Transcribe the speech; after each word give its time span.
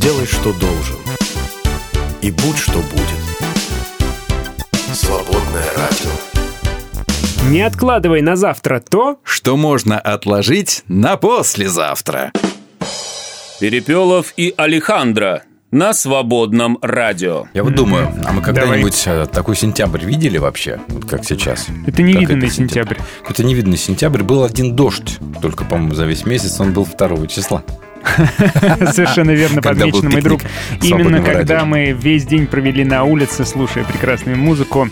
Делай, 0.00 0.24
что 0.24 0.54
должен. 0.54 0.96
И 2.22 2.30
будь, 2.30 2.56
что 2.56 2.78
будет. 2.78 3.20
Свободное 4.94 5.66
радио. 5.76 7.50
Не 7.50 7.60
откладывай 7.60 8.22
на 8.22 8.34
завтра 8.34 8.80
то, 8.80 9.18
Что 9.24 9.58
можно 9.58 10.00
отложить 10.00 10.84
на 10.88 11.18
послезавтра. 11.18 12.32
Перепелов 13.60 14.32
и 14.38 14.54
Алехандро 14.56 15.42
на 15.70 15.92
свободном 15.92 16.78
радио. 16.80 17.48
Я 17.52 17.62
вот 17.62 17.74
думаю, 17.74 18.10
а 18.24 18.32
мы 18.32 18.40
когда-нибудь 18.40 19.02
э, 19.04 19.26
такой 19.30 19.54
сентябрь 19.54 20.02
видели 20.02 20.38
вообще, 20.38 20.80
вот 20.88 21.04
как 21.04 21.26
сейчас? 21.26 21.66
это 21.86 22.00
невиданный 22.00 22.48
Как 22.48 22.48
это 22.48 22.56
сентябрь. 22.56 22.96
Какой-то 23.20 23.44
невиданный 23.44 23.76
сентябрь. 23.76 24.22
Был 24.22 24.44
один 24.44 24.74
дождь, 24.74 25.18
только, 25.42 25.66
по-моему, 25.66 25.94
за 25.94 26.06
весь 26.06 26.24
месяц 26.24 26.58
он 26.58 26.72
был 26.72 26.86
2 26.86 27.26
числа. 27.26 27.62
Совершенно 28.92 29.30
верно 29.30 29.62
подмечено, 29.62 30.10
мой 30.10 30.22
друг. 30.22 30.40
Именно 30.82 31.22
когда 31.22 31.64
мы 31.64 31.92
весь 31.92 32.24
день 32.24 32.46
провели 32.46 32.84
на 32.84 33.04
улице, 33.04 33.44
слушая 33.44 33.84
прекрасную 33.84 34.38
музыку, 34.38 34.88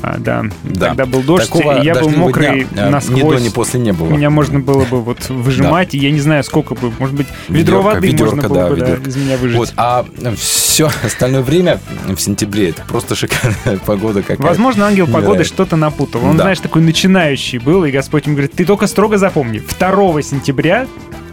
а, 0.00 0.16
да, 0.18 0.44
Да. 0.62 0.88
когда 0.88 1.06
был 1.06 1.22
дождь, 1.22 1.46
Такого 1.50 1.80
и 1.80 1.84
я 1.84 1.94
был 1.94 2.10
мокрый 2.10 2.64
дня, 2.64 2.86
э, 2.86 2.90
насквозь. 2.90 3.20
Ни 3.20 3.28
до, 3.38 3.40
ни 3.40 3.48
после 3.48 3.80
не 3.80 3.92
было. 3.92 4.08
Меня 4.08 4.30
можно 4.30 4.60
было 4.60 4.84
бы 4.84 5.02
вот 5.02 5.28
выжимать, 5.28 5.94
и 5.94 5.98
я 5.98 6.10
не 6.10 6.20
знаю, 6.20 6.44
сколько 6.44 6.74
бы, 6.74 6.92
может 6.98 7.16
быть, 7.16 7.26
ведро 7.48 7.78
Ведерко, 7.78 7.94
воды 7.94 8.06
ведерко, 8.06 8.36
можно 8.36 8.48
было 8.48 8.62
да, 8.62 8.68
бы 8.68 8.76
да, 8.76 9.08
из 9.10 9.16
меня 9.16 9.36
выжать. 9.36 9.56
Вот, 9.58 9.72
а 9.76 10.04
все 10.36 10.90
остальное 11.04 11.42
время 11.42 11.80
в 12.06 12.18
сентябре 12.18 12.70
это 12.70 12.82
просто 12.86 13.16
шикарная 13.16 13.78
погода 13.86 14.20
какая-то. 14.22 14.42
Возможно, 14.42 14.86
ангел 14.86 15.06
погоды 15.08 15.44
что-то 15.44 15.76
напутал. 15.76 16.24
Он, 16.24 16.36
Да. 16.36 16.44
знаешь, 16.44 16.60
такой 16.60 16.82
начинающий 16.82 17.58
был, 17.58 17.84
и 17.84 17.90
Господь 17.90 18.26
ему 18.26 18.36
говорит, 18.36 18.52
ты 18.52 18.64
только 18.64 18.86
строго 18.86 19.18
запомни, 19.18 19.58
2 19.58 20.22
сентября 20.22 20.86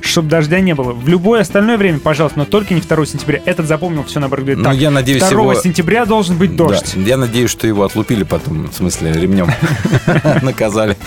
чтобы 0.06 0.30
дождя 0.30 0.60
не 0.60 0.74
было. 0.76 0.92
В 0.94 1.08
любое 1.08 1.42
остальное 1.42 1.78
время, 1.78 2.00
пожалуйста, 2.00 2.40
но 2.40 2.46
только 2.46 2.74
не 2.74 2.82
2 2.82 3.06
сентября. 3.06 3.42
Этот 3.46 3.68
запомнил 3.68 4.04
все 4.04 4.20
наоборот. 4.20 4.46
Говорит, 4.46 4.60
Ну, 4.64 4.70
так, 4.70 4.76
я 4.76 4.92
надеюсь, 4.92 5.22
2 5.22 5.30
его- 5.30 5.54
сентября 5.56 6.06
должен 6.06 6.38
быть 6.38 6.56
дождь. 6.56 6.94
Да, 6.96 7.02
я 7.02 7.18
надеюсь, 7.18 7.50
что 7.50 7.68
его 7.68 7.84
отлупили 7.84 8.24
потом, 8.24 8.70
в 8.70 8.74
смысле, 8.74 9.14
ремнем 9.14 9.50
наказали 10.42 10.98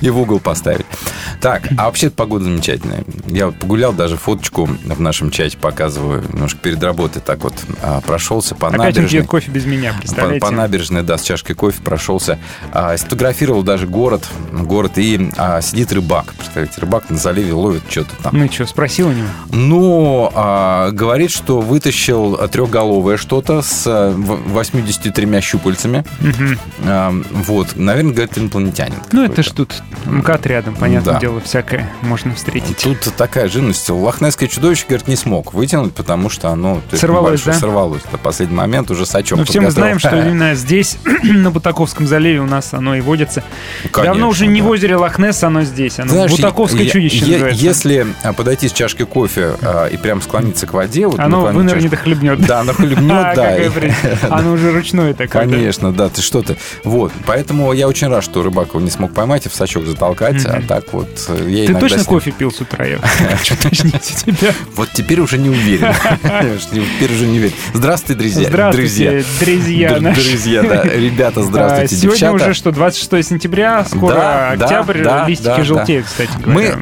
и 0.00 0.10
в 0.10 0.18
угол 0.20 0.40
поставили. 0.40 0.84
Так, 1.40 1.68
а 1.76 1.86
вообще 1.86 2.10
погода 2.10 2.44
замечательная. 2.44 3.04
Я 3.26 3.46
вот 3.46 3.56
погулял, 3.56 3.92
даже 3.92 4.16
фоточку 4.16 4.66
в 4.66 5.00
нашем 5.00 5.30
чате 5.30 5.56
показываю. 5.58 6.22
Немножко 6.32 6.58
перед 6.60 6.82
работой 6.82 7.20
так 7.20 7.42
вот 7.42 7.54
а, 7.82 8.00
прошелся 8.00 8.54
по 8.54 8.68
Опять 8.68 8.78
набережной. 8.80 9.08
пьет 9.08 9.26
кофе 9.26 9.50
без 9.50 9.64
меня, 9.66 9.92
По, 9.94 9.98
представляете? 10.00 10.40
по 10.40 10.50
набережной, 10.52 11.02
да, 11.02 11.18
с 11.18 11.22
чашкой 11.22 11.54
кофе 11.54 11.82
прошелся. 11.82 12.38
А, 12.72 12.96
сфотографировал 12.96 13.62
даже 13.64 13.86
город, 13.88 14.28
город, 14.52 14.92
и 14.96 15.30
а, 15.36 15.60
сидит 15.60 15.92
рыбак. 15.92 16.32
Представляете, 16.38 16.80
рыбак 16.80 17.10
на 17.10 17.16
заливе 17.16 17.52
ловит 17.52 17.82
что-то 17.88 18.11
там. 18.22 18.36
Ну 18.36 18.44
и 18.44 18.50
что, 18.50 18.66
спросил 18.66 19.08
у 19.08 19.12
него? 19.12 19.28
Ну, 19.50 20.30
а, 20.34 20.90
говорит, 20.90 21.30
что 21.30 21.60
вытащил 21.60 22.36
трехголовое 22.48 23.16
что-то 23.16 23.62
с 23.62 23.84
а, 23.86 24.10
в- 24.12 24.52
83 24.52 25.40
щупальцами. 25.40 26.04
Мгм. 26.20 26.58
А, 26.84 27.14
вот, 27.46 27.76
наверное, 27.76 28.12
говорит, 28.12 28.36
инопланетянин. 28.38 28.94
Ну 29.12 29.24
это 29.24 29.42
ж 29.42 29.48
тут 29.50 29.82
МКАД 30.06 30.46
рядом, 30.46 30.74
понятное 30.74 31.14
Да. 31.14 31.20
дело, 31.20 31.40
всякое 31.40 31.90
можно 32.02 32.34
встретить. 32.34 32.78
Тут 32.78 32.98
такая 33.16 33.48
живность. 33.48 33.88
Лохнесское 33.88 34.48
чудовище, 34.48 34.84
говорит, 34.88 35.08
не 35.08 35.16
смог 35.16 35.54
вытянуть, 35.54 35.94
потому 35.94 36.28
что 36.30 36.48
оно 36.50 36.80
Сорвалось, 36.92 37.42
да? 37.42 37.52
сорвалось. 37.52 38.02
На 38.10 38.18
последний 38.18 38.56
момент 38.56 38.90
уже 38.90 39.06
сачок 39.06 39.38
Но 39.38 39.44
все 39.44 39.60
мы 39.60 39.70
знаем, 39.70 39.98
что 39.98 40.16
именно 40.20 40.54
здесь, 40.54 40.98
на 41.22 41.50
Бутаковском 41.50 42.06
заливе, 42.06 42.40
у 42.40 42.46
нас 42.46 42.72
оно 42.74 42.94
и 42.94 43.00
водится. 43.00 43.42
Конечно, 43.90 44.14
Давно 44.14 44.28
уже 44.28 44.46
не 44.46 44.60
да. 44.60 44.66
в 44.66 44.70
озере 44.70 44.96
Лохнесс, 44.96 45.42
оно 45.42 45.62
здесь. 45.62 45.98
Оно 45.98 46.10
Знаешь, 46.12 46.30
Бутаковское 46.30 46.82
е- 46.82 46.90
чудище 46.90 47.24
е- 47.24 47.32
называется. 47.32 47.64
Если 47.64 47.91
а, 48.00 48.32
подойти 48.32 48.68
с 48.68 48.72
чашкой 48.72 49.06
кофе 49.06 49.54
а, 49.62 49.86
и 49.86 49.96
прям 49.96 50.20
склониться 50.22 50.66
к 50.66 50.72
воде... 50.72 51.06
Вот, 51.06 51.18
Оно 51.18 51.46
вынырнет 51.46 51.92
и 51.92 51.96
хлебнет. 51.96 52.44
Да, 52.46 52.60
оно 52.60 52.72
хлебнет, 52.72 53.12
А, 53.12 53.34
да. 53.34 53.56
Оно 54.30 54.52
уже 54.52 54.72
ручное 54.72 55.14
такое. 55.14 55.42
Конечно, 55.42 55.92
да, 55.92 56.08
ты 56.08 56.22
что 56.22 56.42
ты. 56.42 56.56
Вот, 56.84 57.12
поэтому 57.26 57.72
я 57.72 57.88
очень 57.88 58.08
рад, 58.08 58.24
что 58.24 58.42
Рыбакова 58.42 58.80
не 58.80 58.90
смог 58.90 59.12
поймать 59.12 59.46
и 59.46 59.48
в 59.48 59.54
сачок 59.54 59.86
затолкать, 59.86 60.44
а 60.46 60.62
так 60.66 60.92
вот 60.92 61.08
э, 61.28 61.66
Ты 61.66 61.74
точно 61.74 62.04
кофе 62.04 62.30
пил 62.30 62.50
с 62.50 62.60
утра? 62.60 62.84
Я 62.84 62.98
хочу 63.36 63.54
уточнить 63.54 64.02
тебя. 64.02 64.52
Вот 64.76 64.88
теперь 64.92 65.20
уже 65.20 65.38
не 65.38 65.50
уверен. 65.50 65.92
Теперь 66.72 67.12
уже 67.12 67.26
не 67.26 67.38
уверен. 67.38 67.54
Здравствуйте, 67.74 68.18
друзья. 68.18 68.48
Здравствуйте, 68.48 69.24
друзья. 69.40 69.98
Друзья, 70.00 70.62
да. 70.62 70.82
Ребята, 70.84 71.42
здравствуйте, 71.42 71.96
Сегодня 71.96 72.32
уже 72.32 72.54
что, 72.54 72.72
26 72.72 73.28
сентября, 73.28 73.84
скоро 73.84 74.50
октябрь, 74.50 75.02
листики 75.26 75.62
желтеют, 75.62 76.06
кстати 76.06 76.30
Мы 76.44 76.74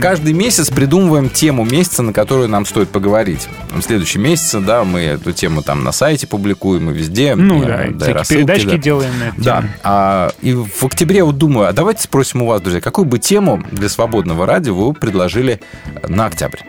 каждый 0.00 0.32
месяц 0.32 0.57
придумываем 0.66 1.30
тему 1.30 1.64
месяца, 1.64 2.02
на 2.02 2.12
которую 2.12 2.48
нам 2.48 2.66
стоит 2.66 2.88
поговорить. 2.88 3.48
В 3.72 3.82
следующем 3.82 4.22
месяце, 4.22 4.60
да, 4.60 4.84
мы 4.84 5.00
эту 5.00 5.32
тему 5.32 5.62
там 5.62 5.84
на 5.84 5.92
сайте 5.92 6.26
публикуем 6.26 6.90
и 6.90 6.94
везде. 6.94 7.34
Ну 7.34 7.62
и, 7.62 7.66
да, 7.66 7.84
э, 7.84 7.90
и 7.90 7.94
всякие 7.94 8.14
рассылки, 8.14 8.40
передачки 8.40 8.70
да. 8.70 8.76
делаем 8.78 9.18
на 9.18 9.22
эту 9.24 9.42
Да. 9.42 9.60
тему. 9.60 9.72
А, 9.82 10.32
и 10.42 10.52
в 10.54 10.84
октябре 10.84 11.22
вот 11.24 11.38
думаю, 11.38 11.68
а 11.68 11.72
давайте 11.72 12.02
спросим 12.02 12.42
у 12.42 12.46
вас, 12.46 12.60
друзья, 12.60 12.80
какую 12.80 13.04
бы 13.06 13.18
тему 13.18 13.62
для 13.70 13.88
свободного 13.88 14.46
радио 14.46 14.74
вы 14.74 14.94
предложили 14.94 15.60
на 16.06 16.26
октябрь? 16.26 16.60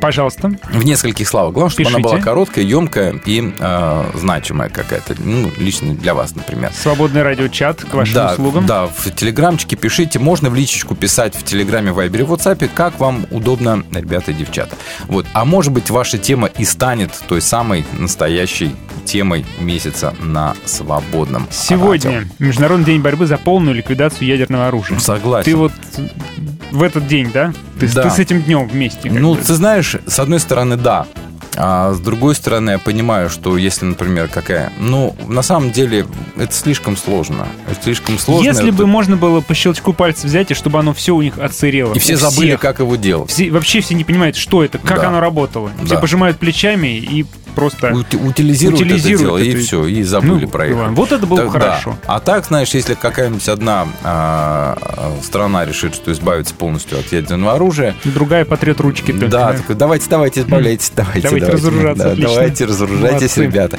Пожалуйста. 0.00 0.52
В 0.70 0.84
нескольких 0.84 1.28
словах. 1.28 1.54
Главное, 1.54 1.70
чтобы 1.70 1.88
она 1.88 1.98
Пишите. 1.98 2.14
была 2.14 2.24
короткая, 2.24 2.64
емкая 2.64 3.20
и 3.24 3.52
э, 3.58 4.04
значимая 4.14 4.68
какая-то. 4.68 5.14
Ну, 5.18 5.50
лично 5.58 5.94
для 5.94 6.14
вас, 6.14 6.34
например. 6.34 6.72
Свободный 6.72 7.22
радиочат 7.22 7.84
к 7.84 7.94
вашим 7.94 8.14
да, 8.14 8.32
услугам. 8.32 8.66
Да, 8.66 8.86
в 8.86 9.10
телеграмчике 9.10 9.76
пишите. 9.76 10.18
Можно 10.18 10.50
в 10.50 10.54
личечку 10.54 10.94
писать 10.94 11.34
в 11.34 11.42
телеграме, 11.42 11.92
вайбере, 11.92 12.24
в 12.24 12.32
WhatsApp, 12.32 12.68
как 12.74 12.98
вам 12.98 13.26
удобно, 13.30 13.84
ребята 13.92 14.30
и 14.30 14.34
девчата. 14.34 14.76
Вот. 15.06 15.26
А 15.32 15.44
может 15.44 15.72
быть, 15.72 15.90
ваша 15.90 16.18
тема 16.18 16.48
и 16.48 16.64
станет 16.64 17.10
той 17.28 17.40
самой 17.40 17.84
настоящей 17.98 18.74
темой 19.04 19.46
месяца 19.58 20.14
на 20.20 20.54
свободном 20.64 21.42
радио. 21.42 21.52
Сегодня 21.52 22.28
Международный 22.38 22.86
день 22.86 23.00
борьбы 23.00 23.26
за 23.26 23.38
полную 23.38 23.74
ликвидацию 23.74 24.28
ядерного 24.28 24.68
оружия. 24.68 24.98
Согласен. 24.98 25.50
Ты 25.50 25.56
вот 25.56 25.72
в 26.70 26.82
этот 26.82 27.06
день, 27.06 27.30
да? 27.32 27.52
Ты, 27.80 27.88
Да. 27.92 28.02
ты 28.04 28.10
с 28.10 28.18
этим 28.18 28.42
днем 28.42 28.68
вместе. 28.68 29.10
Ну, 29.10 29.34
бы. 29.34 29.40
ты 29.40 29.54
знаешь, 29.54 29.96
с 30.06 30.18
одной 30.18 30.40
стороны, 30.40 30.76
да. 30.76 31.06
А 31.60 31.92
с 31.92 31.98
другой 31.98 32.36
стороны, 32.36 32.70
я 32.72 32.78
понимаю, 32.78 33.28
что 33.28 33.56
если, 33.56 33.84
например, 33.84 34.28
какая... 34.28 34.72
Ну, 34.78 35.16
на 35.26 35.42
самом 35.42 35.72
деле, 35.72 36.06
это 36.36 36.52
слишком 36.54 36.96
сложно. 36.96 37.48
Это 37.68 37.82
слишком 37.82 38.16
сложно. 38.18 38.44
Если 38.46 38.68
это- 38.68 38.76
бы 38.76 38.86
можно 38.86 39.16
было 39.16 39.40
по 39.40 39.54
щелчку 39.54 39.92
пальца 39.92 40.28
взять, 40.28 40.52
и 40.52 40.54
чтобы 40.54 40.78
оно 40.78 40.94
все 40.94 41.16
у 41.16 41.22
них 41.22 41.36
отсырело. 41.38 41.94
И 41.94 41.98
все 41.98 42.16
забыли, 42.16 42.50
всех. 42.50 42.60
как 42.60 42.78
его 42.78 42.94
делать. 42.94 43.30
Все- 43.30 43.50
вообще 43.50 43.80
все 43.80 43.94
не 43.96 44.04
понимают, 44.04 44.36
что 44.36 44.62
это, 44.62 44.78
как 44.78 45.00
Да. 45.00 45.08
оно 45.08 45.18
работало. 45.18 45.72
Все 45.84 45.94
Да. 45.94 46.00
пожимают 46.00 46.38
плечами 46.38 46.96
и 46.96 47.26
просто... 47.58 47.88
Ути- 47.88 48.16
утилизируют, 48.16 48.80
Утилизируют 48.82 49.20
это 49.20 49.24
дело, 49.24 49.38
и 49.38 49.50
это. 49.54 49.58
все, 49.66 49.86
и 49.86 50.02
забыли 50.04 50.44
Ну, 50.44 50.48
про 50.48 50.62
ладно, 50.76 50.92
вот 50.92 51.10
это 51.12 51.26
было 51.26 51.36
бы 51.38 51.42
Так, 51.44 51.52
да. 51.54 51.60
хорошо. 51.60 51.98
А 52.06 52.20
так, 52.20 52.44
знаешь, 52.46 52.70
если 52.70 52.94
какая-нибудь 52.94 53.48
одна 53.48 53.88
а, 54.04 54.78
страна 55.22 55.64
решит, 55.64 55.94
что 55.94 56.12
избавится 56.12 56.54
полностью 56.54 56.98
от 56.98 57.10
ядерного 57.12 57.54
оружия, 57.54 57.94
Другая 58.04 58.44
потрет 58.44 58.80
ручки 58.80 59.10
только. 59.12 59.28
да, 59.28 59.52
такой, 59.54 59.74
давайте, 59.74 60.06
давайте, 60.08 60.40
избавляйтесь, 60.40 60.92
давайте, 60.94 61.20
Давайте 61.22 61.46
разоружаться, 61.52 62.04
Да, 62.04 62.10
отлично. 62.12 62.34
давайте 62.34 62.64
разоружайтесь, 62.64 63.36
Молодцы. 63.36 63.42
ребята. 63.42 63.78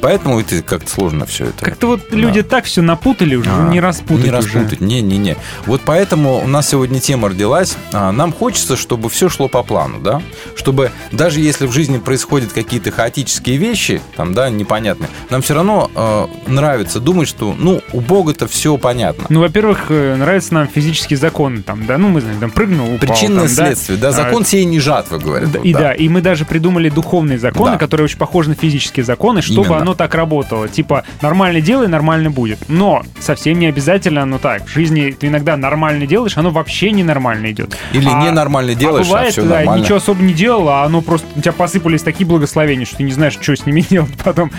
Поэтому 0.00 0.40
это 0.40 0.62
как-то 0.62 0.90
сложно 0.90 1.26
все 1.26 1.46
это. 1.46 1.64
Как-то 1.64 1.86
вот 1.88 2.12
люди 2.12 2.42
так 2.42 2.64
все 2.66 2.82
напутали 2.82 3.34
уже, 3.36 3.50
А, 3.52 3.68
не 3.68 3.80
распутать 3.80 4.24
Не 4.26 4.30
распутать, 4.30 4.80
не-не-не. 4.80 5.36
Вот 5.66 5.80
поэтому 5.84 6.38
у 6.42 6.46
нас 6.46 6.68
сегодня 6.68 7.00
тема 7.00 7.28
родилась. 7.30 7.76
А, 7.92 8.12
Нам 8.12 8.32
хочется, 8.32 8.76
чтобы 8.76 9.08
все 9.10 9.28
шло 9.28 9.48
по 9.48 9.62
плану, 9.62 9.98
да? 10.00 10.22
Чтобы 10.54 10.90
даже 11.12 11.40
если 11.40 11.66
в 11.66 11.72
жизни 11.72 11.98
происходят 11.98 12.52
какие-то 12.52 12.90
хаотические 13.08 13.56
вещи, 13.56 14.00
там, 14.16 14.34
да, 14.34 14.50
непонятные, 14.50 15.08
нам 15.30 15.40
все 15.40 15.54
равно 15.54 15.90
э, 15.94 16.26
нравится 16.46 17.00
думать, 17.00 17.26
что, 17.28 17.54
ну, 17.58 17.80
у 17.92 18.00
Бога-то 18.00 18.46
все 18.46 18.76
понятно. 18.76 19.24
Ну, 19.30 19.40
во-первых, 19.40 19.86
э, 19.88 20.16
нравятся 20.16 20.52
нам 20.54 20.68
физические 20.68 21.16
законы, 21.16 21.62
там, 21.62 21.86
да, 21.86 21.96
ну, 21.96 22.08
мы 22.08 22.20
знаем, 22.20 22.38
там, 22.38 22.50
прыгнул, 22.50 22.86
упал, 22.94 22.98
Причинное 23.08 23.46
там, 23.46 23.54
да. 23.56 23.64
следствие, 23.66 23.98
да, 23.98 24.08
А, 24.08 24.12
закон 24.12 24.44
сей 24.44 24.64
не 24.66 24.78
жатва, 24.78 25.16
говорят. 25.18 25.50
Да, 25.52 25.58
вот, 25.58 25.66
и 25.66 25.72
да. 25.72 25.92
и 25.92 26.08
мы 26.08 26.20
даже 26.20 26.44
придумали 26.44 26.90
духовные 26.90 27.38
законы, 27.38 27.72
Да. 27.72 27.78
которые 27.78 28.04
очень 28.04 28.18
похожи 28.18 28.50
на 28.50 28.54
физические 28.54 29.04
законы, 29.04 29.40
чтобы 29.40 29.66
Именно. 29.68 29.80
оно 29.82 29.94
так 29.94 30.14
работало. 30.14 30.68
Типа, 30.68 31.04
нормально 31.22 31.60
делай, 31.62 31.88
нормально 31.88 32.30
будет. 32.30 32.58
Но 32.68 33.02
совсем 33.20 33.58
не 33.58 33.66
обязательно 33.66 34.22
оно 34.22 34.38
так. 34.38 34.66
В 34.66 34.70
жизни 34.72 35.16
ты 35.18 35.28
иногда 35.28 35.56
нормально 35.56 36.06
делаешь, 36.06 36.36
оно 36.36 36.50
вообще 36.50 36.90
ненормально 36.90 37.50
идет. 37.52 37.74
Или 37.92 38.08
А- 38.08 38.22
ненормально 38.22 38.74
делаешь, 38.74 39.06
а, 39.06 39.08
бывает, 39.08 39.32
все 39.32 39.42
да, 39.42 39.56
нормально. 39.56 39.82
ничего 39.82 39.96
особо 39.96 40.22
не 40.22 40.34
делал, 40.34 40.68
а 40.68 40.84
оно 40.84 41.00
просто 41.00 41.26
у 41.34 41.40
тебя 41.40 41.52
посыпались 41.52 42.02
такие 42.02 42.26
благословения, 42.26 42.84
что 42.84 42.97
ты 42.98 43.04
не 43.04 43.12
знаешь, 43.12 43.38
что 43.40 43.56
с 43.56 43.64
ними 43.64 43.80
делать 43.88 44.10
потом. 44.22 44.50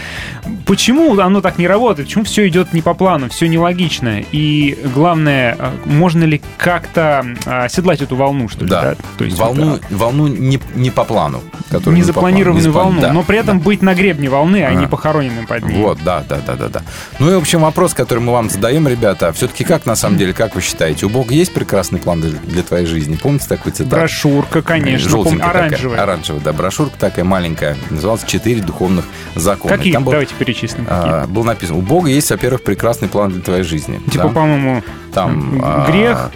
Почему 0.65 1.19
оно 1.19 1.41
так 1.41 1.57
не 1.57 1.67
работает? 1.67 2.07
Почему 2.07 2.23
все 2.23 2.47
идет 2.47 2.73
не 2.73 2.81
по 2.81 2.93
плану, 2.93 3.29
все 3.29 3.47
нелогично? 3.47 4.21
И 4.31 4.77
главное, 4.93 5.55
а, 5.59 5.73
можно 5.85 6.23
ли 6.23 6.41
как-то 6.57 7.25
а, 7.45 7.65
оседлать 7.65 8.01
эту 8.01 8.15
волну, 8.15 8.47
что 8.47 8.63
ли? 8.63 8.69
Да. 8.69 8.95
То 9.17 9.25
есть 9.25 9.37
волну, 9.37 9.71
вот, 9.71 9.81
волну 9.89 10.27
не, 10.27 10.59
не 10.75 10.89
по 10.89 11.03
плану. 11.03 11.41
которая 11.69 11.99
не 11.99 12.01
по 12.07 12.13
плану, 12.13 12.37
незапланированную 12.37 12.65
не 12.65 12.71
волну, 12.71 13.01
да, 13.01 13.13
но 13.13 13.23
при 13.23 13.37
этом 13.37 13.59
быть 13.59 13.81
на 13.81 13.93
гребне 13.93 14.29
волны, 14.29 14.63
а 14.63 14.69
Ага. 14.69 14.79
не 14.79 14.87
похороненным 14.87 15.45
под 15.45 15.65
ней. 15.65 15.77
Вот, 15.81 15.99
да, 16.03 16.23
да, 16.27 16.39
да, 16.45 16.55
да, 16.55 16.69
да. 16.69 16.81
Ну 17.19 17.31
и, 17.31 17.35
в 17.35 17.39
общем, 17.39 17.61
вопрос, 17.61 17.93
который 17.93 18.19
мы 18.19 18.31
вам 18.31 18.49
задаем, 18.49 18.87
ребята, 18.87 19.33
все-таки 19.33 19.65
как, 19.65 19.85
на 19.85 19.95
самом 19.95 20.17
деле, 20.17 20.33
как 20.33 20.55
вы 20.55 20.61
считаете, 20.61 21.05
у 21.05 21.09
Бога 21.09 21.33
есть 21.33 21.53
прекрасный 21.53 21.99
план 21.99 22.21
для, 22.21 22.31
для 22.31 22.63
твоей 22.63 22.85
жизни? 22.85 23.17
Помните 23.21 23.47
такой 23.49 23.73
цитату? 23.73 23.97
Брошюрка, 23.97 24.61
конечно. 24.61 25.09
Желтенькая 25.09 25.31
помню, 25.31 25.39
такая. 25.39 25.67
оранжевая 25.67 25.89
Оранжевая. 25.89 26.03
Оранжевая, 26.03 26.43
да, 26.43 26.53
брошюрка 26.53 26.97
такая 26.99 27.25
маленькая. 27.25 27.77
Называлась 27.89 28.23
«Четыре 28.29 28.61
духовных 28.61 29.05
закона». 29.35 29.75
Какие? 29.77 29.93
Там 29.93 30.03
был, 30.03 30.11
Давайте 30.11 30.33
перечислим. 30.37 30.85
А, 30.89 31.25
было 31.27 31.43
написано, 31.43 31.77
у 31.79 31.81
Бога 31.81 32.09
есть, 32.09 32.29
во-первых, 32.29 32.61
прекрасный 32.63 33.07
план 33.07 33.31
для 33.31 33.41
твоей 33.41 33.63
жизни. 33.63 33.99
типа, 34.11 34.25
да? 34.25 34.29
по-моему, 34.29 34.83
Там 35.13 35.59
а, 35.63 35.89
грех, 35.89 36.31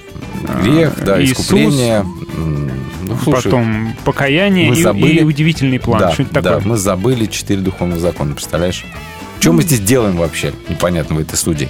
грех, 0.62 1.04
да, 1.04 1.22
Иисус, 1.22 1.40
искупление. 1.46 2.06
Ну, 3.06 3.18
слушай, 3.24 3.44
потом 3.44 3.94
покаяние 4.06 4.70
мы 4.70 4.76
и, 4.78 4.82
забыли- 4.84 5.20
и 5.20 5.24
удивительный 5.24 5.80
план. 5.80 6.00
да, 6.00 6.12
Что-нибудь 6.12 6.34
да, 6.34 6.42
такое. 6.42 6.68
мы 6.68 6.78
забыли 6.78 7.26
четыре 7.26 7.62
духовных 7.62 8.00
закона, 8.00 8.34
представляешь? 8.34 8.86
Что 9.40 9.52
мы 9.52 9.64
здесь 9.64 9.82
делаем 9.82 10.16
вообще? 10.16 10.54
Непонятно 10.70 11.18
в 11.18 11.20
этой 11.20 11.36
студии. 11.36 11.70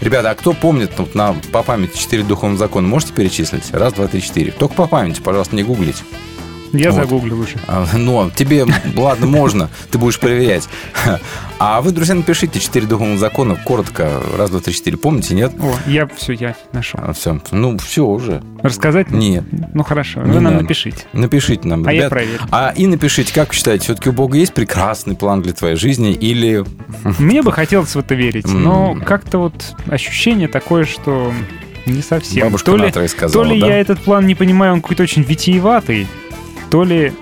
Ребята, 0.00 0.30
а 0.30 0.34
кто 0.34 0.52
помнит 0.54 0.90
вот 0.98 1.14
на, 1.14 1.34
по 1.52 1.62
памяти 1.62 1.96
четыре 1.96 2.24
духовных 2.24 2.58
закона? 2.58 2.88
Можете 2.88 3.12
перечислить? 3.12 3.70
Раз, 3.72 3.92
два, 3.92 4.08
три, 4.08 4.20
четыре. 4.20 4.50
Только 4.50 4.74
по 4.74 4.86
памяти, 4.88 5.20
пожалуйста, 5.20 5.54
не 5.54 5.62
гуглить. 5.62 6.02
Я 6.72 6.90
вот. 6.90 6.96
загуглил 7.02 7.40
уже. 7.40 7.56
А, 7.66 7.86
Ну, 7.94 8.30
тебе, 8.34 8.64
ладно, 8.96 9.26
можно, 9.26 9.70
ты 9.90 9.98
будешь 9.98 10.18
проверять. 10.18 10.68
А 11.58 11.80
вы, 11.80 11.92
друзья, 11.92 12.14
напишите 12.14 12.58
четыре 12.58 12.86
духовных 12.86 13.18
закона 13.20 13.54
коротко. 13.54 14.20
Раз, 14.36 14.50
два, 14.50 14.60
три, 14.60 14.74
четыре. 14.74 14.96
Помните, 14.96 15.34
нет? 15.34 15.52
О, 15.60 15.72
я 15.86 16.08
все, 16.08 16.32
я 16.32 16.56
нашел. 16.72 16.98
все. 17.12 17.40
Ну, 17.52 17.78
все 17.78 18.04
уже. 18.04 18.42
Рассказать? 18.62 19.10
Нет. 19.10 19.44
Ну 19.72 19.84
хорошо, 19.84 20.22
Не 20.22 20.32
вы 20.32 20.40
нам 20.40 20.44
надо. 20.54 20.62
напишите. 20.62 21.04
Напишите 21.12 21.68
нам, 21.68 21.86
А 21.86 21.92
я 21.92 22.08
проверю. 22.08 22.40
А 22.50 22.72
и 22.74 22.86
напишите, 22.86 23.32
как 23.32 23.50
вы 23.50 23.54
считаете, 23.54 23.84
все-таки 23.84 24.08
у 24.08 24.12
Бога 24.12 24.36
есть 24.36 24.54
прекрасный 24.54 25.14
план 25.14 25.42
для 25.42 25.52
твоей 25.52 25.76
жизни 25.76 26.12
или... 26.12 26.64
Мне 27.18 27.42
бы 27.42 27.52
хотелось 27.52 27.94
в 27.94 27.98
это 27.98 28.14
верить, 28.14 28.48
но 28.48 28.96
как-то 29.04 29.38
вот 29.38 29.74
ощущение 29.88 30.48
такое, 30.48 30.84
что 30.84 31.32
не 31.86 32.02
совсем. 32.02 32.44
Бабушка 32.44 32.72
то 32.72 32.76
ли, 32.76 33.08
сказала, 33.08 33.44
то 33.44 33.52
ли 33.52 33.60
да? 33.60 33.66
я 33.68 33.78
этот 33.78 34.00
план 34.00 34.26
не 34.26 34.34
понимаю, 34.34 34.74
он 34.74 34.82
какой-то 34.82 35.02
очень 35.02 35.22
витиеватый, 35.22 36.06
то 36.72 36.84
ли 36.84 37.12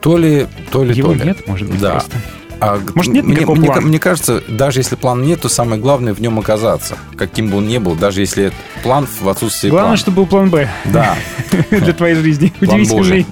То 0.00 0.18
ли, 0.18 0.46
то 0.70 0.82
ли, 0.84 0.94
его 0.94 1.12
то 1.12 1.14
ли. 1.14 1.24
нет, 1.24 1.46
может 1.48 1.70
быть, 1.70 1.80
Да. 1.80 1.92
просто. 1.92 2.16
А 2.60 2.78
Может, 2.94 3.12
нет 3.12 3.26
никакого 3.26 3.56
мне, 3.56 3.66
плана? 3.66 3.80
мне 3.82 3.98
кажется, 3.98 4.42
даже 4.48 4.80
если 4.80 4.94
плана 4.96 5.22
нет, 5.22 5.40
то 5.42 5.48
самое 5.48 5.80
главное 5.80 6.14
в 6.14 6.20
нем 6.20 6.38
оказаться, 6.38 6.96
каким 7.16 7.50
бы 7.50 7.58
он 7.58 7.66
ни 7.68 7.78
был, 7.78 7.94
даже 7.94 8.20
если 8.20 8.52
план 8.82 9.06
в 9.20 9.28
отсутствии 9.28 9.68
Главное, 9.68 9.88
плана. 9.88 9.96
чтобы 9.98 10.16
был 10.18 10.26
план 10.26 10.50
Б 10.50 10.70
Да, 10.86 11.16
для 11.70 11.92
твоей 11.92 12.14
жизни. 12.16 12.52
Удивительный. 12.60 13.26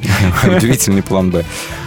Удивительный 0.57 1.03
план 1.03 1.31
Б. 1.31 1.45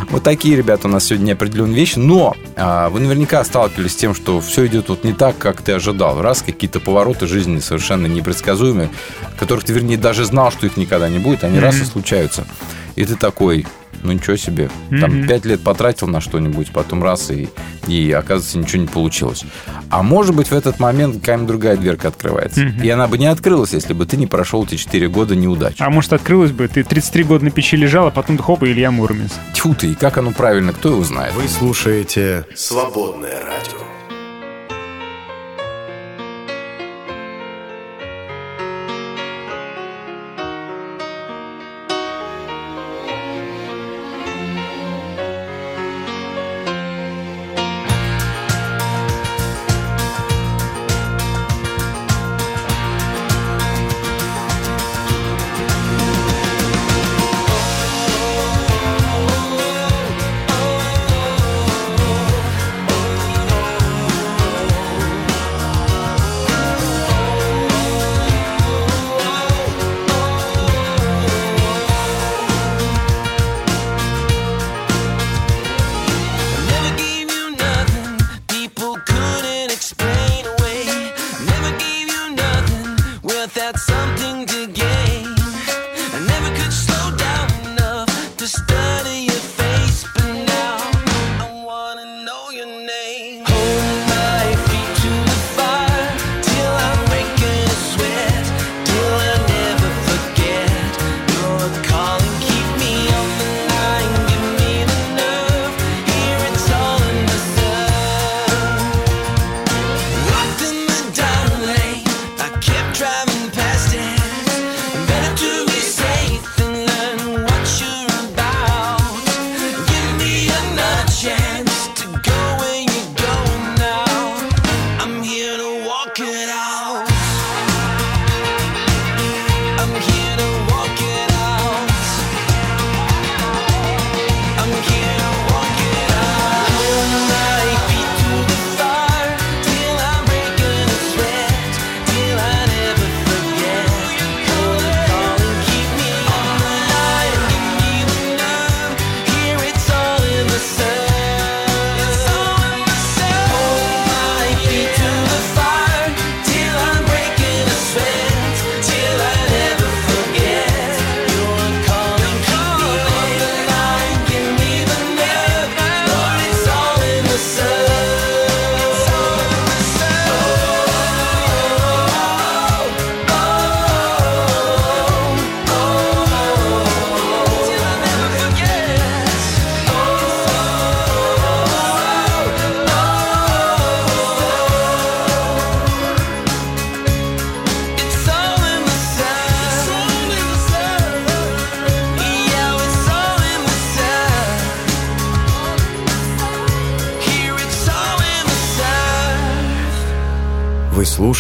Вот 0.09 0.23
такие, 0.23 0.55
ребята, 0.55 0.87
у 0.87 0.91
нас 0.91 1.05
сегодня 1.05 1.25
неопределенные 1.27 1.75
вещи. 1.75 1.99
Но 1.99 2.35
а, 2.55 2.89
вы 2.89 2.99
наверняка 2.99 3.43
сталкивались 3.43 3.91
с 3.93 3.95
тем, 3.95 4.15
что 4.15 4.39
все 4.39 4.65
идет 4.67 4.89
вот 4.89 5.03
не 5.03 5.13
так, 5.13 5.37
как 5.37 5.61
ты 5.61 5.73
ожидал. 5.73 6.21
Раз 6.21 6.41
какие-то 6.41 6.79
повороты 6.79 7.27
жизни 7.27 7.59
совершенно 7.59 8.07
непредсказуемые, 8.07 8.89
которых 9.37 9.65
ты, 9.65 9.73
вернее, 9.73 9.97
даже 9.97 10.25
знал, 10.25 10.51
что 10.51 10.65
их 10.67 10.77
никогда 10.77 11.09
не 11.09 11.19
будет, 11.19 11.43
они 11.43 11.59
раз 11.59 11.79
и 11.81 11.85
случаются. 11.85 12.45
И 12.95 13.03
ты 13.05 13.15
такой, 13.15 13.65
ну 14.03 14.11
ничего 14.13 14.35
себе. 14.37 14.69
Там 14.89 15.19
Мгм. 15.19 15.27
пять 15.27 15.45
лет 15.45 15.61
потратил 15.61 16.07
на 16.07 16.21
что-нибудь, 16.21 16.71
потом 16.71 17.03
раз 17.03 17.29
и, 17.31 17.49
и 17.87 18.11
оказывается 18.11 18.57
ничего 18.57 18.81
не 18.83 18.87
получилось. 18.87 19.43
А 19.89 20.01
может 20.03 20.35
быть 20.35 20.47
в 20.49 20.53
этот 20.53 20.79
момент 20.79 21.19
какая-нибудь 21.19 21.47
другая 21.47 21.77
дверка 21.77 22.07
открывается. 22.07 22.61
Мгм. 22.61 22.81
И 22.83 22.89
она 22.89 23.07
бы 23.07 23.17
не 23.17 23.25
открылась, 23.27 23.73
если 23.73 23.93
бы 23.93 24.05
ты 24.05 24.17
не 24.17 24.27
прошел 24.27 24.63
эти 24.63 24.75
четыре 24.75 25.07
года 25.09 25.35
неудач. 25.35 25.75
А 25.79 25.89
может, 25.89 26.13
открылось 26.13 26.51
бы, 26.51 26.67
ты 26.67 26.83
33 26.83 27.23
года 27.23 27.45
на 27.45 27.51
печи 27.51 27.75
лежал, 27.77 28.07
а 28.07 28.11
потом 28.11 28.37
хоп, 28.37 28.63
и 28.63 28.67
Илья 28.67 28.91
Муромец. 28.91 29.31
Тьфу 29.53 29.75
ты, 29.75 29.91
и 29.91 29.95
как 29.95 30.17
оно 30.17 30.31
правильно, 30.31 30.71
кто 30.73 30.89
его 30.89 31.03
знает? 31.03 31.33
Вы 31.35 31.47
слушаете 31.47 32.45
«Свободное 32.55 33.39
радио». 33.43 33.94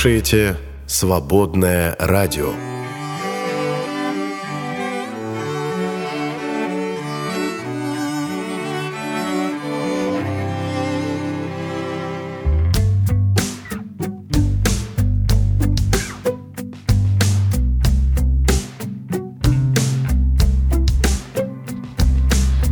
слушаете 0.05 0.55
«Свободное 0.85 1.95
радио». 1.97 2.53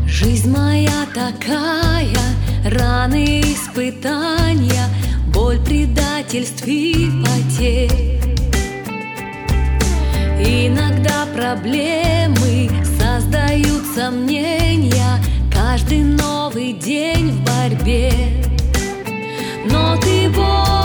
Жизнь 0.06 0.52
моя 0.52 1.08
такая, 1.16 2.16
раны 2.63 3.42
испытания, 3.42 4.86
боль 5.34 5.58
предательства 5.58 6.12
предательств 6.34 6.63
и 6.66 7.12
потерь. 7.24 8.20
Иногда 10.40 11.28
проблемы 11.36 12.70
создают 13.00 13.84
сомнения, 13.96 15.20
каждый 15.54 16.04
новый 16.04 16.74
день 16.74 17.32
в 17.32 17.44
борьбе. 17.44 18.12
Но 19.70 19.96
ты 19.98 20.30
Бог 20.30 20.83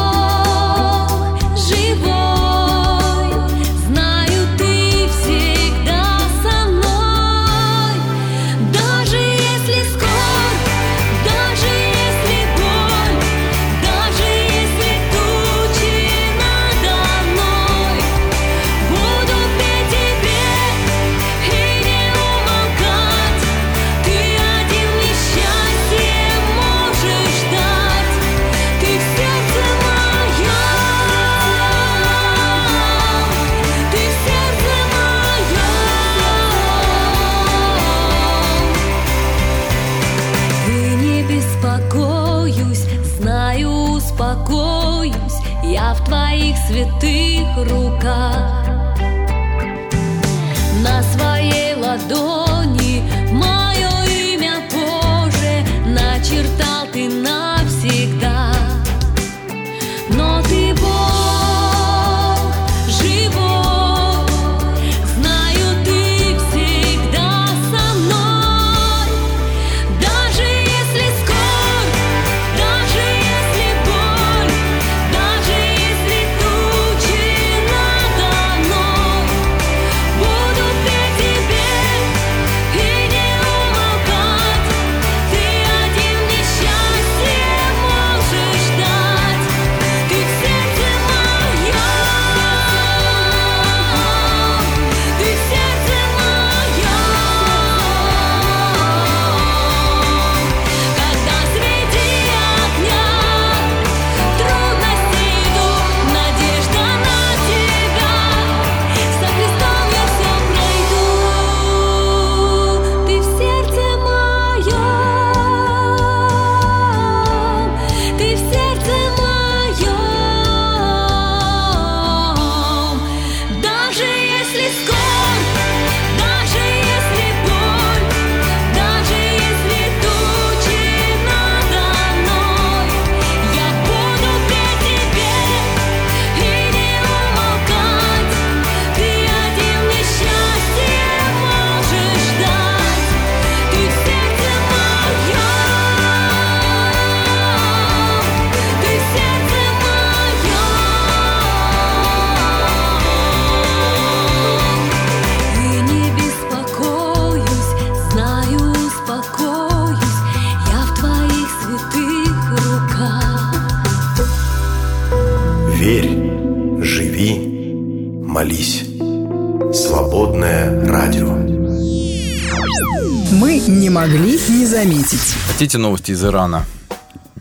Мы 173.32 173.58
не 173.66 173.90
могли 173.90 174.38
не 174.48 174.66
заметить. 174.66 175.34
Хотите 175.46 175.78
новости 175.78 176.12
из 176.12 176.24
Ирана? 176.24 176.64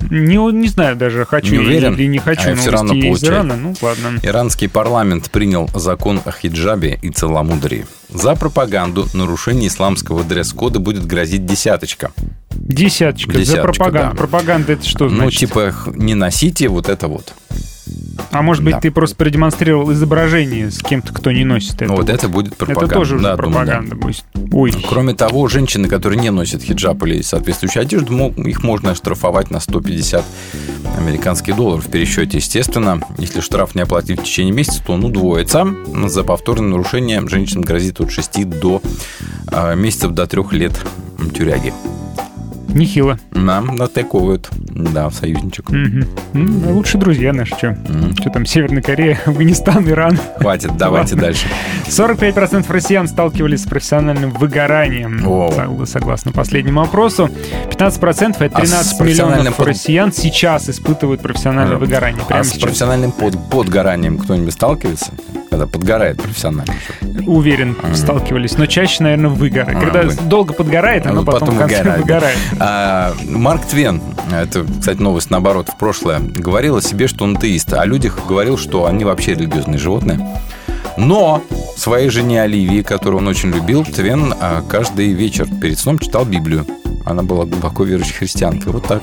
Не, 0.09 0.37
не 0.53 0.67
знаю 0.67 0.95
даже, 0.95 1.25
хочу 1.25 1.53
Не 1.53 1.59
уверен? 1.59 1.95
или 1.95 2.05
не 2.05 2.19
хочу 2.19 2.51
А, 2.51 2.55
всё 2.55 2.71
равно 2.71 2.93
новостей 2.93 3.11
из 3.11 3.19
получай. 3.19 3.35
Ирана. 3.35 3.55
Ну, 3.57 3.75
ладно. 3.81 4.19
Иранский 4.21 4.69
парламент 4.69 5.29
принял 5.31 5.69
закон 5.73 6.21
о 6.23 6.31
хиджабе 6.31 6.99
и 7.01 7.09
целомудрии. 7.09 7.85
За 8.09 8.35
пропаганду 8.35 9.07
нарушение 9.13 9.67
исламского 9.69 10.23
дресс-кода 10.23 10.79
будет 10.79 11.05
грозить 11.05 11.45
десяточка. 11.45 12.11
Десяточка, 12.51 13.33
за 13.33 13.39
Десяточка, 13.39 13.63
пропаганду. 13.83 14.11
да. 14.11 14.17
Пропаганда 14.17 14.73
это 14.73 14.87
что 14.87 15.05
Ну, 15.09 15.15
значит? 15.15 15.39
типа, 15.39 15.71
х- 15.71 15.91
не 15.95 16.13
носите 16.15 16.67
вот 16.69 16.89
это 16.89 17.07
вот. 17.07 17.33
А 18.31 18.41
может 18.41 18.63
быть, 18.63 18.75
да. 18.75 18.79
ты 18.81 18.91
просто 18.91 19.15
продемонстрировал 19.15 19.91
изображение 19.93 20.71
с 20.71 20.79
кем-то, 20.79 21.13
кто 21.13 21.31
не 21.31 21.43
носит 21.45 21.75
это. 21.75 21.85
Ну, 21.85 21.95
вот 21.95 22.09
это 22.09 22.27
будет 22.29 22.55
пропаганда. 22.55 22.85
Это 22.85 22.93
тоже 22.93 23.15
уже 23.15 23.23
Да, 23.23 23.35
думаю, 23.35 23.65
да. 23.65 23.73
пропаганда 23.73 23.95
будет. 23.95 24.23
Ой. 24.51 24.73
Кроме 24.87 25.13
того, 25.13 25.47
женщины, 25.47 25.87
которые 25.87 26.19
не 26.19 26.29
носят 26.29 26.61
хиджаб 26.61 27.03
или 27.03 27.21
соответствующую 27.21 27.81
одежду, 27.81 28.33
их 28.37 28.63
можно 28.63 28.91
оштрафовать 28.91 29.51
на 29.51 29.59
150 29.59 30.23
американских 30.97 31.55
долларов 31.55 31.85
в 31.85 31.89
пересчете. 31.91 32.37
Естественно, 32.37 33.01
если 33.17 33.41
штраф 33.41 33.75
не 33.75 33.81
оплатить 33.81 34.19
в 34.19 34.23
течение 34.23 34.53
месяца, 34.53 34.83
то 34.85 34.93
он 34.93 35.03
удвоится. 35.03 35.67
За 36.07 36.23
повторное 36.23 36.69
нарушение 36.69 37.25
женщинам 37.27 37.63
грозит 37.63 37.99
от 38.01 38.11
6 38.11 38.49
до 38.49 38.81
а, 39.47 39.75
месяцев 39.75 40.11
до 40.11 40.27
3 40.27 40.43
лет 40.51 40.73
тюряги. 41.35 41.73
Нехило. 42.77 43.17
Нам 43.31 43.75
натыковывают. 43.75 44.49
Да, 44.59 45.09
союзничек. 45.09 45.69
Мгм. 45.71 46.05
Ну, 46.33 46.73
лучшие 46.73 47.01
друзья 47.01 47.33
наши, 47.33 47.55
что? 47.55 47.75
Что 48.19 48.29
там, 48.29 48.45
Северная 48.45 48.81
Корея, 48.83 49.19
Афганистан, 49.25 49.87
Иран. 49.89 50.17
Хватит, 50.39 50.77
давайте 50.77 51.15
Ладно. 51.15 51.27
дальше. 51.27 51.47
45% 51.87 52.65
россиян 52.71 53.07
сталкивались 53.07 53.63
с 53.63 53.65
профессиональным 53.67 54.31
выгоранием, 54.31 55.19
согла- 55.25 55.85
согласно 55.85 56.31
последнему 56.31 56.81
опросу. 56.81 57.29
15% 57.71 58.35
это 58.41 58.57
А 58.57 58.65
с 58.65 58.69
13 58.69 58.97
профессиональным 58.97 59.39
миллионов 59.39 59.55
под- 59.57 59.67
россиян 59.67 60.11
сейчас 60.13 60.69
испытывают 60.69 61.21
профессиональное 61.21 61.77
выгорание. 61.77 62.21
А 62.23 62.25
Прямо 62.27 62.43
с 62.43 62.49
сейчас. 62.49 62.61
профессиональным 62.61 63.11
под, 63.11 63.37
подгоранием 63.49 64.17
кто-нибудь 64.17 64.53
сталкивается? 64.53 65.11
Когда 65.49 65.65
подгорает 65.65 66.21
профессионально. 66.21 66.73
Уверен, 67.25 67.75
сталкивались. 67.93 68.57
Но 68.57 68.65
чаще, 68.65 69.01
наверное, 69.03 69.29
выгоры. 69.29 69.73
А, 69.75 69.79
Когда 69.79 70.01
вы- 70.03 70.13
долго 70.27 70.53
подгорает, 70.53 71.05
оно 71.07 71.21
Ну, 71.21 71.25
потом, 71.25 71.55
в 71.55 71.57
конце 71.57 71.77
выгорает, 71.77 72.01
выгорает. 72.01 72.37
А, 72.69 73.13
Марк 73.23 73.65
Твен, 73.65 74.01
это, 74.29 74.65
кстати, 74.65 74.97
новость 74.97 75.29
наоборот, 75.29 75.69
в 75.69 75.77
прошлое, 75.77 76.19
говорил 76.19 76.75
о 76.75 76.81
себе, 76.81 77.07
что 77.07 77.23
он 77.23 77.37
теист, 77.37 77.71
а 77.71 77.83
о 77.83 77.85
людях 77.85 78.19
говорил, 78.27 78.57
что 78.57 78.87
они 78.87 79.05
вообще 79.05 79.35
религиозные 79.35 79.77
животные. 79.77 80.19
Но 80.97 81.41
своей 81.77 82.09
жене 82.09 82.41
Оливии, 82.41 82.81
которую 82.81 83.21
он 83.21 83.27
очень 83.29 83.51
любил, 83.51 83.85
Твен 83.85 84.33
а, 84.37 84.61
каждый 84.67 85.13
вечер 85.13 85.47
перед 85.61 85.79
сном 85.79 85.97
читал 85.97 86.25
Библию. 86.25 86.65
Она 87.05 87.23
была 87.23 87.45
глубоко 87.45 87.85
верующей 87.85 88.15
христианкой. 88.15 88.73
Вот 88.73 88.85
так. 88.85 89.01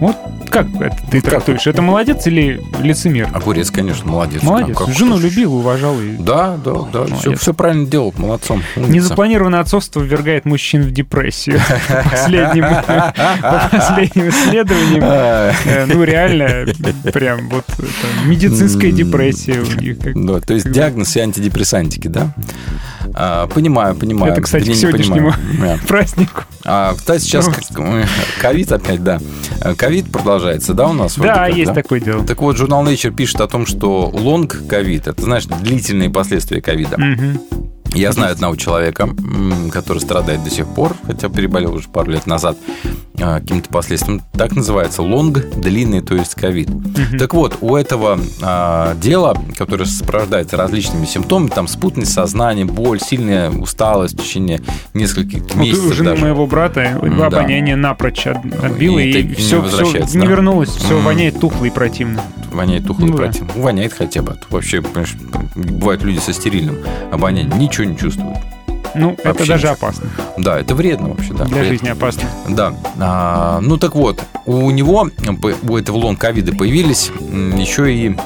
Вот 0.00 0.16
как 0.50 0.66
это 0.80 0.96
ты 1.10 1.20
как? 1.20 1.30
трактуешь? 1.30 1.66
Это 1.66 1.82
молодец 1.82 2.26
или 2.26 2.60
лицемер? 2.80 3.28
Огурец, 3.32 3.70
конечно, 3.70 4.10
молодец. 4.10 4.42
Молодец. 4.42 4.76
Как- 4.76 4.86
как- 4.86 4.96
Жену 4.96 5.18
любил, 5.18 5.54
уважал. 5.54 6.00
И... 6.00 6.16
Да, 6.16 6.56
да, 6.64 6.72
да. 6.92 7.04
Все, 7.06 7.30
Молодец. 7.30 7.48
правильно 7.56 7.86
делал, 7.86 8.14
молодцом. 8.16 8.62
умница. 8.76 8.92
Незапланированное 8.92 9.60
отцовство 9.60 10.00
ввергает 10.00 10.44
мужчин 10.44 10.82
в 10.82 10.90
депрессию. 10.90 11.60
По 11.88 12.02
последним, 12.10 12.64
по 12.64 13.68
последним 13.70 14.28
исследованиям, 14.30 15.02
А, 15.04 15.52
э, 15.64 15.86
ну 15.86 16.02
реально, 16.04 16.66
прям 17.12 17.48
вот 17.48 17.64
медицинская 18.24 18.92
депрессия 18.92 19.60
у 19.60 19.80
них. 19.80 19.98
Да, 20.26 20.40
то 20.40 20.54
есть 20.54 20.70
диагноз 20.70 21.16
и 21.16 21.20
антидепрессантики, 21.20 22.08
да? 22.08 22.32
А, 23.14 23.46
понимаю, 23.46 23.94
понимаю. 23.94 24.32
Это, 24.32 24.42
кстати, 24.42 24.64
к 24.64 24.68
не 24.68 24.74
сегодняшнему 24.74 25.32
празднику. 25.86 26.42
А, 26.64 26.94
кстати, 26.94 27.22
сейчас 27.22 27.48
Ну. 27.76 28.02
ковид 28.40 28.72
опять, 28.72 29.02
да. 29.02 29.20
Э, 29.60 29.74
Ковид 29.74 30.10
продолжается, 30.10 30.35
да, 30.74 30.88
у 30.88 30.92
нас? 30.92 31.16
Да, 31.18 31.46
как, 31.46 31.56
есть 31.56 31.74
такое 31.74 32.00
дело. 32.00 32.24
Так 32.24 32.40
вот, 32.40 32.56
журнал 32.56 32.84
Nature 32.84 33.14
пишет 33.14 33.40
о 33.40 33.48
том, 33.48 33.66
что 33.66 34.10
long 34.12 34.56
covid, 34.68 35.06
это, 35.06 35.22
знаешь, 35.22 35.44
длительные 35.46 36.10
последствия 36.10 36.60
ковида. 36.60 36.98
Мгм. 36.98 37.40
Я 37.94 38.12
знаю 38.12 38.32
одного 38.32 38.56
человека, 38.56 39.08
который 39.72 39.98
страдает 39.98 40.44
до 40.44 40.50
сих 40.50 40.66
пор, 40.66 40.94
хотя 41.06 41.28
переболел 41.28 41.74
уже 41.74 41.88
пару 41.88 42.10
лет 42.10 42.26
назад 42.26 42.56
а, 43.18 43.40
каким-то 43.40 43.70
последствием. 43.70 44.20
Так 44.32 44.52
называется 44.52 45.02
лонг, 45.02 45.38
длинный, 45.56 46.02
то 46.02 46.14
есть 46.14 46.34
ковид. 46.34 46.68
Так 47.18 47.32
вот, 47.32 47.56
у 47.62 47.74
этого 47.74 48.18
а, 48.42 48.94
дела, 48.96 49.34
которое 49.56 49.86
сопровождается 49.86 50.56
различными 50.58 51.06
симптомами, 51.06 51.48
там 51.48 51.68
спутность 51.68 52.12
сознания, 52.12 52.66
боль, 52.66 53.00
сильная 53.00 53.50
усталость 53.50 54.14
в 54.14 54.22
течение 54.22 54.60
нескольких 54.92 55.42
Вот 55.44 55.54
месяцев 55.56 55.90
у 55.90 55.92
жены 55.94 56.10
даже. 56.10 56.22
моего 56.22 56.46
брата 56.46 56.98
да. 57.02 57.26
обоняние 57.26 57.76
напрочь 57.76 58.26
от- 58.26 58.44
отбило, 58.62 58.98
И 58.98 59.06
и, 59.06 59.10
это 59.10 59.28
не 59.28 59.34
все, 59.34 59.60
возвращается, 59.62 60.18
не 60.18 60.24
да? 60.24 60.30
вернулось, 60.30 60.70
все 60.70 60.98
воняет 61.00 61.40
тухло 61.40 61.64
и 61.64 61.70
противно. 61.70 62.22
Воняет 62.52 62.86
тухлый 62.86 63.10
Ну 63.10 63.16
да. 63.16 63.24
противно. 63.24 63.50
Воняет 63.56 63.92
хотя 63.92 64.22
бы. 64.22 64.36
Вообще, 64.50 64.80
понимаешь, 64.80 65.14
бывают 65.54 66.02
люди 66.02 66.18
со 66.20 66.32
стерильным 66.32 66.76
обонянием, 67.12 67.58
ничего 67.58 67.75
не 67.84 67.96
чувствуют. 67.96 68.38
Ну, 68.94 69.12
это 69.12 69.28
Вообще 69.28 69.46
даже 69.46 69.66
ничего. 69.66 69.72
опасно. 69.72 70.08
Да, 70.38 70.58
это 70.58 70.74
вредно 70.74 71.08
вообще, 71.10 71.34
да. 71.34 71.44
Для 71.44 71.56
вредно. 71.58 71.64
жизни 71.68 71.88
опасно. 71.90 72.22
Да. 72.48 72.74
А, 72.98 73.60
ну 73.60 73.76
так 73.76 73.94
вот, 73.94 74.22
у 74.46 74.70
него, 74.70 75.10
у 75.68 75.76
этого 75.76 75.96
лонг 75.98 76.18
ковида 76.18 76.52
появились 76.56 77.10
еще 77.58 77.92
и 77.94 78.16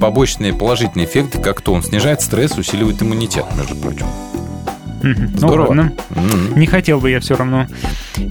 побочные 0.00 0.52
положительные 0.52 1.06
эффекты, 1.06 1.38
как 1.40 1.62
то 1.62 1.72
он 1.72 1.82
снижает 1.82 2.20
стресс, 2.20 2.58
усиливает 2.58 3.00
иммунитет, 3.02 3.46
между 3.56 3.74
прочим. 3.76 4.06
Ну, 5.02 5.14
Здорово. 5.36 5.72
М. 5.72 5.92
Не 6.58 6.66
хотел 6.66 7.00
бы 7.00 7.10
я 7.10 7.20
все 7.20 7.34
равно. 7.36 7.66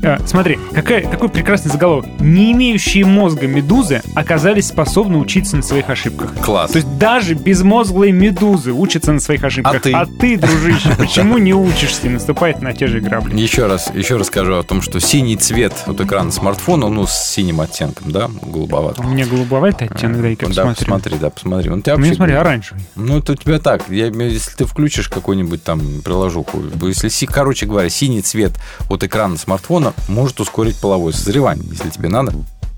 А, 0.04 0.20
смотри, 0.26 0.58
какая, 0.74 1.06
какой 1.06 1.30
прекрасный 1.30 1.70
заголовок. 1.72 2.06
Не 2.20 2.52
имеющие 2.54 3.06
мозга 3.06 3.48
медузы 3.48 4.02
оказались 4.16 4.68
способны 4.68 5.18
учиться 5.18 5.58
на 5.58 5.64
своих 5.64 5.90
ошибках. 5.90 6.34
Класс. 6.42 6.72
То 6.72 6.78
есть 6.78 6.98
даже 6.98 7.34
безмозглые 7.34 8.12
медузы 8.14 8.72
учатся 8.72 9.12
на 9.12 9.20
своих 9.20 9.44
ошибках. 9.44 9.82
А 9.94 10.06
ты? 10.06 10.38
дружище, 10.38 10.90
почему 10.98 11.38
не 11.38 11.54
учишься 11.54 12.08
и 12.08 12.10
наступает 12.10 12.62
на 12.62 12.74
те 12.74 12.88
же 12.88 13.00
грабли? 13.02 13.38
Еще 13.40 13.68
раз, 13.68 13.92
еще 13.94 14.18
раз 14.18 14.28
скажу 14.28 14.56
о 14.56 14.64
том, 14.64 14.82
что 14.82 15.00
синий 15.00 15.36
цвет 15.36 15.74
от 15.86 16.00
экрана 16.00 16.32
смартфона, 16.32 16.88
ну, 16.90 17.06
с 17.06 17.12
синим 17.14 17.62
оттенком, 17.62 18.12
да, 18.12 18.30
У 18.42 18.50
голубоватым. 18.50 19.12
меня 19.12 19.26
голубоватый 19.26 19.88
оттенок, 19.88 20.22
дай-ка 20.22 20.46
да, 20.48 20.66
посмотрю. 20.66 20.76
посмотри, 20.76 21.18
да, 21.20 21.30
посмотри. 21.30 21.70
Он 21.70 21.82
тебя 21.82 21.96
У 21.96 21.98
вообще- 21.98 22.16
смотри, 22.16 22.36
оранжевый. 22.36 22.84
Ну, 22.96 23.18
это 23.20 23.34
у 23.34 23.36
тебя 23.36 23.60
так. 23.60 23.84
Я, 23.90 24.08
если 24.08 24.56
ты 24.56 24.66
включишь 24.66 25.10
какую-нибудь 25.10 25.64
там 25.64 25.82
приложуху, 26.04 26.61
если, 26.82 27.10
си- 27.10 27.26
короче 27.28 27.66
говоря, 27.66 27.90
синий 27.90 28.22
цвет 28.22 28.54
от 28.90 29.04
экрана 29.04 29.38
смартфона 29.38 29.94
может 30.08 30.40
ускорить 30.40 30.78
половое 30.78 31.14
созревание, 31.14 31.66
если 31.70 31.90
тебе 31.90 32.10
надо. 32.10 32.34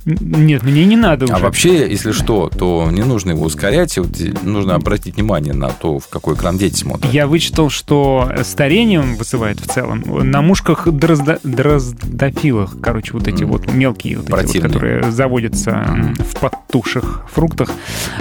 Нет, 0.06 0.64
мне 0.64 0.86
не 0.86 0.96
надо 0.98 1.26
уже. 1.26 1.34
А 1.34 1.40
вообще, 1.40 1.90
если 1.90 2.12
что, 2.12 2.50
то 2.50 2.90
не 2.92 3.04
нужно 3.04 3.32
его 3.32 3.46
ускорять, 3.46 3.98
вот 3.98 4.20
и 4.20 4.34
нужно 4.44 4.76
обратить 4.76 5.16
внимание 5.16 5.54
на 5.54 5.70
то, 5.70 6.00
в 6.00 6.08
какой 6.10 6.36
экран 6.36 6.58
дети 6.58 6.76
смотрят. 6.78 7.12
Я 7.14 7.28
вычитал, 7.28 7.70
что 7.70 8.30
старением 8.44 9.16
вызывает 9.16 9.60
в 9.60 9.68
целом 9.68 10.04
на 10.06 10.42
мушках 10.42 10.88
дроздо- 10.88 11.40
дроздофилах, 11.44 12.76
короче, 12.82 13.14
вот 13.14 13.28
эти 13.28 13.44
Мгм. 13.44 13.52
вот 13.52 13.72
мелкие, 13.74 14.18
вот 14.20 14.28
эти 14.40 14.58
вот, 14.58 14.68
которые 14.68 15.12
заводятся 15.12 15.72
м, 15.72 16.16
в 16.16 16.40
подтуших 16.40 17.22
фруктах, 17.32 17.72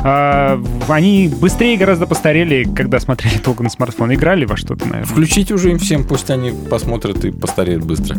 а, 0.01 0.63
они 0.89 1.29
быстрее 1.41 1.77
гораздо 1.77 2.07
постарели, 2.07 2.65
когда 2.65 3.01
смотрели 3.01 3.39
долго 3.45 3.63
на 3.65 3.71
смартфон. 3.71 4.13
Играли 4.15 4.45
во 4.45 4.57
что-то, 4.57 4.85
наверное. 4.87 5.07
Включить 5.07 5.51
уже 5.51 5.71
им 5.71 5.79
всем, 5.79 6.05
пусть 6.05 6.31
они 6.31 6.53
посмотрят 6.53 7.25
и 7.25 7.31
постареют 7.31 7.85
быстро. 7.85 8.17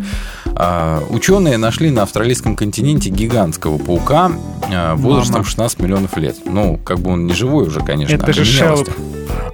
А, 0.55 1.01
ученые 1.09 1.57
нашли 1.57 1.89
на 1.91 2.03
австралийском 2.03 2.55
континенте 2.55 3.09
гигантского 3.53 3.77
паука 3.77 4.31
а, 4.71 4.95
возрастом 4.95 5.35
Мама. 5.37 5.45
16 5.45 5.79
миллионов 5.79 6.17
лет. 6.17 6.37
Ну, 6.45 6.77
как 6.83 6.99
бы 6.99 7.11
он 7.11 7.25
не 7.25 7.33
живой 7.33 7.67
уже, 7.67 7.79
конечно. 7.81 8.13
Это 8.15 8.33
же 8.33 8.45
шелуп. 8.45 8.89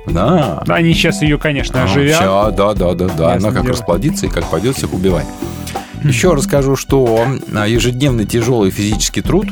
Да. 0.07 0.63
Они 0.67 0.93
сейчас 0.93 1.21
ее, 1.21 1.37
конечно, 1.37 1.81
А, 1.81 1.85
оживят. 1.85 2.17
ща, 2.19 2.51
да, 2.51 2.73
да, 2.73 2.93
да, 2.93 3.07
да. 3.09 3.33
Она 3.33 3.51
как 3.51 3.63
дело. 3.63 3.73
расплодится 3.73 4.25
и 4.25 4.29
как 4.29 4.45
пойдет 4.45 4.75
всех 4.77 4.93
убивать. 4.93 5.25
Еще 6.03 6.33
расскажу, 6.33 6.75
что 6.75 7.25
а, 7.53 7.67
ежедневный 7.67 8.25
тяжелый 8.25 8.71
физический 8.71 9.21
труд, 9.21 9.47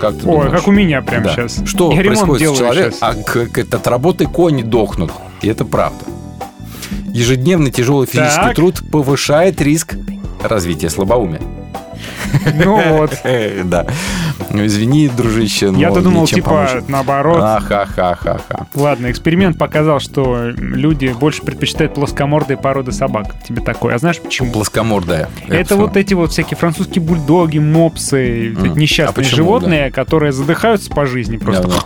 как 0.00 0.12
ты 0.16 0.26
Ой, 0.26 0.32
думаешь? 0.36 0.52
как 0.52 0.68
у 0.68 0.70
меня 0.70 1.02
прямо 1.02 1.24
Да. 1.24 1.32
сейчас. 1.34 1.60
Что 1.66 1.92
Я 1.92 2.02
происходит 2.02 2.48
с 2.54 2.56
человеком? 2.58 2.98
А 3.00 3.14
к- 3.14 3.46
к- 3.46 3.58
от 3.74 3.86
работы 3.86 4.26
кони 4.26 4.62
дохнут. 4.62 5.10
И 5.42 5.48
это 5.48 5.64
правда. 5.64 6.04
Ежедневный 7.12 7.70
тяжелый 7.72 8.06
физический 8.06 8.40
Так. 8.46 8.54
труд 8.54 8.82
повышает 8.92 9.60
риск 9.60 9.96
развития 10.42 10.88
слабоумия. 10.88 11.40
Ну 12.54 12.98
вот. 12.98 13.18
Э, 13.24 13.62
Да. 13.64 13.86
Ну, 14.50 14.64
извини, 14.64 15.08
дружище, 15.08 15.70
но 15.70 15.78
Я-то 15.78 16.00
думал, 16.00 16.26
типа, 16.26 16.48
помочь. 16.48 16.84
наоборот. 16.88 17.40
Ахахахаха. 17.42 18.66
Ладно, 18.74 19.10
эксперимент 19.10 19.58
показал, 19.58 20.00
что 20.00 20.48
люди 20.56 21.08
больше 21.08 21.42
предпочитают 21.42 21.94
плоскомордые 21.94 22.56
породы 22.56 22.92
собак. 22.92 23.34
Тебе 23.46 23.62
такое. 23.62 23.94
А 23.94 23.98
знаешь 23.98 24.20
почему? 24.20 24.52
Плоскомордая. 24.52 25.28
Это 25.48 25.76
вот 25.76 25.96
эти 25.96 26.14
вот 26.14 26.32
всякие 26.32 26.56
французские 26.56 27.02
бульдоги, 27.02 27.58
мопсы. 27.58 28.54
А 28.58 28.68
несчастные 28.68 29.14
почему, 29.14 29.36
животные, 29.36 29.90
которые 29.90 30.32
задыхаются 30.32 30.90
по 30.90 31.06
жизни 31.06 31.36
просто. 31.36 31.68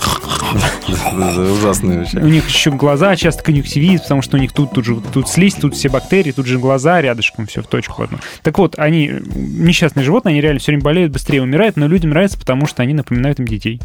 Ужасные 1.52 1.98
вообще. 2.00 2.18
У 2.18 2.26
них 2.28 2.46
еще 2.48 2.70
глаза 2.70 3.16
часто 3.16 3.42
конъюнктивит, 3.42 4.02
потому 4.02 4.22
что 4.22 4.36
у 4.36 4.40
них 4.40 4.52
тут, 4.52 4.72
тут 4.72 4.84
же 4.84 5.00
тут 5.12 5.28
слизь, 5.28 5.54
тут 5.54 5.74
все 5.74 5.88
бактерии, 5.88 6.32
тут 6.32 6.46
же 6.46 6.58
глаза 6.58 7.00
рядышком, 7.00 7.46
все 7.46 7.62
в 7.62 7.66
точку 7.66 8.02
одну. 8.02 8.18
Так 8.42 8.58
вот, 8.58 8.78
они, 8.78 9.10
несчастные 9.34 10.04
животные, 10.04 10.31
они 10.32 10.40
реально 10.40 10.60
все 10.60 10.72
время 10.72 10.82
болеют, 10.82 11.12
быстрее 11.12 11.42
умирают, 11.42 11.76
но 11.76 11.86
людям 11.86 12.10
нравится, 12.10 12.38
потому 12.38 12.66
что 12.66 12.82
они 12.82 12.94
напоминают 12.94 13.38
им 13.38 13.46
детей. 13.46 13.80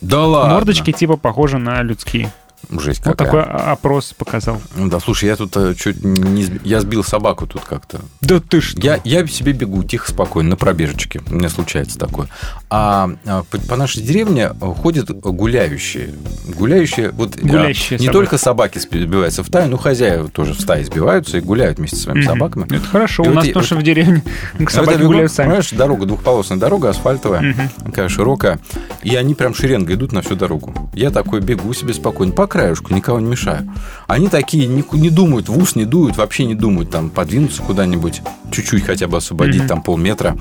Да 0.00 0.26
ладно. 0.26 0.54
Мордочки 0.54 0.90
типа 0.90 1.16
похожи 1.16 1.58
на 1.58 1.82
людские. 1.82 2.30
Жесть 2.80 3.04
Вот 3.04 3.16
какая. 3.16 3.26
такой 3.26 3.42
о- 3.42 3.72
опрос 3.72 4.14
показал. 4.16 4.60
Да, 4.76 4.98
слушай, 5.00 5.26
я 5.26 5.36
тут 5.36 5.56
э, 5.56 5.74
чуть 5.74 6.02
не 6.04 6.46
я 6.64 6.80
сбил 6.80 7.04
собаку 7.04 7.46
тут 7.46 7.62
как-то. 7.64 8.00
Да 8.20 8.40
ты 8.40 8.60
что? 8.60 8.80
Я, 8.80 9.00
я 9.04 9.26
себе 9.26 9.52
бегу 9.52 9.82
тихо, 9.84 10.10
спокойно, 10.10 10.50
на 10.50 10.56
пробежечке. 10.56 11.20
У 11.30 11.34
меня 11.34 11.48
случается 11.48 11.98
такое. 11.98 12.28
А, 12.70 13.10
а, 13.26 13.42
по, 13.50 13.58
по 13.58 13.76
нашей 13.76 14.02
деревне 14.02 14.48
ходят 14.82 15.10
гуляющие. 15.10 16.10
Гуляющие, 16.46 17.10
вот 17.10 17.36
а, 17.36 17.46
Гулящие 17.46 17.98
не 17.98 18.06
собаки. 18.06 18.12
только 18.12 18.38
собаки 18.38 18.78
сбиваются 18.78 19.42
в 19.42 19.46
стаю, 19.46 19.68
но 19.70 19.76
хозяева 19.76 20.28
тоже 20.28 20.54
в 20.54 20.60
стае 20.60 20.84
сбиваются 20.84 21.38
и 21.38 21.40
гуляют 21.40 21.78
вместе 21.78 21.96
со 21.96 22.02
своими 22.04 22.20
Мгм. 22.20 22.28
собаками. 22.32 22.64
Это 22.66 22.86
хорошо. 22.86 23.22
И 23.24 23.26
у 23.26 23.30
вот 23.30 23.34
нас 23.36 23.44
я- 23.44 23.50
потому 23.50 23.66
что 23.66 23.76
в 23.76 23.82
деревне 23.82 24.22
А 24.54 24.58
вот 24.60 24.70
собаки 24.72 24.96
бегу, 24.98 25.06
гуляют 25.08 25.32
сами. 25.32 25.46
Понимаешь, 25.46 25.70
дорога, 25.70 26.06
двухполосная 26.06 26.58
дорога, 26.58 26.88
асфальтовая, 26.90 27.40
Мгм. 27.42 27.68
такая 27.86 28.08
широкая. 28.08 28.58
И 29.02 29.14
они 29.16 29.34
прям 29.34 29.54
шеренгой 29.54 29.94
идут 29.96 30.12
на 30.12 30.22
всю 30.22 30.36
дорогу. 30.36 30.72
Я 30.94 31.10
такой 31.10 31.40
бегу 31.40 31.72
себе 31.74 31.92
спокойно, 31.94 32.32
по 32.32 32.46
краешку, 32.62 32.94
никого 32.94 33.18
не 33.20 33.26
мешаю. 33.26 33.68
Они 34.06 34.28
такие 34.28 34.66
не, 34.66 34.84
не 34.92 35.10
думают, 35.10 35.48
в 35.48 35.58
ус 35.58 35.74
не 35.74 35.84
дуют, 35.84 36.16
вообще 36.16 36.44
не 36.44 36.54
думают 36.54 36.90
там 36.90 37.10
подвинуться 37.10 37.62
куда-нибудь, 37.62 38.22
чуть-чуть 38.52 38.84
хотя 38.84 39.08
бы 39.08 39.16
освободить, 39.16 39.60
Мгм. 39.62 39.68
там 39.68 39.82
полметра. 39.82 40.36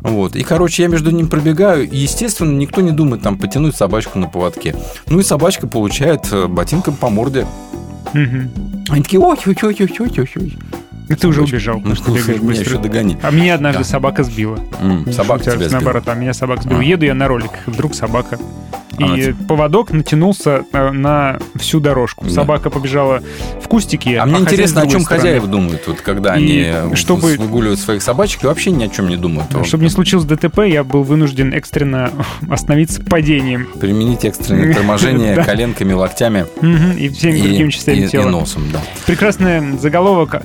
Вот. 0.00 0.36
И, 0.36 0.42
короче, 0.42 0.82
я 0.84 0.88
между 0.88 1.10
ними 1.10 1.26
пробегаю, 1.26 1.88
и, 1.88 1.96
естественно, 1.96 2.50
никто 2.56 2.80
не 2.80 2.92
думает 2.92 3.22
там 3.22 3.36
потянуть 3.38 3.76
собачку 3.76 4.18
на 4.18 4.26
поводке. 4.28 4.74
Ну 5.08 5.20
и 5.20 5.22
собачка 5.22 5.66
получает 5.66 6.32
э, 6.32 6.46
ботинком 6.46 6.94
по 6.96 7.10
морде. 7.10 7.46
Мгм. 8.14 8.50
Они 8.88 9.02
такие, 9.02 9.20
ой, 9.20 9.36
ой, 9.46 9.56
ой, 9.62 9.76
ой, 9.80 9.90
ой, 9.98 10.10
ой, 10.18 10.30
ой. 10.36 10.58
И 11.08 11.14
ты 11.14 11.28
уже 11.28 11.42
убежал, 11.42 11.80
Ну, 11.84 11.94
что 11.94 12.10
бегаешь 12.10 12.40
меня 12.40 12.60
еще 12.60 12.78
догони. 12.78 13.16
А 13.22 13.30
меня 13.30 13.54
однажды 13.54 13.82
Да. 13.82 13.88
собака 13.88 14.24
сбила. 14.24 14.58
Не 14.82 15.12
Собака 15.12 15.44
тебя 15.44 15.54
сбила. 15.56 15.70
Наоборот, 15.70 16.04
а 16.08 16.14
меня 16.14 16.32
собака 16.34 16.62
сбила. 16.62 16.80
А. 16.80 16.82
Еду 16.82 17.04
я 17.04 17.14
на 17.14 17.28
роликах, 17.28 17.60
вдруг 17.66 17.94
собака. 17.94 18.38
И 18.98 19.30
А, 19.30 19.34
поводок 19.46 19.92
натянулся 19.92 20.64
э, 20.72 20.90
на 20.90 21.38
всю 21.56 21.80
дорожку. 21.80 22.24
Да. 22.24 22.30
Собака 22.30 22.70
побежала 22.70 23.22
в 23.62 23.68
кустики. 23.68 24.10
А 24.14 24.24
мне 24.24 24.34
хозяин 24.34 24.44
интересно, 24.46 24.80
о 24.82 24.86
чем 24.86 25.00
стороны. 25.02 25.20
хозяева 25.22 25.46
думают, 25.46 25.82
вот 25.86 26.00
когда 26.00 26.36
И 26.36 26.62
они 26.64 26.94
чтобы- 26.96 27.36
выгуливают 27.36 27.78
своих 27.80 28.02
собачек 28.02 28.44
и 28.44 28.46
вообще 28.46 28.70
ни 28.70 28.84
о 28.84 28.88
чем 28.88 29.08
не 29.08 29.16
думают. 29.16 29.52
Вот 29.54 29.66
Чтобы 29.66 29.84
не 29.84 29.90
случилось 29.90 30.24
ДТП, 30.24 30.60
я 30.66 30.84
был 30.84 31.02
вынужден 31.02 31.52
экстренно 31.52 32.10
остановиться 32.50 33.02
падением. 33.02 33.68
Применить 33.80 34.24
экстренное 34.24 34.72
торможение 34.74 35.36
коленками, 35.44 35.92
локтями 35.92 36.46
И 36.98 37.08
всеми 37.10 37.38
другими 37.40 37.70
частями 37.70 37.96
и- 37.98 38.04
и 38.04 38.08
тела. 38.08 38.28
носом, 38.30 38.64
да. 38.72 38.80
Прекрасный 39.06 39.78
заголовок. 39.78 40.42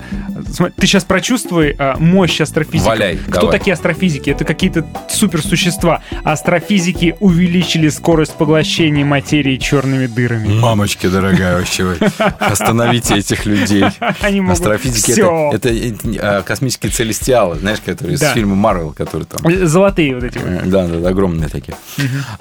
Ты 0.76 0.88
сейчас 0.88 1.04
прочувствуй 1.04 1.76
а, 1.78 1.96
мощь 1.98 2.42
астрофизиков. 2.42 2.88
Валяй, 2.88 3.18
Кто 3.18 3.48
такие 3.48 3.74
астрофизики? 3.74 4.30
Это 4.30 4.44
какие-то 4.44 4.86
суперсущества. 5.10 6.02
Астрофизики 6.24 7.16
увеличили 7.20 7.90
скорость 7.90 8.34
поглощения 8.46 9.06
материи 9.06 9.58
черными 9.58 10.08
дырами. 10.08 10.60
Мамочки, 10.60 11.06
дорогая, 11.06 11.60
вообще 11.60 11.84
вы 11.84 11.98
остановите 12.40 13.18
этих 13.18 13.46
людей. 13.46 13.86
Они 14.22 14.42
могут 14.42 14.58
Астрофизики 14.60 15.12
всё. 15.12 15.52
это, 15.54 15.70
это 15.70 16.08
э, 16.10 16.18
а, 16.20 16.42
космические 16.42 16.92
целестиалы, 16.92 17.58
знаешь, 17.60 17.80
которые 17.86 18.18
Да. 18.18 18.32
из 18.32 18.34
фильма 18.34 18.56
Марвел, 18.56 18.94
которые 18.94 19.28
там. 19.28 19.68
Золотые 19.68 20.16
вот 20.16 20.24
эти 20.24 20.40
вот. 20.40 20.48
Э, 20.48 20.62
Да, 20.66 20.88
да, 20.88 20.98
да, 21.00 21.10
огромные 21.10 21.50
такие. 21.50 21.76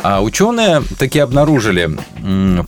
А 0.02 0.22
ученые 0.22 0.82
такие 0.98 1.22
обнаружили 1.22 1.90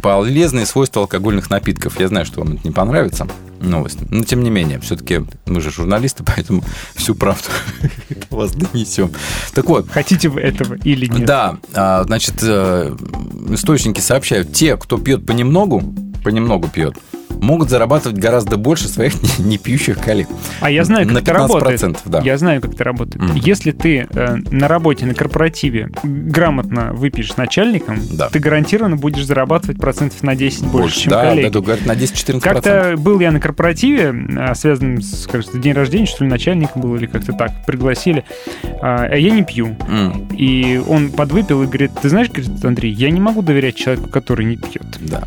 полезные 0.02 0.66
свойства 0.66 1.02
алкогольных 1.02 1.48
напитков. 1.48 1.98
Я 1.98 2.08
знаю, 2.08 2.26
что 2.26 2.40
вам 2.40 2.52
это 2.56 2.60
не 2.64 2.70
понравится, 2.74 3.26
новость. 3.62 3.98
Но 4.10 4.24
тем 4.24 4.42
не 4.42 4.50
менее, 4.50 4.78
все-таки 4.80 5.22
мы 5.46 5.60
же 5.60 5.70
журналисты, 5.70 6.24
поэтому 6.26 6.62
всю 6.94 7.14
правду 7.14 7.48
до 8.30 8.36
вас 8.36 8.52
донесем. 8.52 9.10
Так 9.54 9.66
вот, 9.66 9.88
Хотите 9.90 10.28
вы 10.28 10.40
этого 10.40 10.74
или 10.74 11.06
нет? 11.06 11.26
да, 11.26 11.58
а, 11.74 12.04
значит, 12.04 12.34
э, 12.42 12.96
источники 13.50 14.00
сообщают, 14.00 14.52
те, 14.52 14.76
кто 14.76 14.98
пьет 14.98 15.26
понемногу, 15.26 15.82
понемногу 16.22 16.68
пьет, 16.68 16.96
могут 17.40 17.70
зарабатывать 17.70 18.18
гораздо 18.18 18.56
больше 18.56 18.88
своих 18.88 19.14
не 19.38 19.58
пьющих 19.58 19.98
коллег. 19.98 20.28
А 20.60 20.70
я 20.70 20.84
знаю, 20.84 21.06
как 21.06 21.14
На 21.14 21.18
это 21.18 21.32
работает. 21.32 21.80
15%, 21.82 21.98
да. 22.06 22.20
Я 22.20 22.38
знаю, 22.38 22.60
как 22.60 22.74
это 22.74 22.84
работает. 22.84 23.22
Мгм. 23.22 23.34
Если 23.36 23.72
ты 23.72 24.06
э, 24.10 24.36
на 24.50 24.68
работе, 24.68 25.06
на 25.06 25.14
корпоративе 25.14 25.90
грамотно 26.04 26.92
выпьешь 26.92 27.32
с 27.32 27.36
начальником, 27.36 27.98
Да. 28.12 28.28
ты 28.28 28.38
гарантированно 28.38 28.96
будешь 28.96 29.24
зарабатывать 29.24 29.78
процентов 29.78 30.22
на 30.22 30.36
10 30.36 30.66
больше, 30.66 31.00
чем 31.00 31.10
да, 31.10 31.22
коллеги. 31.30 31.48
да, 31.48 31.60
говорят, 31.60 31.86
на 31.86 31.92
10-14%. 31.92 32.40
Как-то 32.40 32.94
был 32.96 33.18
я 33.20 33.32
на 33.32 33.40
корпоративе, 33.40 34.14
а, 34.38 34.54
связанном 34.54 35.00
с, 35.02 35.26
кажется, 35.26 35.58
день 35.58 35.72
рождения, 35.72 36.06
что 36.06 36.24
ли, 36.24 36.30
начальника 36.30 36.78
был, 36.78 36.94
или 36.96 37.06
как-то 37.06 37.32
так, 37.32 37.66
пригласили. 37.66 38.24
А 38.80 38.92
а 39.10 39.16
я 39.16 39.30
не 39.30 39.42
пью. 39.42 39.76
М, 39.88 40.28
И 40.36 40.80
он 40.86 41.10
подвыпил 41.10 41.62
и 41.62 41.66
говорит, 41.66 41.90
ты 42.00 42.08
знаешь, 42.08 42.28
говорит, 42.28 42.64
Андрей, 42.64 42.92
я 42.92 43.10
не 43.10 43.20
могу 43.20 43.42
доверять 43.42 43.74
человеку, 43.74 44.08
который 44.08 44.44
не 44.44 44.56
пьет. 44.56 44.84
Да. 45.00 45.24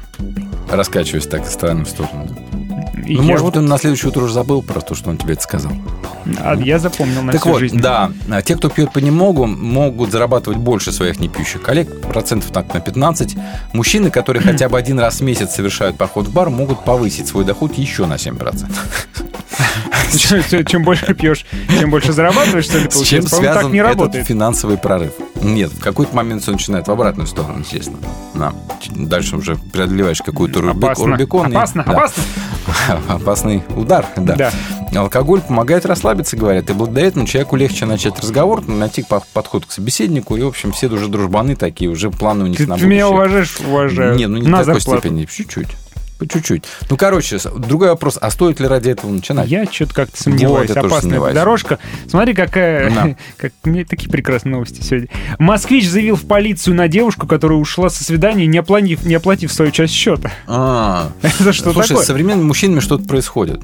Раскачиваясь 0.70 1.28
так 1.28 1.46
стороны 1.52 1.86
в 1.86 1.90
сторону. 1.90 2.65
Ну, 2.94 3.24
может 3.24 3.42
вот- 3.42 3.54
быть, 3.54 3.58
он 3.58 3.66
на 3.68 3.78
следующее 3.78 4.10
утро 4.10 4.24
уже 4.24 4.34
забыл 4.34 4.62
про 4.62 4.82
то, 4.82 4.96
что 4.96 5.10
он 5.10 5.18
тебе 5.18 5.34
это 5.34 5.42
сказал. 5.44 5.72
а 6.40 6.56
я 6.56 6.80
запомнил 6.80 7.22
на 7.22 7.32
так 7.32 7.42
всю 7.42 7.52
вот, 7.52 7.60
жизнь. 7.60 7.80
да, 7.80 8.12
а 8.30 8.42
те, 8.42 8.56
кто 8.56 8.70
пьет 8.70 8.92
понемногу, 8.94 9.46
могут 9.46 10.12
зарабатывать 10.12 10.58
больше 10.58 10.92
своих 10.92 11.20
непьющих 11.20 11.62
коллег, 11.62 12.02
процентов 12.02 12.52
так 12.52 12.74
на 12.74 12.80
15. 12.80 13.36
Мужчины, 13.74 14.10
которые 14.12 14.42
хотя 14.44 14.70
бы 14.70 14.78
один 14.78 15.00
раз 15.00 15.20
в 15.20 15.24
месяц 15.24 15.56
совершают 15.56 15.98
поход 15.98 16.28
в 16.28 16.34
бар, 16.34 16.50
могут 16.50 16.84
повысить 16.84 17.28
свой 17.28 17.44
доход 17.46 17.78
еще 17.78 18.06
на 18.06 18.16
7%. 18.16 18.70
Чем- 20.66 20.84
больше 20.84 21.14
пьешь, 21.14 21.46
тем 21.80 21.90
больше 21.90 22.14
зарабатываешь, 22.14 22.66
что 22.66 22.78
ли, 22.78 22.90
С 22.90 23.02
чем 23.02 23.28
связан 23.28 23.64
так 23.64 23.72
не 23.72 23.80
этот 23.80 24.16
финансовый 24.26 24.78
прорыв? 24.78 25.12
Нет, 25.42 25.72
в 25.72 25.80
какой-то 25.80 26.16
момент 26.16 26.44
все 26.44 26.52
начинает 26.52 26.88
в 26.88 26.92
обратную 26.92 27.28
сторону, 27.28 27.60
естественно. 27.60 27.98
Да. 28.34 28.54
Дальше 28.90 29.36
уже 29.36 29.56
преодолеваешь 29.56 30.22
какую-то 30.22 30.62
Рубикон. 30.62 31.48
опасно, 31.56 31.84
опасно. 31.84 32.24
Опасный 33.08 33.64
удар, 33.76 34.06
да. 34.18 34.36
Да. 34.36 34.52
Алкоголь 35.02 35.42
помогает 35.42 35.86
расслабиться, 35.86 36.38
говорят, 36.38 36.70
и 36.70 36.74
благодаря 36.74 37.08
этому 37.08 37.26
человеку 37.26 37.56
легче 37.56 37.86
начать 37.86 38.20
разговор, 38.20 38.66
найти 38.68 39.04
по- 39.04 39.24
подход 39.34 39.66
к 39.66 39.72
собеседнику, 39.72 40.36
и, 40.38 40.42
в 40.42 40.48
общем, 40.48 40.72
все 40.72 40.88
уже 40.88 41.08
дружбаны 41.08 41.56
такие, 41.56 41.90
уже 41.90 42.12
планы 42.12 42.46
у 42.46 42.48
них 42.48 42.58
Ты, 42.58 42.68
на 42.68 42.78
ты 42.78 42.86
меня 42.86 43.06
будущее. 43.08 43.20
уважаешь, 43.28 43.58
уважаю. 43.68 44.16
Не, 44.16 44.28
ну 44.28 44.38
не 44.38 44.48
на 44.48 44.62
в 44.62 44.66
такой 44.66 44.80
зарплату. 44.82 45.02
степени, 45.02 45.26
чуть-чуть. 45.26 45.68
По 46.18 46.28
чуть-чуть. 46.28 46.64
Ну, 46.90 46.96
короче, 46.96 47.40
другой 47.58 47.90
вопрос, 47.90 48.18
а 48.22 48.30
стоит 48.32 48.60
ли 48.62 48.68
ради 48.68 48.90
этого 48.90 49.12
начинать? 49.12 49.50
Я 49.50 49.66
что-то 49.66 49.94
как-то 49.94 50.22
сомневаюсь. 50.22 50.70
Вот, 50.70 50.78
Опасная 50.78 51.02
сомневаюсь. 51.02 51.36
дорожка. 51.36 51.80
Смотри, 52.08 52.34
какая... 52.34 52.90
Да. 52.90 53.16
Как... 53.38 53.52
У 53.66 53.70
меня 53.70 53.84
такие 53.84 54.10
прекрасные 54.10 54.54
новости 54.54 54.82
сегодня. 54.82 55.10
Москвич 55.40 55.90
заявил 55.90 56.16
в 56.16 56.26
полицию 56.26 56.76
на 56.76 56.88
девушку, 56.88 57.28
которая 57.28 57.60
ушла 57.60 57.90
со 57.90 58.04
свидания, 58.04 58.46
не 58.46 58.58
оплатив, 58.60 59.04
не 59.04 59.16
оплатив 59.16 59.52
свою 59.52 59.72
часть 59.72 59.94
счета. 59.94 60.32
А, 60.48 61.12
Это 61.22 61.52
что 61.52 61.74
Слушай, 61.74 61.90
такое? 61.90 62.04
с 62.04 62.08
современными 62.08 62.48
мужчинами 62.48 62.80
что-то 62.80 63.04
происходит. 63.06 63.62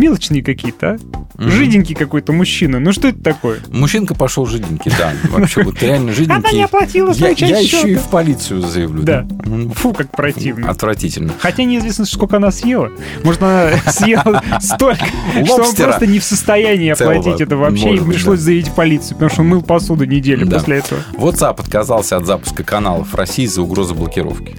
Мелочные 0.00 0.42
какие-то, 0.42 0.92
а? 0.92 0.98
Жиденький 1.36 1.94
какой-то 1.94 2.32
мужчина. 2.32 2.80
Ну 2.80 2.90
что 2.92 3.08
это 3.08 3.22
такое? 3.22 3.58
Мужчинка 3.70 4.14
пошел 4.14 4.46
жиденький, 4.46 4.90
да. 4.96 5.12
Вообще, 5.28 5.62
вот 5.62 5.82
реально 5.82 6.14
жиденький. 6.14 6.36
Она 6.36 6.52
не 6.52 6.64
оплатила 6.64 7.12
свою 7.12 7.34
часть 7.34 7.52
я 7.52 7.58
еще 7.58 7.90
и 7.90 7.96
в 7.96 8.04
полицию 8.04 8.62
заявлю. 8.62 9.02
Да. 9.02 9.26
Фу, 9.74 9.92
как 9.92 10.10
противно. 10.10 10.70
Отвратительно. 10.70 11.34
Хотя 11.38 11.64
неизвестно, 11.64 12.06
сколько 12.06 12.38
она 12.38 12.50
съела. 12.50 12.90
Может, 13.24 13.42
она 13.42 13.72
съела 13.90 14.42
столько, 14.60 15.04
что 15.44 15.62
он 15.62 15.74
просто 15.74 16.06
не 16.06 16.18
в 16.18 16.24
состоянии 16.24 16.90
оплатить 16.90 17.42
это 17.42 17.58
вообще. 17.58 17.96
И 17.96 18.00
пришлось 18.00 18.40
заявить 18.40 18.68
в 18.68 18.74
полицию, 18.74 19.16
потому 19.16 19.30
что 19.30 19.42
он 19.42 19.48
мыл 19.48 19.60
посуду 19.60 20.06
неделю 20.06 20.50
после 20.50 20.78
этого. 20.78 21.02
WhatsApp 21.12 21.60
отказался 21.60 22.16
от 22.16 22.24
запуска 22.24 22.64
каналов 22.64 23.12
в 23.12 23.14
России 23.14 23.44
из-за 23.44 23.60
угрозы 23.60 23.92
блокировки. 23.92 24.56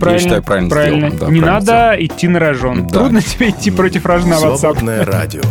Правильно, 0.00 0.20
считаю, 0.20 0.42
правильно 0.42 0.70
правильно. 0.70 1.10
сделано, 1.10 1.18
да, 1.20 1.30
не 1.30 1.40
правильно 1.40 1.60
надо 1.60 1.96
идти 2.04 2.28
на 2.28 2.38
рожон. 2.38 2.86
Да. 2.86 2.98
Трудно 3.00 3.22
тебе 3.22 3.50
идти 3.50 3.70
против 3.70 4.06
рожна 4.06 4.36
в 4.38 4.44
WhatsApp. 4.44 4.58
Свободное 4.58 5.04
радио. 5.04 5.42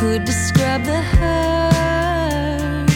Could 0.00 0.24
describe 0.24 0.84
the 0.84 1.00
hurt. 1.02 2.88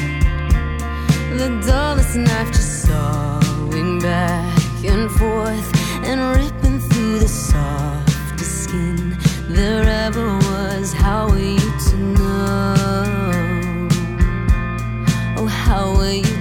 The 1.37 1.49
dullest 1.67 2.15
knife 2.17 2.53
just 2.53 2.87
sawing 2.87 3.99
back 3.99 4.85
and 4.85 5.11
forth 5.11 5.69
and 6.05 6.21
ripping 6.37 6.53
through 6.61 6.62
the 7.19 7.29
softest 7.29 8.65
skin 8.65 9.17
there 9.49 9.87
ever 10.07 10.35
was. 10.37 10.93
How 10.93 11.29
are 11.29 11.39
you 11.39 11.59
to 11.59 11.97
know? 11.97 13.89
Oh, 15.37 15.47
how 15.47 15.95
are 15.97 16.13
you 16.13 16.32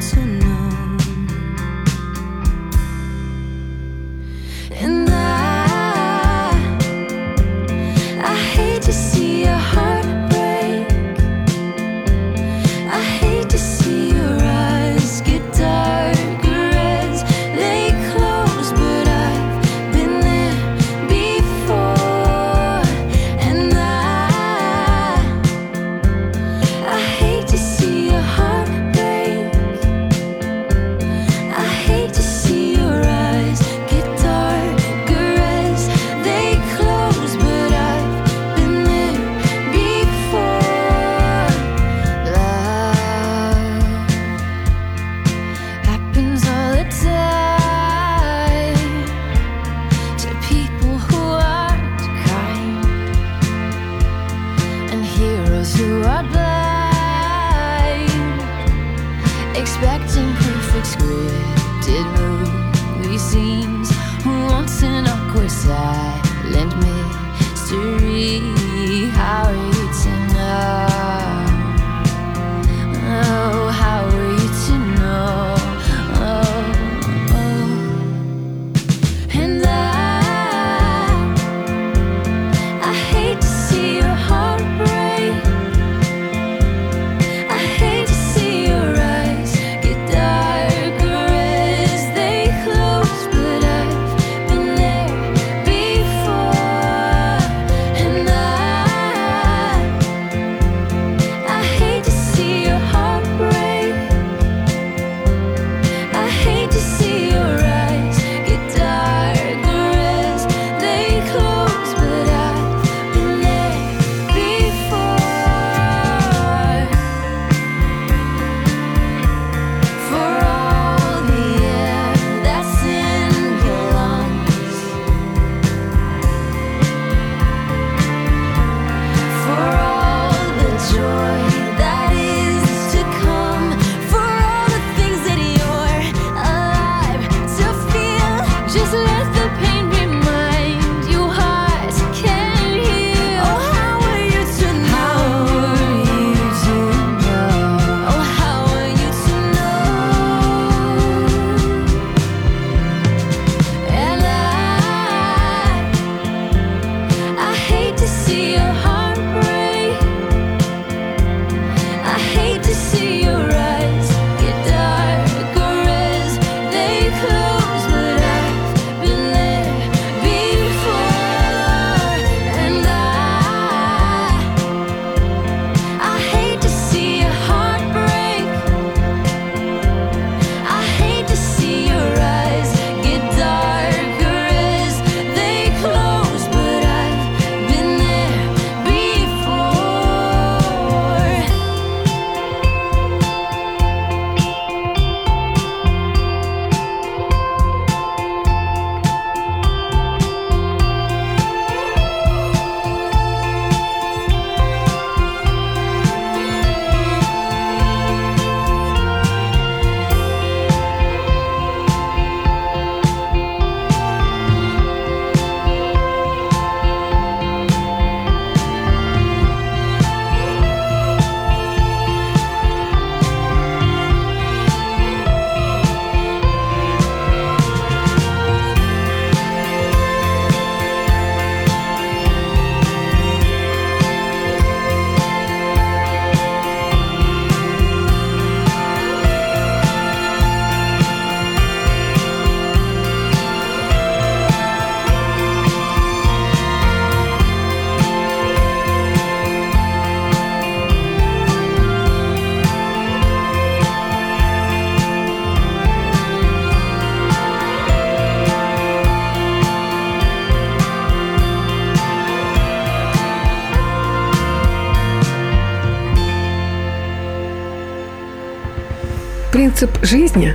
Принцип 269.82 270.06
жизни 270.06 270.54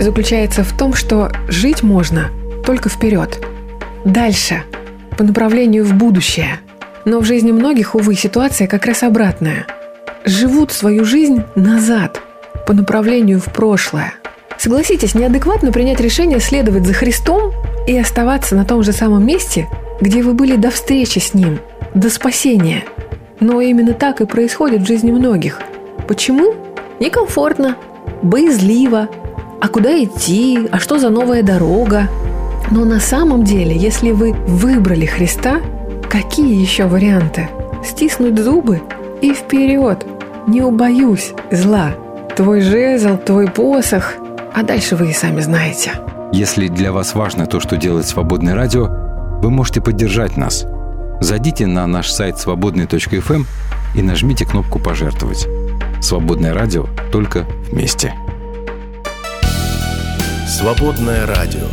заключается 0.00 0.64
в 0.64 0.74
том, 0.74 0.94
что 0.94 1.30
жить 1.46 1.82
можно 1.82 2.30
только 2.64 2.88
вперед, 2.88 3.38
дальше, 4.06 4.62
по 5.18 5.24
направлению 5.24 5.84
в 5.84 5.92
будущее. 5.92 6.58
Но 7.04 7.20
в 7.20 7.26
жизни 7.26 7.52
многих, 7.52 7.94
увы, 7.94 8.14
ситуация 8.14 8.66
как 8.66 8.86
раз 8.86 9.02
обратная. 9.02 9.66
Живут 10.24 10.72
свою 10.72 11.04
жизнь 11.04 11.42
назад, 11.54 12.22
по 12.66 12.72
направлению 12.72 13.40
в 13.40 13.52
прошлое. 13.52 14.14
Согласитесь, 14.56 15.14
неадекватно 15.14 15.70
принять 15.70 16.00
решение 16.00 16.40
следовать 16.40 16.86
за 16.86 16.94
Христом 16.94 17.52
и 17.86 17.98
оставаться 17.98 18.56
на 18.56 18.64
том 18.64 18.82
же 18.82 18.92
самом 18.92 19.26
месте, 19.26 19.68
где 20.00 20.22
вы 20.22 20.32
были 20.32 20.56
до 20.56 20.70
встречи 20.70 21.18
с 21.18 21.34
Ним, 21.34 21.58
до 21.92 22.08
спасения. 22.08 22.84
Но 23.38 23.60
именно 23.60 23.92
так 23.92 24.22
и 24.22 24.24
происходит 24.24 24.80
в 24.80 24.86
жизни 24.86 25.10
многих. 25.10 25.60
Почему? 26.08 26.54
Некомфортно, 27.00 27.76
боязливо. 28.22 29.08
А 29.60 29.68
куда 29.68 30.02
идти? 30.02 30.68
А 30.70 30.78
что 30.78 30.98
за 30.98 31.10
новая 31.10 31.42
дорога? 31.42 32.08
Но 32.70 32.84
на 32.84 33.00
самом 33.00 33.44
деле, 33.44 33.76
если 33.76 34.10
вы 34.10 34.32
выбрали 34.32 35.06
Христа, 35.06 35.60
какие 36.08 36.60
еще 36.60 36.86
варианты? 36.86 37.48
Стиснуть 37.84 38.38
зубы 38.38 38.82
и 39.20 39.34
вперед. 39.34 40.06
Не 40.46 40.62
убоюсь 40.62 41.32
зла. 41.50 41.94
Твой 42.36 42.60
жезл, 42.60 43.16
твой 43.18 43.48
посох. 43.48 44.14
А 44.54 44.62
дальше 44.62 44.96
вы 44.96 45.10
и 45.10 45.12
сами 45.12 45.40
знаете. 45.40 45.92
Если 46.32 46.68
для 46.68 46.92
вас 46.92 47.14
важно 47.14 47.46
то, 47.46 47.60
что 47.60 47.76
делает 47.76 48.06
Свободное 48.06 48.54
радио, 48.54 48.88
вы 49.42 49.50
можете 49.50 49.80
поддержать 49.80 50.36
нас. 50.36 50.64
Зайдите 51.20 51.66
на 51.66 51.86
наш 51.86 52.10
сайт 52.10 52.38
свободный.фм 52.38 53.44
и 53.94 54.02
нажмите 54.02 54.46
кнопку 54.46 54.78
«Пожертвовать». 54.78 55.46
Свободное 56.02 56.52
радио 56.52 56.88
только 57.12 57.46
вместе. 57.70 58.12
Свободное 60.48 61.26
радио. 61.28 61.68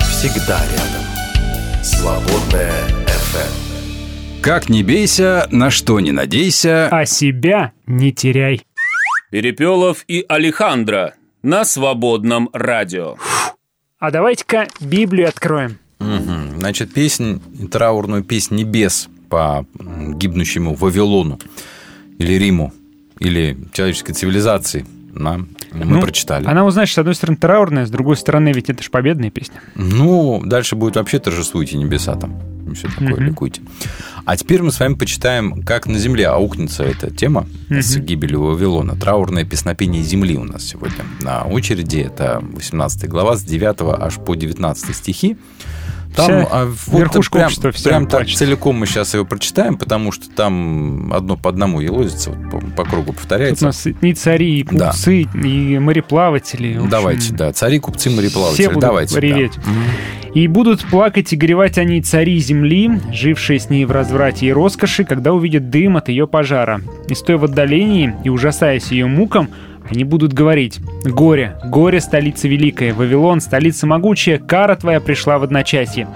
Всегда 0.00 0.58
рядом. 0.72 1.84
Свободное 1.84 2.72
FM. 3.06 4.40
Как 4.40 4.70
не 4.70 4.82
бейся, 4.82 5.46
на 5.50 5.68
что 5.68 6.00
не 6.00 6.12
надейся. 6.12 6.88
А 6.88 7.04
себя 7.04 7.72
не 7.86 8.10
теряй. 8.10 8.62
Перепелов 9.30 10.04
и 10.08 10.24
Алехандро 10.26 11.12
на 11.42 11.66
свободном 11.66 12.48
радио. 12.54 13.16
А 13.98 14.10
давайте-ка 14.10 14.66
Библию 14.80 15.28
откроем. 15.28 15.76
Мгм. 15.98 16.56
Значит, 16.58 16.94
песнь, 16.94 17.42
траурную 17.70 18.24
песнь 18.24 18.56
небес 18.56 19.10
по 19.28 19.66
гибнущему 19.78 20.74
Вавилону 20.74 21.38
или 22.16 22.32
Риму, 22.32 22.72
или 23.22 23.56
человеческой 23.72 24.12
цивилизации, 24.12 24.84
да, 25.14 25.38
мы 25.72 25.84
Ну, 25.84 26.00
прочитали. 26.00 26.46
Она, 26.46 26.64
вот, 26.64 26.72
знаешь, 26.72 26.92
с 26.92 26.98
одной 26.98 27.14
стороны 27.14 27.36
траурная, 27.38 27.86
с 27.86 27.90
другой 27.90 28.16
стороны, 28.16 28.52
ведь 28.52 28.70
это 28.70 28.82
же 28.82 28.90
победная 28.90 29.30
песня. 29.30 29.60
Ну, 29.74 30.42
дальше 30.44 30.74
будет 30.76 30.96
вообще 30.96 31.18
торжествуйте 31.18 31.76
небеса 31.76 32.14
там. 32.16 32.40
Все 32.74 32.88
такое, 32.88 33.16
Мгм. 33.16 33.24
ликуйте. 33.26 33.60
А 34.24 34.36
теперь 34.36 34.62
мы 34.62 34.70
с 34.72 34.80
вами 34.80 34.94
почитаем, 34.94 35.62
как 35.62 35.86
на 35.86 35.98
земле 35.98 36.28
аукнется 36.28 36.84
эта 36.84 37.10
тема 37.10 37.46
с 37.68 37.96
Мгм. 37.96 38.04
гибелью 38.06 38.42
Вавилона. 38.44 38.96
Траурное 38.96 39.44
песнопение 39.44 40.02
земли 40.02 40.36
у 40.38 40.44
нас 40.44 40.64
сегодня 40.64 41.04
на 41.20 41.42
очереди. 41.44 41.98
Это 41.98 42.40
18 42.54 43.08
глава 43.08 43.36
с 43.36 43.42
9 43.42 43.94
аж 44.00 44.14
по 44.16 44.34
19 44.34 44.94
стихи. 44.94 45.36
Там 46.14 46.26
Вся 46.26 46.48
а, 46.50 46.66
вот 46.86 46.98
верхушка 47.00 47.32
прям, 47.38 47.46
общества 47.46 47.72
вся 47.72 47.88
прям 47.90 48.06
так 48.06 48.28
целиком 48.28 48.76
мы 48.76 48.86
сейчас 48.86 49.14
его 49.14 49.24
прочитаем, 49.24 49.76
потому 49.78 50.12
что 50.12 50.28
там 50.30 51.12
одно 51.12 51.36
по 51.36 51.48
одному 51.48 51.80
елозится, 51.80 52.30
вот 52.30 52.50
по, 52.50 52.84
по 52.84 52.84
кругу 52.84 53.06
Тут 53.06 53.16
у 53.16 53.18
повторяется. 53.18 53.64
нас 53.64 53.86
и 53.86 54.12
цари, 54.14 54.60
и 54.60 54.64
Да. 54.64 54.88
купцы, 54.90 55.22
и 55.22 55.78
мореплаватели. 55.78 56.74
общем, 56.76 56.88
Давайте, 56.90 57.32
да, 57.34 57.52
цари, 57.52 57.78
купцы, 57.78 58.10
мореплаватели. 58.10 58.62
Все 58.62 58.68
будут 58.68 58.82
Давайте, 58.82 59.14
да. 59.14 59.20
реветь. 59.20 59.52
И 60.34 60.46
будут 60.48 60.84
плакать 60.86 61.32
и 61.32 61.36
горевать 61.36 61.76
они 61.78 62.00
цари 62.00 62.38
земли, 62.38 62.90
жившие 63.12 63.58
с 63.60 63.68
ней 63.68 63.84
в 63.84 63.90
разврате 63.90 64.46
и 64.46 64.52
роскоши, 64.52 65.04
когда 65.04 65.32
увидят 65.34 65.68
дым 65.70 65.98
от 65.98 66.08
ее 66.08 66.26
пожара. 66.26 66.80
И 67.08 67.14
стоя 67.14 67.36
в 67.36 67.44
отдалении 67.44 68.14
и 68.24 68.30
ужасаясь 68.30 68.90
ее 68.92 69.06
мукам, 69.06 69.48
они 69.88 70.04
будут 70.04 70.32
говорить 70.32 70.80
«Горе, 71.04 71.58
горе, 71.64 72.00
столица 72.00 72.48
великая, 72.48 72.92
Вавилон, 72.92 73.40
столица 73.40 73.86
могучая, 73.86 74.38
кара 74.38 74.76
твоя 74.76 75.00
пришла 75.00 75.38
в 75.38 75.42
одночасье». 75.42 76.08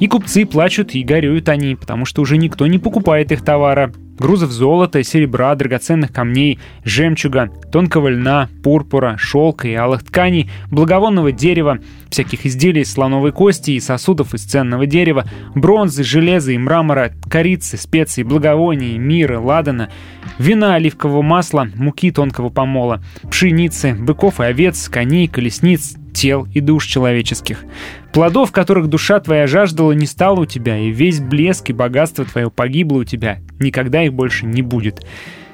И 0.00 0.08
купцы 0.08 0.46
плачут 0.46 0.94
и 0.94 1.04
горюют 1.04 1.50
они, 1.50 1.76
потому 1.76 2.06
что 2.06 2.22
уже 2.22 2.38
никто 2.38 2.66
не 2.66 2.78
покупает 2.78 3.32
их 3.32 3.44
товара. 3.44 3.92
Грузов 4.18 4.50
золота, 4.50 5.02
серебра, 5.02 5.54
драгоценных 5.54 6.10
камней, 6.10 6.58
жемчуга, 6.84 7.50
тонкого 7.70 8.08
льна, 8.08 8.48
пурпура, 8.62 9.16
шелка 9.18 9.68
и 9.68 9.74
алых 9.74 10.04
тканей, 10.04 10.50
благовонного 10.70 11.32
дерева, 11.32 11.78
всяких 12.10 12.44
изделий 12.44 12.82
из 12.82 12.92
слоновой 12.92 13.32
кости 13.32 13.72
и 13.72 13.80
сосудов 13.80 14.34
из 14.34 14.44
ценного 14.44 14.86
дерева, 14.86 15.24
бронзы, 15.54 16.02
железа 16.02 16.52
и 16.52 16.58
мрамора, 16.58 17.12
корицы, 17.30 17.76
специй, 17.76 18.24
благовоний, 18.24 18.98
мира, 18.98 19.38
ладана, 19.38 19.90
вина 20.38 20.74
оливкового 20.74 21.22
масла, 21.22 21.68
муки 21.74 22.10
тонкого 22.10 22.48
помола, 22.48 23.02
пшеницы, 23.30 23.94
быков 23.94 24.40
и 24.40 24.44
овец, 24.44 24.88
коней, 24.88 25.28
колесниц, 25.28 25.96
тел 26.12 26.46
и 26.52 26.60
душ 26.60 26.86
человеческих. 26.86 27.64
Плодов, 28.12 28.52
которых 28.52 28.88
душа 28.88 29.20
твоя 29.20 29.46
жаждала, 29.46 29.92
не 29.92 30.06
стало 30.06 30.40
у 30.40 30.46
тебя, 30.46 30.78
и 30.78 30.90
весь 30.90 31.20
блеск 31.20 31.70
и 31.70 31.72
богатство 31.72 32.24
твое 32.24 32.50
погибло 32.50 32.98
у 32.98 33.04
тебя. 33.04 33.38
Никогда 33.58 34.02
их 34.02 34.12
больше 34.12 34.46
не 34.46 34.62
будет. 34.62 35.04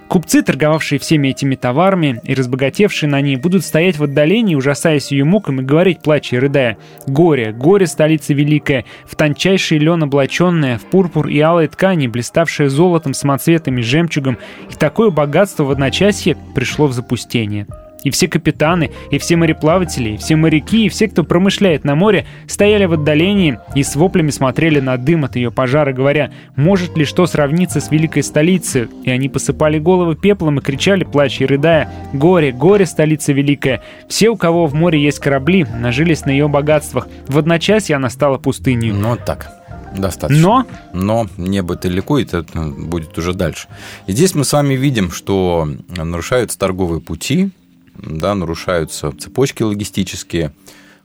Купцы, 0.08 0.42
торговавшие 0.42 1.00
всеми 1.00 1.28
этими 1.28 1.56
товарами 1.56 2.20
и 2.22 2.32
разбогатевшие 2.34 3.10
на 3.10 3.20
ней, 3.20 3.36
будут 3.36 3.64
стоять 3.64 3.98
в 3.98 4.04
отдалении, 4.04 4.54
ужасаясь 4.54 5.10
ее 5.10 5.24
мукам, 5.24 5.60
и 5.60 5.64
говорить, 5.64 6.00
плача 6.00 6.36
и 6.36 6.38
рыдая, 6.38 6.78
«Горе, 7.08 7.52
горе, 7.52 7.86
столица 7.86 8.32
великая, 8.32 8.84
в 9.04 9.16
тончайший 9.16 9.78
лен 9.78 10.04
облаченная, 10.04 10.78
в 10.78 10.82
пурпур 10.82 11.26
и 11.26 11.40
алой 11.40 11.66
ткани, 11.66 12.06
блиставшая 12.06 12.68
золотом, 12.68 13.14
самоцветом 13.14 13.78
и 13.78 13.82
жемчугом, 13.82 14.38
и 14.70 14.74
такое 14.74 15.10
богатство 15.10 15.64
в 15.64 15.70
одночасье 15.72 16.36
пришло 16.54 16.86
в 16.86 16.92
запустение». 16.92 17.66
И 18.06 18.10
все 18.10 18.28
капитаны, 18.28 18.92
и 19.10 19.18
все 19.18 19.34
мореплаватели, 19.34 20.10
и 20.10 20.16
все 20.16 20.36
моряки, 20.36 20.86
и 20.86 20.88
все, 20.88 21.08
кто 21.08 21.24
промышляет 21.24 21.82
на 21.82 21.96
море, 21.96 22.24
стояли 22.46 22.84
в 22.84 22.92
отдалении 22.92 23.58
и 23.74 23.82
с 23.82 23.96
воплями 23.96 24.30
смотрели 24.30 24.78
на 24.78 24.96
дым 24.96 25.24
от 25.24 25.34
ее 25.34 25.50
пожара, 25.50 25.92
говоря, 25.92 26.30
может 26.54 26.96
ли 26.96 27.04
что 27.04 27.26
сравниться 27.26 27.80
с 27.80 27.90
великой 27.90 28.22
столицей? 28.22 28.86
И 29.02 29.10
они 29.10 29.28
посыпали 29.28 29.80
головы 29.80 30.14
пеплом 30.14 30.60
и 30.60 30.62
кричали, 30.62 31.02
плача 31.02 31.42
и 31.42 31.46
рыдая, 31.48 31.90
«Горе, 32.12 32.52
горе, 32.52 32.86
столица 32.86 33.32
великая! 33.32 33.82
Все, 34.08 34.28
у 34.28 34.36
кого 34.36 34.66
в 34.66 34.74
море 34.74 35.02
есть 35.02 35.18
корабли, 35.18 35.66
нажились 35.80 36.24
на 36.24 36.30
ее 36.30 36.46
богатствах. 36.46 37.08
В 37.26 37.36
одночасье 37.38 37.96
она 37.96 38.08
стала 38.08 38.38
пустыней». 38.38 38.92
Ну, 38.92 39.08
вот 39.08 39.24
так. 39.24 39.50
Достаточно. 39.96 40.40
Но 40.40 40.66
Но 40.92 41.26
небо 41.38 41.74
это 41.74 41.88
ликует, 41.88 42.34
это 42.34 42.60
будет 42.60 43.18
уже 43.18 43.34
дальше. 43.34 43.66
И 44.06 44.12
здесь 44.12 44.36
мы 44.36 44.44
с 44.44 44.52
вами 44.52 44.74
видим, 44.74 45.10
что 45.10 45.68
нарушаются 45.88 46.56
торговые 46.56 47.00
пути, 47.00 47.50
да, 47.98 48.34
нарушаются 48.34 49.12
цепочки 49.12 49.62
логистические, 49.62 50.52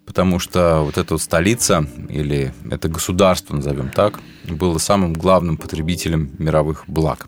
потому 0.06 0.40
что 0.40 0.82
вот 0.82 0.98
эта 0.98 1.14
вот 1.14 1.22
столица 1.22 1.86
или 2.10 2.54
это 2.70 2.90
государство, 2.90 3.56
назовем 3.56 3.90
так, 3.90 4.20
было 4.48 4.78
самым 4.78 5.14
главным 5.14 5.58
потребителем 5.58 6.32
мировых 6.38 6.86
благ. 6.88 7.28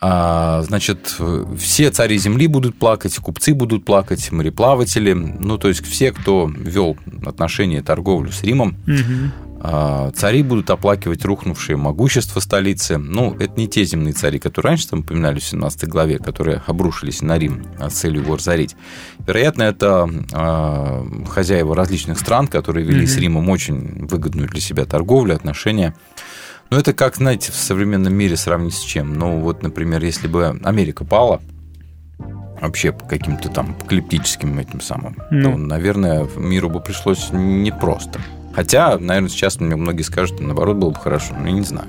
А, 0.00 0.62
значит, 0.62 1.16
все 1.58 1.90
цари 1.90 2.18
земли 2.18 2.46
будут 2.46 2.78
плакать, 2.78 3.16
купцы 3.18 3.52
будут 3.52 3.84
плакать, 3.84 4.30
мореплаватели, 4.30 5.12
ну, 5.12 5.58
то 5.58 5.68
есть 5.68 5.84
все, 5.84 6.12
кто 6.12 6.48
вел 6.56 6.96
отношения 7.26 7.82
торговлю 7.82 8.30
с 8.30 8.44
Римом, 8.44 8.76
Мгм. 8.86 9.32
А, 9.60 10.10
Цари 10.12 10.42
будут 10.42 10.70
оплакивать 10.70 11.24
рухнувшее 11.24 11.76
могущество 11.76 12.40
столицы. 12.40 12.96
Ну, 12.98 13.34
это 13.38 13.58
не 13.58 13.66
те 13.68 13.84
земные 13.84 14.12
цари, 14.14 14.38
которые 14.38 14.70
раньше 14.70 14.88
там 14.88 15.00
упоминали 15.00 15.40
в 15.40 15.44
17 15.44 15.88
главе, 15.88 16.18
которые 16.18 16.62
обрушились 16.66 17.22
на 17.22 17.38
Рим 17.38 17.66
а, 17.78 17.90
с 17.90 17.94
целью 17.94 18.22
его 18.22 18.36
разорить. 18.36 18.76
Вероятно, 19.26 19.64
это 19.64 20.08
а, 20.32 21.04
хозяева 21.28 21.74
различных 21.74 22.18
стран, 22.18 22.46
которые 22.46 22.86
вели 22.86 23.06
с 23.06 23.14
Мгм. 23.14 23.22
Римом 23.22 23.48
очень 23.50 24.06
выгодную 24.06 24.48
для 24.48 24.60
себя 24.60 24.84
торговлю, 24.84 25.34
отношения. 25.34 25.94
Но 26.70 26.78
это 26.78 26.92
как, 26.92 27.16
знаете, 27.16 27.50
в 27.50 27.56
современном 27.56 28.14
мире 28.14 28.36
сравнить 28.36 28.74
с 28.74 28.82
чем? 28.82 29.14
Ну, 29.14 29.40
вот, 29.40 29.62
например, 29.62 30.04
если 30.04 30.28
бы 30.28 30.60
Америка 30.62 31.04
пала, 31.04 31.40
вообще 32.60 32.92
по 32.92 33.04
каким-то 33.06 33.48
там 33.48 33.70
апокалиптическим 33.70 34.58
этим 34.58 34.80
самым, 34.80 35.16
Ну. 35.30 35.52
то, 35.52 35.56
наверное, 35.56 36.28
миру 36.36 36.68
бы 36.68 36.80
пришлось 36.80 37.28
непросто. 37.32 38.20
Хотя, 38.58 38.98
наверное, 38.98 39.28
сейчас 39.28 39.60
мне 39.60 39.76
многие 39.76 40.02
скажут, 40.02 40.40
наоборот, 40.40 40.78
было 40.78 40.90
бы 40.90 40.96
хорошо. 40.96 41.32
Ну, 41.38 41.46
я 41.46 41.52
не 41.52 41.62
знаю. 41.62 41.86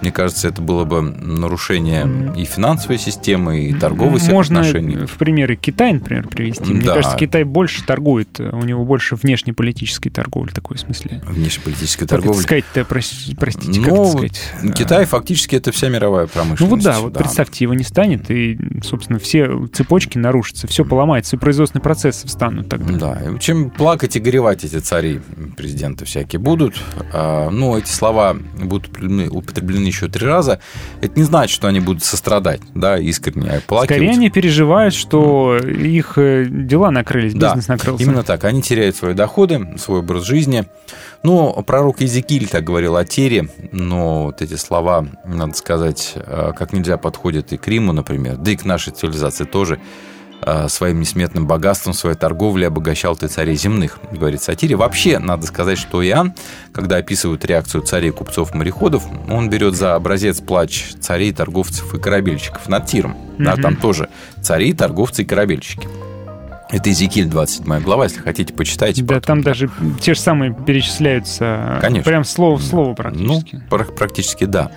Мне 0.00 0.10
кажется, 0.10 0.48
это 0.48 0.62
было 0.62 0.84
бы 0.84 1.02
нарушение 1.02 2.32
и 2.34 2.46
финансовой 2.46 2.96
системы, 2.96 3.66
и 3.66 3.74
торговых 3.74 4.22
Можно 4.28 4.60
отношений. 4.60 5.04
в 5.06 5.12
примеры 5.18 5.56
Китай, 5.56 5.92
например, 5.92 6.26
привести. 6.28 6.72
Мне 6.72 6.86
Да. 6.86 6.94
кажется, 6.94 7.18
Китай 7.18 7.44
больше 7.44 7.84
торгует, 7.84 8.40
у 8.40 8.62
него 8.62 8.86
больше 8.86 9.14
внешнеполитической 9.16 10.08
торговли, 10.08 10.52
такой 10.52 10.78
в 10.78 10.80
смысле. 10.80 11.20
Внешнеполитической 11.26 12.06
Как 12.06 12.08
торговли. 12.20 12.40
сказать-то, 12.40 12.80
прос- 12.80 13.36
простите, 13.38 13.80
как 13.82 13.92
Ну, 13.92 14.02
это 14.04 14.10
сказать? 14.12 14.74
Китай 14.74 15.04
фактически 15.04 15.56
это 15.56 15.70
вся 15.70 15.90
мировая 15.90 16.28
промышленность. 16.28 16.60
Ну 16.62 16.66
вот 16.68 16.82
да, 16.82 16.98
вот 17.00 17.12
представьте, 17.12 17.64
его 17.64 17.74
не 17.74 17.84
станет, 17.84 18.30
и, 18.30 18.58
собственно, 18.82 19.18
все 19.18 19.66
цепочки 19.70 20.16
нарушатся, 20.16 20.66
все 20.66 20.86
поломается, 20.86 21.28
все 21.28 21.36
производственные 21.38 21.82
процессы 21.82 22.26
встанут 22.26 22.70
тогда. 22.70 22.94
Да, 23.14 23.30
и 23.36 23.38
чем 23.38 23.68
плакать 23.68 24.16
и 24.16 24.20
горевать 24.20 24.64
эти 24.64 24.78
цари, 24.78 25.20
президенты 25.58 26.05
всякие 26.06 26.40
будут. 26.40 26.74
А, 27.12 27.50
Ну, 27.50 27.76
эти 27.76 27.88
слова 27.88 28.36
будут 28.58 28.88
употреблены, 29.30 29.86
еще 29.86 30.08
три 30.08 30.26
раза. 30.26 30.60
Это 31.00 31.18
не 31.18 31.24
значит, 31.24 31.54
что 31.54 31.68
они 31.68 31.80
будут 31.80 32.02
сострадать, 32.02 32.60
да, 32.74 32.98
искренне, 32.98 33.60
плакать. 33.66 33.90
Скорее 33.90 34.10
они 34.12 34.30
переживают, 34.30 34.94
что 34.94 35.56
их 35.58 36.14
э, 36.16 36.46
дела 36.48 36.90
накрылись, 36.90 37.34
Да, 37.34 37.48
бизнес 37.48 37.68
накрылся. 37.68 38.04
Именно 38.04 38.22
так. 38.22 38.44
Они 38.44 38.62
теряют 38.62 38.96
свои 38.96 39.14
доходы, 39.14 39.76
свой 39.78 40.00
образ 40.00 40.24
жизни. 40.24 40.64
Ну, 41.22 41.52
пророк 41.66 42.00
Иезекииль 42.00 42.48
так 42.48 42.64
говорил 42.64 42.96
о 42.96 43.04
Тере, 43.04 43.48
но 43.72 44.24
вот 44.26 44.42
эти 44.42 44.54
слова, 44.54 45.06
надо 45.24 45.54
сказать, 45.54 46.12
э, 46.14 46.52
как 46.56 46.72
нельзя 46.72 46.96
подходят 46.98 47.52
и 47.52 47.56
к 47.56 47.66
Риму, 47.68 47.92
например, 47.92 48.36
да 48.36 48.50
и 48.52 48.56
к 48.56 48.64
нашей 48.64 48.92
цивилизации 48.92 49.44
тоже. 49.44 49.80
Э, 50.42 50.68
Своим 50.68 51.00
несметным 51.00 51.46
богатством, 51.46 51.92
своей 51.92 52.16
торговлей 52.16 52.68
обогащал 52.68 53.16
ты 53.16 53.26
царей 53.28 53.56
земных, 53.56 53.98
говорит 54.12 54.42
сатире. 54.42 54.76
Вообще, 54.76 55.18
надо 55.18 55.46
сказать, 55.46 55.78
что 55.78 56.06
Иоанн, 56.06 56.34
когда 56.72 56.96
описывает 56.96 57.44
реакцию 57.44 57.82
царей, 57.82 58.10
купцов, 58.10 58.54
морякодов, 58.54 59.04
он 59.30 59.48
берет 59.50 59.74
за 59.74 59.94
образец 59.94 60.40
плач 60.40 60.92
царей, 61.00 61.32
торговцев 61.32 61.94
и 61.94 61.98
корабельщиков 61.98 62.68
над 62.68 62.86
Тиром. 62.86 63.16
Да, 63.38 63.52
Мгм. 63.54 63.62
там 63.62 63.76
тоже 63.76 64.08
цари, 64.42 64.72
торговцы 64.72 65.22
и 65.22 65.24
корабельщики. 65.24 65.88
Это 66.68 66.88
Иезекииль 66.90 67.26
27 67.28 67.80
глава, 67.80 68.04
если 68.04 68.20
хотите, 68.20 68.52
почитайте. 68.52 69.02
Да, 69.02 69.20
там 69.20 69.40
даже 69.42 69.70
те 70.00 70.14
же 70.14 70.20
самые 70.20 70.52
перечисляются, 70.52 71.78
Конечно. 71.80 72.04
прям 72.10 72.24
слово 72.24 72.56
в 72.56 72.62
слово 72.62 72.92
практически. 72.94 73.54
Ну, 73.56 73.62
пр- 73.70 73.92
практически 73.92 74.44
да. 74.44 74.70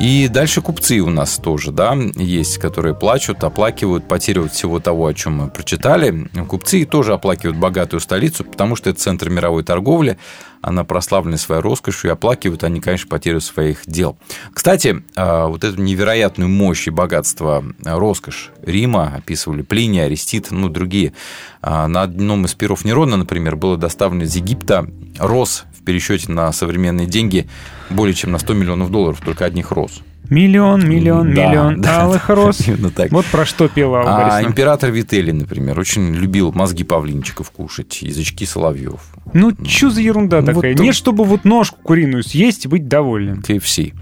И 0.00 0.28
дальше 0.28 0.60
купцы 0.60 1.00
у 1.00 1.10
нас 1.10 1.38
тоже, 1.38 1.72
да, 1.72 1.94
есть, 2.14 2.58
которые 2.58 2.94
плачут, 2.94 3.42
оплакивают 3.42 4.06
потерю 4.06 4.42
вот 4.42 4.52
всего 4.52 4.78
того, 4.78 5.06
о 5.06 5.14
чем 5.14 5.38
мы 5.38 5.48
прочитали. 5.48 6.28
Купцы 6.46 6.84
тоже 6.84 7.14
оплакивают 7.14 7.56
богатую 7.58 7.98
столицу, 7.98 8.44
потому 8.44 8.76
что 8.76 8.90
это 8.90 9.00
центр 9.00 9.28
мировой 9.28 9.64
торговли, 9.64 10.16
она 10.60 10.84
прославлена 10.84 11.36
своей 11.36 11.62
роскошью, 11.62 12.10
и 12.10 12.12
оплакивают 12.12 12.62
они, 12.62 12.80
конечно, 12.80 13.08
потерю 13.08 13.40
своих 13.40 13.82
дел. 13.86 14.16
Кстати, 14.52 15.02
а, 15.16 15.48
вот 15.48 15.64
эту 15.64 15.80
невероятную 15.80 16.48
мощь 16.48 16.86
и 16.86 16.90
богатство, 16.90 17.64
а, 17.84 17.98
роскошь 17.98 18.52
Рима 18.62 19.14
описывали 19.16 19.62
Плиний, 19.62 20.04
Арестит, 20.04 20.52
ну, 20.52 20.68
другие. 20.68 21.12
А, 21.60 21.88
На 21.88 22.02
одном 22.02 22.44
из 22.44 22.54
перов 22.54 22.84
Нерона, 22.84 23.16
например, 23.16 23.56
было 23.56 23.76
доставлено 23.76 24.24
из 24.24 24.36
Египта 24.36 24.86
роз 25.18 25.64
в 25.76 25.84
пересчете 25.84 26.30
на 26.30 26.52
современные 26.52 27.06
деньги 27.06 27.48
более 27.90 28.14
чем 28.14 28.32
на 28.32 28.38
100 28.38 28.54
миллионов 28.54 28.90
долларов, 28.90 29.20
только 29.24 29.44
одних 29.44 29.72
роз. 29.72 30.02
Миллион, 30.30 30.86
миллион, 30.86 31.32
Да, 31.32 31.48
миллион 31.48 31.80
да, 31.80 32.02
алых 32.02 32.28
роз. 32.28 32.68
Именно 32.68 32.90
так. 32.90 33.10
Вот 33.12 33.24
про 33.26 33.46
что 33.46 33.66
пела 33.68 34.02
А 34.04 34.42
император 34.42 34.90
Вителий, 34.90 35.32
например, 35.32 35.78
очень 35.80 36.14
любил 36.14 36.52
мозги 36.52 36.84
павлинчиков 36.84 37.50
кушать, 37.50 38.02
язычки 38.02 38.44
соловьев. 38.44 39.00
Ну, 39.32 39.52
что 39.66 39.88
за 39.88 40.02
ерунда 40.02 40.40
Ну, 40.42 40.48
такая? 40.52 40.72
вот 40.74 40.82
Нет, 40.82 40.94
чтобы 40.94 41.24
вот 41.24 41.44
ножку 41.46 41.78
куриную 41.82 42.22
съесть 42.24 42.66
и 42.66 42.68
быть 42.68 42.88
довольным. 42.88 43.40
KFC. 43.40 43.94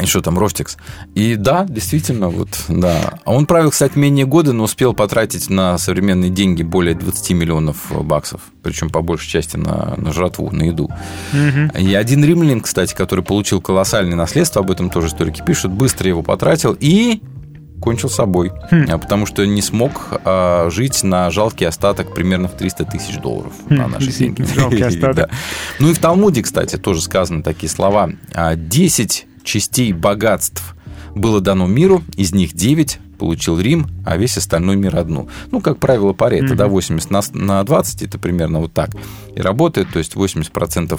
И 0.00 0.06
что 0.06 0.20
там, 0.20 0.38
Ростикс? 0.38 0.76
И 1.14 1.36
да, 1.36 1.64
действительно, 1.68 2.28
вот, 2.28 2.48
да. 2.68 3.14
А 3.24 3.32
он 3.32 3.46
правил, 3.46 3.70
кстати, 3.70 3.96
менее 3.98 4.26
года, 4.26 4.52
но 4.52 4.64
успел 4.64 4.94
потратить 4.94 5.50
на 5.50 5.78
современные 5.78 6.30
деньги 6.30 6.62
более 6.62 6.94
20 6.94 7.30
миллионов 7.30 7.90
баксов. 8.04 8.42
Причем 8.62 8.90
по 8.90 9.02
большей 9.02 9.28
части 9.28 9.56
на, 9.56 9.94
на 9.96 10.12
жратву, 10.12 10.50
на 10.50 10.64
еду. 10.64 10.90
Мгм. 11.32 11.68
И 11.78 11.94
один 11.94 12.24
римлянин, 12.24 12.60
кстати, 12.60 12.94
который 12.94 13.24
получил 13.24 13.60
колоссальное 13.60 14.16
наследство, 14.16 14.62
об 14.62 14.70
этом 14.70 14.90
тоже 14.90 15.08
историки 15.08 15.42
пишут, 15.44 15.72
быстро 15.72 16.08
его 16.08 16.22
потратил 16.22 16.76
и 16.78 17.22
кончил 17.80 18.10
собой, 18.10 18.52
Хм. 18.70 18.86
А, 18.90 18.98
потому 18.98 19.26
что 19.26 19.44
не 19.46 19.62
смог 19.62 19.92
а, 20.24 20.68
жить 20.70 21.02
на 21.02 21.30
жалкий 21.30 21.66
остаток 21.66 22.14
примерно 22.14 22.46
в 22.48 22.52
300 22.52 22.84
тысяч 22.84 23.16
долларов 23.18 23.52
Хм, 23.68 23.74
на 23.74 23.88
наши 23.88 24.12
деньги. 24.12 24.42
жалкий 24.54 24.82
остаток. 24.86 25.16
Да. 25.16 25.28
Ну 25.78 25.88
и 25.88 25.94
в 25.94 25.98
Талмуде, 25.98 26.42
кстати, 26.42 26.76
тоже 26.76 27.00
сказаны 27.00 27.42
такие 27.42 27.70
слова. 27.70 28.10
А, 28.34 28.54
10 28.54 29.26
частей 29.44 29.92
богатств 29.92 30.74
было 31.14 31.40
дано 31.40 31.66
миру, 31.66 32.02
из 32.16 32.32
них 32.32 32.52
9 32.54 32.98
получил 33.18 33.60
Рим, 33.60 33.86
а 34.06 34.16
весь 34.16 34.38
остальной 34.38 34.76
мир 34.76 34.96
одну. 34.96 35.28
Ну, 35.50 35.60
как 35.60 35.78
правило, 35.78 36.12
Парето, 36.14 36.46
Мгм. 36.46 36.56
да, 36.56 36.68
80 36.68 37.10
на, 37.10 37.20
на 37.34 37.62
20, 37.64 38.02
это 38.02 38.18
примерно 38.18 38.60
вот 38.60 38.72
так 38.72 38.90
и 39.36 39.40
работает, 39.40 39.88
то 39.92 39.98
есть 39.98 40.14
80% 40.14 40.98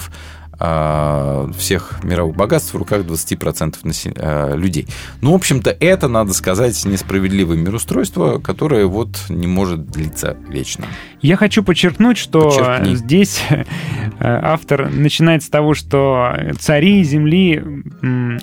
всех 0.58 2.04
мировых 2.04 2.36
богатств 2.36 2.74
в 2.74 2.76
руках 2.76 3.02
20% 3.02 3.76
насе- 3.84 4.12
а, 4.16 4.54
людей. 4.54 4.86
Ну, 5.20 5.32
в 5.32 5.34
общем-то, 5.34 5.76
это, 5.80 6.08
надо 6.08 6.32
сказать, 6.34 6.84
несправедливое 6.84 7.56
мироустройство, 7.56 8.38
которое 8.38 8.86
вот 8.86 9.24
не 9.28 9.46
может 9.46 9.86
длиться 9.90 10.36
вечно. 10.48 10.84
Я 11.20 11.36
хочу 11.36 11.62
подчеркнуть, 11.64 12.18
что 12.18 12.42
Подчеркни. 12.50 12.94
здесь 12.94 13.42
э, 13.50 13.64
автор 14.20 14.88
начинает 14.90 15.42
с 15.42 15.48
того, 15.48 15.74
что 15.74 16.32
цари 16.58 17.02
земли 17.04 17.62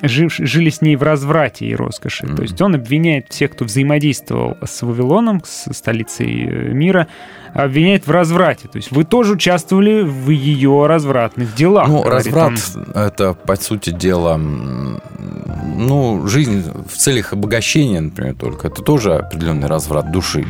жив- 0.02 0.36
жили 0.40 0.70
с 0.70 0.82
ней 0.82 0.96
в 0.96 1.04
разврате 1.04 1.68
и 1.68 1.76
роскоши. 1.76 2.28
То 2.28 2.42
есть 2.42 2.62
он 2.62 2.76
обвиняет 2.76 3.28
всех, 3.30 3.52
кто 3.52 3.66
взаимодействовал 3.66 4.58
с 4.66 4.82
Вавилоном, 4.82 5.42
с 5.46 5.72
столицей 5.74 6.44
э, 6.46 6.74
мира, 6.74 7.08
обвиняет 7.54 8.08
в 8.08 8.12
разврате. 8.12 8.68
То 8.68 8.78
есть 8.78 8.92
вы 8.92 9.04
тоже 9.04 9.34
участвовали 9.34 10.02
в 10.02 10.30
ее 10.30 10.86
развратных 10.88 11.56
делах. 11.56 11.88
Ну, 11.88 12.04
разврат 12.04 12.54
это, 12.96 13.34
по 13.34 13.56
сути 13.56 13.92
дела, 13.92 14.38
ну, 14.38 16.28
жизнь 16.28 16.64
в 16.88 16.98
целях 16.98 17.34
обогащения, 17.34 18.02
например, 18.02 18.36
только. 18.36 18.68
Это 18.68 18.82
тоже 18.82 19.16
определенный 19.16 19.68
разврат 19.68 20.12
души. 20.12 20.46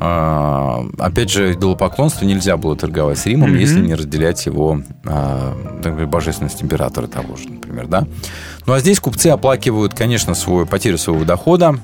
А, 0.00 0.84
опять 0.98 1.28
же, 1.30 1.54
идолопоклонство 1.54 2.24
нельзя 2.24 2.56
было 2.56 2.76
торговать 2.76 3.18
с 3.18 3.26
Римом, 3.26 3.50
Мгм. 3.50 3.58
если 3.58 3.80
не 3.80 3.94
разделять 3.96 4.46
его 4.46 4.80
а, 5.04 5.54
например, 5.82 6.06
божественность 6.06 6.62
императора 6.62 7.08
того 7.08 7.36
же, 7.36 7.48
например, 7.48 7.88
да. 7.88 8.06
Ну, 8.68 8.74
а 8.74 8.80
здесь 8.80 9.00
купцы 9.00 9.28
оплакивают, 9.28 9.94
конечно, 9.94 10.34
свою 10.34 10.66
потерю 10.66 10.98
своего 10.98 11.24
дохода. 11.24 11.80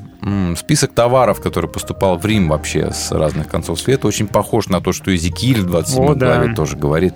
Список 0.54 0.92
товаров, 0.92 1.40
который 1.40 1.70
поступал 1.70 2.18
в 2.18 2.26
Рим 2.26 2.50
вообще 2.50 2.90
с 2.92 3.10
разных 3.10 3.48
концов 3.48 3.80
света, 3.80 4.06
очень 4.06 4.26
похож 4.26 4.68
на 4.68 4.82
то, 4.82 4.92
что 4.92 5.10
Иезекииль 5.10 5.62
в 5.62 5.66
27 5.66 6.04
О, 6.04 6.14
да. 6.14 6.26
главе 6.36 6.54
тоже 6.54 6.76
говорит. 6.76 7.14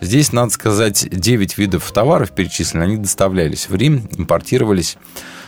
Здесь, 0.00 0.32
надо 0.32 0.52
сказать, 0.52 1.08
9 1.10 1.58
видов 1.58 1.90
товаров 1.90 2.30
перечислены. 2.30 2.84
Они 2.84 2.96
доставлялись 2.96 3.68
в 3.68 3.74
Рим, 3.74 4.08
импортировались. 4.16 4.96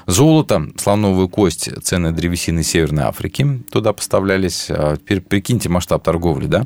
Золото, 0.06 0.66
слоновую 0.76 1.28
кость, 1.28 1.70
цены 1.84 2.10
древесины 2.10 2.64
Северной 2.64 3.04
Африки 3.04 3.62
туда 3.70 3.92
поставлялись. 3.92 4.66
А 4.68 4.96
Теперь 4.96 5.20
прикиньте 5.20 5.68
масштаб 5.68 6.02
торговли, 6.02 6.46
да? 6.46 6.64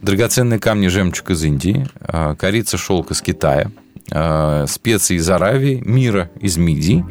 Драгоценные 0.00 0.58
камни, 0.58 0.86
жемчуг 0.86 1.28
из 1.32 1.44
Индии, 1.44 1.86
а, 2.00 2.34
корица, 2.34 2.78
шелк 2.78 3.10
из 3.10 3.20
Китая, 3.20 3.70
специи 4.08 5.16
из 5.16 5.28
Аравии, 5.28 5.82
мира 5.84 6.30
из 6.40 6.56
Мидии, 6.56 7.04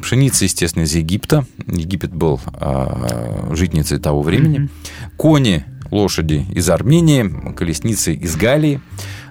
пшеница, 0.00 0.44
естественно, 0.44 0.84
из 0.84 0.94
Египта. 0.94 1.44
Египет 1.66 2.14
был 2.14 2.40
а, 2.54 3.50
житницей 3.52 3.98
того 3.98 4.22
времени. 4.22 4.70
Кони, 5.16 5.64
лошади 5.90 6.46
из 6.52 6.68
Армении, 6.70 7.52
колесницы 7.52 8.14
из 8.14 8.36
Галии, 8.36 8.80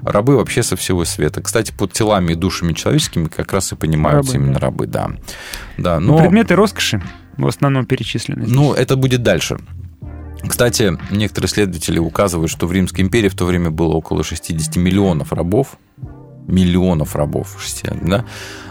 рабы 0.02 0.38
вообще 0.38 0.64
со 0.64 0.76
всего 0.76 1.06
света. 1.06 1.42
Кстати, 1.42 1.72
под 1.72 1.94
телами 1.94 2.34
и 2.34 2.36
душами 2.36 2.74
человеческими 2.74 3.26
как 3.26 3.54
раз 3.54 3.72
и 3.72 3.76
понимаются 3.76 4.34
Рабы, 4.34 4.44
именно 4.44 4.60
да. 4.60 4.66
рабы, 4.66 4.88
да. 4.88 5.12
да 5.78 6.00
Ну, 6.00 6.14
но, 6.14 6.20
предметы 6.20 6.56
роскоши 6.56 7.02
в 7.38 7.48
основном 7.48 7.86
перечислены. 7.86 8.44
здесь. 8.44 8.56
ну, 8.56 8.74
это 8.74 8.96
будет 8.96 9.24
дальше. 9.24 9.58
Кстати, 10.48 10.98
некоторые 11.12 11.50
исследователи 11.50 12.00
указывают, 12.00 12.52
что 12.52 12.68
в 12.68 12.72
Римской 12.72 13.04
империи 13.04 13.30
в 13.30 13.36
то 13.36 13.46
время 13.46 13.72
было 13.72 13.94
около 13.94 14.24
60 14.24 14.76
миллионов 14.76 15.34
рабов, 15.34 15.78
миллионов 16.48 17.16
рабов, 17.16 17.58
60, 17.60 18.06
да? 18.06 18.26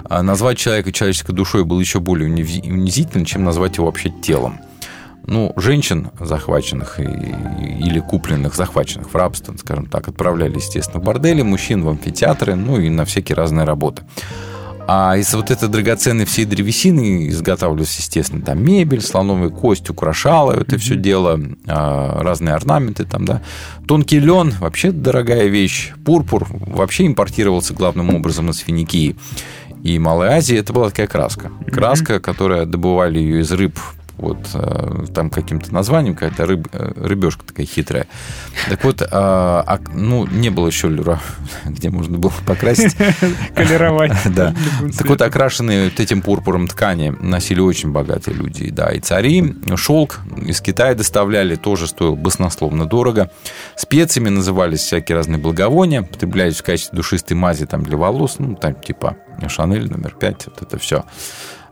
А 0.05 0.23
назвать 0.23 0.59
человека 0.59 0.93
человеческой 0.93 1.33
душой 1.33 1.65
было 1.65 1.81
еще 1.81 2.01
более 2.01 2.29
унизи- 2.29 2.69
унизительно, 2.69 3.25
чем 3.25 3.45
назвать 3.45 3.77
его 3.77 3.87
вообще 3.87 4.11
телом. 4.11 4.59
Ну, 5.29 5.53
женщин 5.57 6.11
захваченных 6.21 7.01
или 7.01 7.99
купленных, 7.99 8.55
захваченных 8.55 9.13
в 9.13 9.17
рабство, 9.17 9.55
скажем 9.57 9.87
так, 9.87 10.07
отправляли, 10.09 10.55
естественно, 10.57 11.01
в 11.01 11.05
бордели, 11.05 11.43
мужчин 11.43 11.83
в 11.83 11.89
амфитеатры, 11.89 12.55
ну 12.55 12.79
и 12.79 12.89
на 12.89 13.05
всякие 13.05 13.35
разные 13.35 13.65
работы. 13.65 14.03
А 14.89 15.17
из 15.17 15.35
вот 15.35 15.51
этой 15.51 15.69
драгоценной 15.69 16.27
всей 16.27 16.45
древесины 16.45 17.29
изготавливалась, 17.29 17.97
естественно, 17.99 18.43
там 18.43 18.63
мебель, 18.63 19.01
слоновая 19.01 19.49
кость 19.49 19.91
украшала 19.91 20.53
это 20.53 20.79
все 20.79 20.95
дело, 20.95 21.41
а, 21.67 22.23
разные 22.23 22.55
орнаменты 22.55 23.05
там, 23.05 23.25
да. 23.25 23.43
Тонкий 23.89 24.21
лен– 24.21 24.55
вообще 24.61 24.93
дорогая 24.93 25.47
вещь. 25.47 25.93
Пурпур 26.05 26.47
вообще 26.51 27.07
импортировался 27.07 27.75
главным 27.75 28.15
образом 28.15 28.51
из 28.51 28.59
Финикии. 28.59 29.17
И 29.83 29.99
Малой 29.99 30.29
Азии 30.29 30.57
это 30.57 30.73
была 30.73 30.91
такая 30.91 31.07
краска. 31.07 31.51
Краска, 31.71 32.21
которая 32.21 32.65
добывали 32.65 33.19
ее 33.19 33.41
из 33.41 33.51
рыб 33.53 33.79
вот 34.19 34.39
э, 34.55 35.05
там 35.15 35.31
каким-то 35.31 35.73
названием, 35.75 36.15
какая-то 36.15 36.47
рыб, 36.47 36.69
э, 36.73 36.93
рыбешка 36.97 37.45
такая 37.45 37.67
хитрая. 37.67 38.07
Так 38.69 38.83
вот, 38.85 39.03
а, 39.03 39.63
а, 39.67 39.79
ну, 39.93 40.27
не 40.27 40.51
было 40.51 40.67
еще 40.67 40.89
люра, 40.89 41.21
где 41.65 41.91
можно 41.91 42.19
было 42.19 42.33
покрасить. 42.47 42.97
Колеровать. 43.55 44.13
Да. 44.37 44.55
Так 44.99 45.07
вот, 45.07 45.23
окрашенные 45.23 45.85
вот 45.85 46.01
этим 46.01 46.21
пурпуром 46.21 46.69
ткани 46.69 47.15
носили 47.21 47.61
очень 47.61 47.93
богатые 47.93 48.37
люди. 48.37 48.71
Да, 48.71 48.91
и 48.91 49.01
цари. 49.01 49.55
Шелк 49.77 50.21
из 50.45 50.61
Китая 50.61 50.95
доставляли, 50.95 51.55
тоже 51.55 51.87
стоил 51.87 52.17
баснословно 52.17 52.87
дорого. 52.87 53.31
Специями 53.77 54.29
назывались 54.29 54.81
всякие 54.81 55.17
разные 55.17 55.39
благовония, 55.39 56.03
потреблялись 56.03 56.57
в 56.57 56.65
качестве 56.65 56.97
душистой 56.97 57.37
мази 57.37 57.67
там 57.67 57.83
для 57.83 57.97
волос, 57.97 58.37
ну, 58.39 58.57
там 58.57 58.75
типа 58.75 59.17
Шанель 59.49 59.91
номер 59.91 60.15
пять, 60.19 60.47
вот 60.47 60.63
это 60.63 60.79
все. 60.79 61.05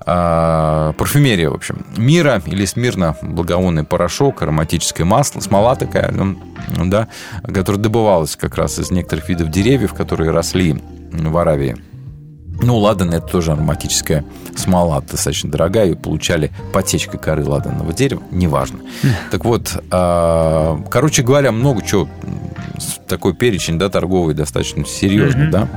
А, 0.06 0.92
парфюмерия, 0.94 1.50
в 1.50 1.54
общем. 1.54 1.86
Мира 1.96 2.42
или 2.46 2.64
смирно 2.66 3.16
благовонный 3.22 3.84
порошок, 3.84 4.42
ароматическое 4.42 5.06
масло, 5.06 5.40
смола 5.40 5.76
такая, 5.76 6.10
ну, 6.10 6.36
да, 6.84 7.08
которая 7.42 7.80
добывалась 7.80 8.36
как 8.36 8.56
раз 8.56 8.78
из 8.78 8.90
некоторых 8.90 9.28
видов 9.28 9.50
деревьев, 9.50 9.94
которые 9.94 10.30
росли 10.30 10.76
в 11.10 11.36
Аравии. 11.36 11.76
Ну, 12.60 12.78
ладан– 12.78 13.10
это 13.12 13.26
тоже 13.26 13.52
ароматическая 13.52 14.24
смола, 14.54 15.00
достаточно 15.00 15.50
дорогая, 15.50 15.86
ее 15.86 15.96
получали 15.96 16.52
подсечкой 16.72 17.18
коры 17.18 17.44
ладанного 17.44 17.92
дерева, 17.92 18.22
неважно. 18.30 18.80
Так 19.30 19.44
вот, 19.44 19.82
а, 19.90 20.80
короче 20.90 21.22
говоря, 21.22 21.50
много 21.50 21.82
чего, 21.82 22.08
такой 23.08 23.34
перечень, 23.34 23.78
да, 23.78 23.88
торговый, 23.88 24.34
достаточно 24.34 24.84
серьезный, 24.84 25.48
да. 25.48 25.68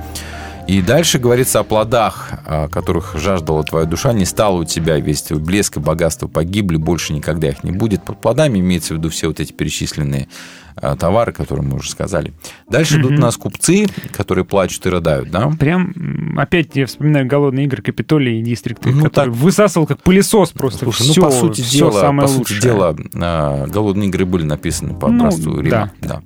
И 0.67 0.81
дальше 0.81 1.17
говорится 1.17 1.61
о 1.61 1.63
плодах, 1.63 2.29
а, 2.45 2.67
которых 2.67 3.15
жаждала 3.17 3.63
твоя 3.63 3.85
душа, 3.85 4.11
не 4.11 4.25
стало 4.25 4.57
у 4.57 4.63
тебя, 4.65 4.99
весь 4.99 5.21
твой 5.21 5.39
блеск 5.39 5.77
и 5.77 5.79
богатство 5.79 6.27
погибли, 6.27 6.75
больше 6.75 7.13
никогда 7.13 7.47
их 7.47 7.63
не 7.63 7.71
будет. 7.71 8.03
Под 8.03 8.19
плодами 8.19 8.59
имеется 8.59 8.93
в 8.93 8.97
виду 8.97 9.09
все 9.09 9.27
вот 9.27 9.39
эти 9.39 9.53
перечисленные 9.53 10.27
а, 10.75 10.97
товары, 10.97 11.31
которые 11.31 11.65
мы 11.65 11.77
уже 11.77 11.89
сказали. 11.89 12.33
Дальше 12.69 12.99
идут 12.99 13.13
у 13.13 13.21
нас 13.21 13.37
купцы, 13.37 13.87
которые 14.11 14.43
плачут 14.43 14.85
и 14.85 14.89
рыдают, 14.89 15.31
да? 15.31 15.49
Прям 15.57 16.35
опять 16.37 16.71
я 16.75 16.85
вспоминаю 16.85 17.27
голодные 17.27 17.65
игры 17.65 17.81
Капитолий 17.81 18.41
и 18.41 18.43
Дистрикты, 18.43 18.89
Ну, 18.89 19.05
который 19.05 19.31
так. 19.31 19.35
высасывал 19.35 19.87
как 19.87 20.03
пылесос 20.03 20.51
просто 20.51 20.79
Слушай, 20.83 21.03
все, 21.03 21.21
ну, 21.21 21.27
по 21.27 21.31
сути 21.31 21.61
все 21.61 21.77
дела, 21.77 21.91
самое 22.01 22.27
по 22.27 22.33
сути 22.33 22.39
лучшее. 22.39 22.61
дела, 22.61 22.95
а, 23.15 23.67
голодные 23.67 24.09
игры 24.09 24.25
были 24.25 24.43
написаны 24.43 24.93
по 24.95 25.07
Ну, 25.07 25.19
образцу 25.27 25.61
Рима. 25.61 25.93
Да. 26.01 26.09
Так 26.09 26.23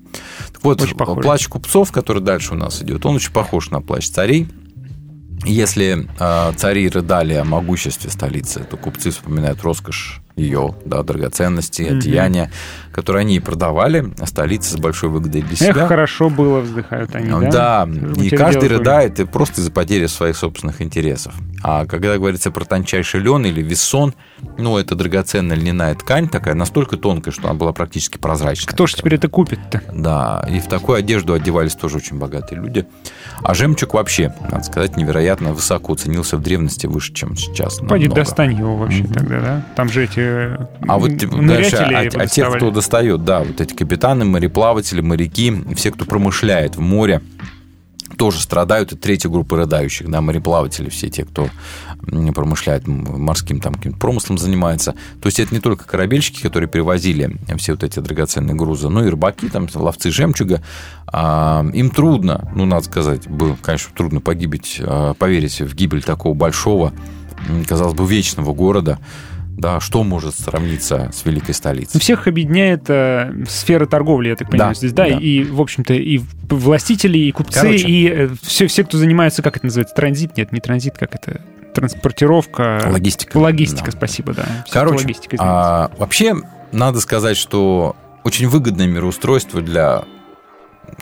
вот, 0.61 0.81
Очень 0.81 0.97
плач 0.97 1.47
купцов, 1.47 1.91
который 1.91 2.21
дальше 2.21 2.53
у 2.53 2.57
нас 2.57 2.81
идет, 2.81 3.05
он 3.05 3.15
очень 3.15 3.31
похож 3.31 3.71
на 3.71 3.81
плач 3.81 4.09
царей. 4.09 4.47
Если 5.43 6.07
а, 6.19 6.53
цари 6.53 6.87
рыдали 6.87 7.33
о 7.33 7.43
могуществе 7.43 8.11
столицы, 8.11 8.63
то 8.69 8.77
купцы 8.77 9.09
вспоминают 9.09 9.63
роскошь 9.63 10.21
ее, 10.35 10.75
да, 10.85 11.03
драгоценности, 11.03 11.81
одеяния, 11.81 12.51
которые 12.91 13.21
они 13.21 13.35
и 13.35 13.39
продавали, 13.39 14.13
а 14.19 14.25
столица 14.27 14.73
с 14.73 14.77
большой 14.77 15.09
выгодой 15.09 15.41
для 15.41 15.53
Эх, 15.53 15.75
себя. 15.75 15.87
хорошо 15.87 16.29
было, 16.29 16.59
вздыхают 16.59 17.15
они, 17.15 17.29
да? 17.29 17.85
Да, 17.85 17.89
и 18.21 18.29
каждый 18.29 18.69
рыдает 18.69 19.19
и 19.19 19.25
просто 19.25 19.61
из-за 19.61 19.71
потери 19.71 20.05
своих 20.05 20.37
собственных 20.37 20.81
интересов. 20.81 21.33
А 21.63 21.85
когда 21.85 22.15
говорится 22.17 22.51
про 22.51 22.63
тончайший 22.65 23.19
лен 23.19 23.45
или 23.45 23.61
вессон, 23.61 24.13
ну, 24.57 24.77
это 24.77 24.95
драгоценная 24.95 25.55
льняная 25.55 25.95
ткань 25.95 26.27
такая, 26.27 26.53
настолько 26.53 26.97
тонкая, 26.97 27.33
что 27.33 27.49
она 27.49 27.53
была 27.53 27.73
практически 27.73 28.17
прозрачная. 28.17 28.71
Кто 28.73 28.87
же 28.87 28.95
теперь 28.95 29.15
это 29.15 29.27
купит-то? 29.27 29.81
Да, 29.93 30.45
и 30.49 30.59
в 30.59 30.67
такую 30.67 30.97
одежду 30.97 31.33
одевались 31.33 31.75
тоже 31.75 31.97
очень 31.97 32.17
богатые 32.17 32.61
люди. 32.61 32.85
А 33.43 33.53
жемчуг 33.53 33.93
вообще, 33.93 34.33
надо 34.51 34.63
сказать, 34.63 34.97
невероятно 34.97 35.53
высоко 35.53 35.95
ценился 35.95 36.37
в 36.37 36.41
древности, 36.41 36.87
выше, 36.87 37.13
чем 37.13 37.35
сейчас. 37.35 37.79
Пойди 37.79 38.07
достань 38.07 38.53
его 38.53 38.75
вообще 38.75 39.03
тогда, 39.03 39.39
да? 39.39 39.65
Там 39.75 39.89
же 39.89 40.03
эти 40.03 40.57
А 40.87 40.97
вот 40.97 41.17
типа, 41.17 41.37
дальше, 41.37 41.77
нырятели 41.77 41.93
а, 41.93 41.99
а 41.99 42.25
доставали. 42.25 42.57
кто 42.57 42.71
достает, 42.71 43.25
да, 43.25 43.39
вот 43.39 43.61
эти 43.61 43.73
капитаны, 43.73 44.25
мореплаватели, 44.25 45.01
моряки, 45.01 45.53
все, 45.75 45.91
кто 45.91 46.05
промышляет 46.05 46.75
в 46.75 46.81
море, 46.81 47.21
тоже 48.17 48.41
страдают. 48.41 48.91
Это 48.91 49.01
третья 49.01 49.29
группа 49.29 49.57
рыдающих, 49.57 50.09
да, 50.09 50.21
мореплаватели, 50.21 50.89
все 50.89 51.09
те, 51.09 51.25
кто 51.25 51.49
промышляет 52.33 52.87
морским 52.87 53.59
там 53.59 53.75
каким-то 53.75 53.97
промыслом 53.99 54.37
занимается. 54.37 54.93
То 55.21 55.27
есть 55.27 55.39
это 55.39 55.53
не 55.53 55.61
только 55.61 55.85
корабельщики, 55.85 56.41
которые 56.41 56.69
перевозили 56.69 57.37
все 57.57 57.73
вот 57.73 57.83
эти 57.83 57.99
драгоценные 57.99 58.55
грузы, 58.55 58.89
но 58.89 59.05
и 59.05 59.09
рыбаки, 59.09 59.49
там, 59.49 59.67
ловцы 59.73 60.11
жемчуга. 60.11 60.61
А, 61.07 61.65
им 61.73 61.89
трудно, 61.89 62.51
ну, 62.55 62.65
надо 62.65 62.85
сказать, 62.85 63.27
было, 63.27 63.57
конечно, 63.61 63.91
трудно 63.95 64.21
погибить, 64.21 64.81
а, 64.81 65.13
поверить 65.13 65.59
в 65.61 65.75
гибель 65.75 66.03
такого 66.03 66.33
большого, 66.33 66.93
казалось 67.67 67.93
бы, 67.93 68.05
вечного 68.05 68.53
города. 68.53 68.99
Да, 69.57 69.79
что 69.79 70.03
может 70.03 70.35
сравниться 70.35 71.11
с 71.13 71.25
великой 71.25 71.53
столицей? 71.53 71.99
Всех 71.99 72.27
объединяет 72.27 72.83
э, 72.89 73.31
сфера 73.47 73.85
торговли, 73.85 74.29
я 74.29 74.35
так 74.35 74.49
понимаю, 74.49 74.71
Да, 74.73 74.77
здесь, 74.77 74.93
да, 74.93 75.03
да. 75.03 75.09
и, 75.17 75.43
в 75.43 75.61
общем-то, 75.61 75.93
и 75.93 76.19
властители, 76.49 77.17
и 77.19 77.31
купцы, 77.31 77.59
Короче. 77.61 77.87
и 77.87 78.09
э, 78.09 78.29
все, 78.41 78.67
все, 78.67 78.83
кто 78.83 78.97
занимается, 78.97 79.41
как 79.43 79.57
это 79.57 79.65
называется, 79.67 79.93
транзит, 79.95 80.35
нет, 80.37 80.51
не 80.51 80.59
транзит, 80.59 80.97
как 80.97 81.13
это, 81.15 81.41
транспортировка. 81.75 82.87
Логистика. 82.91 83.37
Логистика, 83.37 83.91
Да. 83.91 83.97
спасибо, 83.97 84.33
да. 84.33 84.45
Всё 84.65 84.73
Короче, 84.73 85.03
логистика, 85.05 85.37
а, 85.39 85.91
вообще, 85.97 86.35
надо 86.71 86.99
сказать, 87.01 87.37
что 87.37 87.95
очень 88.23 88.47
выгодное 88.47 88.87
мироустройство 88.87 89.61
для 89.61 90.03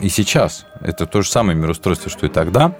и 0.00 0.08
сейчас. 0.08 0.66
Это 0.80 1.06
то 1.06 1.22
же 1.22 1.28
самое 1.30 1.58
мироустройство, 1.58 2.10
что 2.10 2.26
и 2.26 2.28
тогда. 2.28 2.76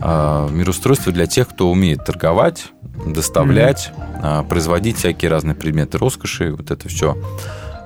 А, 0.00 0.48
Мироустройство 0.48 1.12
для 1.12 1.26
тех, 1.26 1.48
кто 1.48 1.70
умеет 1.70 2.04
торговать, 2.04 2.66
доставлять, 3.06 3.92
а, 4.22 4.42
производить 4.44 4.98
всякие 4.98 5.30
разные 5.30 5.54
предметы 5.54 5.98
роскоши, 5.98 6.52
вот 6.52 6.70
это 6.70 6.88
все. 6.88 7.16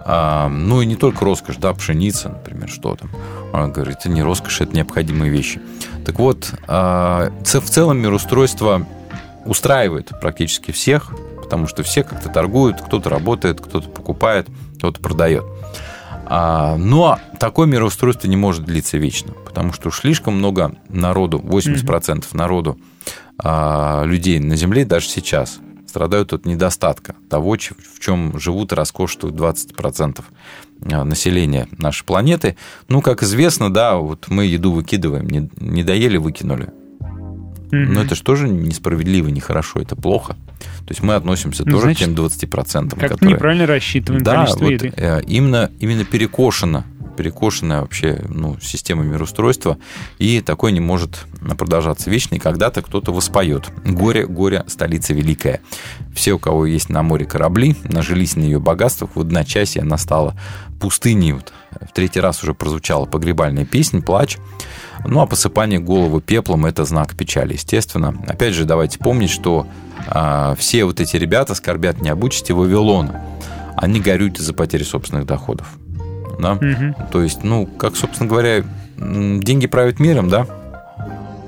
Ну 0.04 0.82
и 0.82 0.86
не 0.86 0.96
только 0.96 1.24
роскошь, 1.24 1.58
да, 1.58 1.72
пшеница, 1.72 2.30
например, 2.30 2.68
что 2.68 2.96
там. 2.96 3.08
Он 3.52 3.70
говорит, 3.70 3.98
это 4.00 4.08
не 4.08 4.20
роскошь, 4.20 4.60
это 4.60 4.74
необходимые 4.74 5.30
вещи. 5.30 5.60
Так 6.04 6.18
вот, 6.18 6.52
а, 6.66 7.30
в 7.44 7.70
целом 7.70 7.98
мироустройство 7.98 8.84
устраивает 9.44 10.10
практически 10.20 10.72
всех, 10.72 11.12
потому 11.40 11.68
что 11.68 11.84
все 11.84 12.02
как-то 12.02 12.28
торгуют, 12.28 12.80
кто-то 12.80 13.10
работает, 13.10 13.60
кто-то 13.60 13.88
покупает, 13.88 14.48
кто-то 14.78 15.00
продает. 15.00 15.44
А, 16.26 16.76
но 16.76 17.18
такое 17.38 17.66
мироустройство 17.66 18.28
не 18.28 18.36
может 18.36 18.64
длиться 18.64 18.98
вечно, 18.98 19.32
потому 19.44 19.72
что 19.72 19.90
слишком 19.90 20.34
много 20.34 20.74
народу, 20.88 21.38
80% 21.38 22.26
народу, 22.32 22.78
а, 23.38 24.04
людей 24.04 24.38
на 24.38 24.56
Земле 24.56 24.84
даже 24.84 25.08
сейчас 25.08 25.58
страдают 25.86 26.32
от 26.32 26.46
недостатка 26.46 27.14
того, 27.28 27.56
в 27.56 28.00
чем 28.00 28.38
живут 28.38 28.72
и 28.72 28.74
роскошествуют 28.74 29.36
20% 29.36 30.24
а, 30.90 31.04
населения 31.04 31.68
нашей 31.76 32.04
планеты. 32.04 32.56
Ну, 32.88 33.02
как 33.02 33.22
известно, 33.22 33.72
да, 33.72 33.96
вот 33.96 34.28
мы 34.28 34.46
еду 34.46 34.72
выкидываем, 34.72 35.50
не 35.56 35.82
доели, 35.84 36.16
выкинули. 36.16 36.72
Но 37.72 38.02
это 38.02 38.14
же 38.14 38.22
тоже 38.22 38.48
несправедливо, 38.48 39.28
нехорошо, 39.28 39.80
это 39.80 39.96
плохо. 39.96 40.34
То 40.84 40.90
есть 40.90 41.02
мы 41.02 41.14
относимся 41.14 41.62
Ну, 41.64 41.72
тоже 41.72 41.84
значит, 41.86 42.08
к 42.08 42.14
тем 42.14 42.24
20%, 42.24 42.90
Как 43.00 43.12
которые... 43.12 43.34
неправильно 43.34 43.66
рассчитываем 43.66 44.22
Да, 44.22 44.34
количество 44.36 44.64
вот, 44.64 44.70
еды. 44.72 44.92
э, 44.94 45.22
именно, 45.26 45.70
именно 45.80 46.04
перекошена, 46.04 46.84
перекошенная 47.22 47.82
вообще 47.82 48.20
ну, 48.28 48.56
система 48.60 49.04
мироустройства, 49.04 49.78
и 50.18 50.40
такое 50.40 50.72
не 50.72 50.80
может 50.80 51.24
продолжаться 51.56 52.10
вечно, 52.10 52.34
и 52.34 52.38
когда-то 52.40 52.82
кто-то 52.82 53.12
воспоет. 53.12 53.70
Горе, 53.84 54.26
горе, 54.26 54.64
столица 54.66 55.14
великая. 55.14 55.60
Все, 56.12 56.32
у 56.32 56.40
кого 56.40 56.66
есть 56.66 56.88
на 56.88 57.02
море 57.04 57.24
корабли, 57.24 57.76
нажились 57.84 58.34
на 58.34 58.40
ее 58.40 58.58
богатствах, 58.58 59.14
в 59.14 59.20
одночасье 59.20 59.82
она 59.82 59.98
стала 59.98 60.34
пустыней. 60.80 61.32
Вот 61.32 61.52
в 61.80 61.92
третий 61.92 62.18
раз 62.18 62.42
уже 62.42 62.54
прозвучала 62.54 63.06
погребальная 63.06 63.64
песня, 63.64 64.02
плач. 64.02 64.38
Ну, 65.04 65.20
а 65.20 65.26
посыпание 65.26 65.78
головы 65.78 66.20
пеплом– 66.20 66.66
это 66.66 66.84
знак 66.84 67.16
печали, 67.16 67.52
естественно. 67.52 68.16
Опять 68.26 68.54
же, 68.54 68.64
давайте 68.64 68.98
помнить, 68.98 69.30
что 69.30 69.68
а, 70.08 70.56
все 70.56 70.84
вот 70.84 71.00
эти 71.00 71.16
ребята 71.16 71.54
скорбят 71.54 72.00
не 72.00 72.08
об 72.08 72.24
участи 72.24 72.50
Вавилона. 72.50 73.22
Они 73.76 74.00
горюют 74.00 74.38
из-за 74.40 74.54
потери 74.54 74.82
собственных 74.82 75.26
доходов. 75.26 75.68
Да? 76.42 76.54
Мгм. 76.54 76.94
То 77.10 77.22
есть, 77.22 77.44
ну, 77.44 77.66
как, 77.66 77.96
собственно 77.96 78.28
говоря, 78.28 78.64
деньги 78.98 79.66
правят 79.66 80.00
миром, 80.00 80.28
да? 80.28 80.46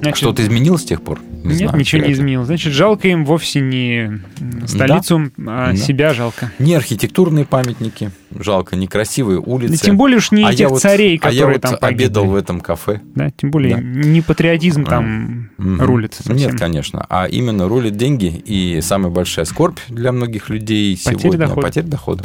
Значит, 0.04 0.18
Что-то 0.18 0.42
изменилось 0.42 0.82
с 0.82 0.84
тех 0.84 1.02
пор? 1.02 1.20
Нет, 1.44 1.56
знаю, 1.58 1.76
ничего 1.78 2.02
не 2.04 2.12
изменилось. 2.12 2.46
Значит, 2.46 2.72
жалко 2.72 3.08
им 3.08 3.24
вовсе 3.24 3.60
не 3.60 4.20
столицу, 4.66 5.30
а 5.46 5.70
Да. 5.72 5.76
себя 5.76 6.14
жалко. 6.14 6.50
Не 6.58 6.74
архитектурные 6.74 7.44
памятники, 7.44 8.10
жалко, 8.38 8.76
некрасивые 8.76 9.40
улицы. 9.40 9.72
Да 9.72 9.78
тем 9.78 9.96
более 9.96 10.18
уж 10.18 10.30
не 10.30 10.42
А 10.44 10.48
я 10.48 10.52
этих 10.52 10.70
вот- 10.70 10.80
царей, 10.82 11.18
а 11.22 11.30
я 11.30 11.40
которые 11.42 11.52
вот 11.54 11.60
там 11.62 11.76
обедал 11.80 12.22
погибли. 12.24 12.34
в 12.34 12.42
этом 12.42 12.60
кафе. 12.60 13.00
Да, 13.14 13.30
тем 13.30 13.50
более 13.50 13.76
Да. 13.76 13.82
не 13.82 14.20
патриотизм 14.22 14.84
там 14.84 15.50
Мгм. 15.58 15.80
рулит 15.82 16.14
совсем. 16.14 16.36
Нет, 16.36 16.58
конечно. 16.58 17.04
А 17.08 17.26
именно 17.26 17.68
рулит 17.68 17.96
деньги 17.96 18.26
и 18.44 18.80
самая 18.80 19.10
большая 19.12 19.44
скорбь 19.44 19.78
для 19.88 20.12
многих 20.12 20.48
людей 20.48 20.96
Потеря 20.96 21.18
сегодня 21.20 21.46
дохода. 21.46 21.66
потеря 21.66 21.86
дохода. 21.86 22.24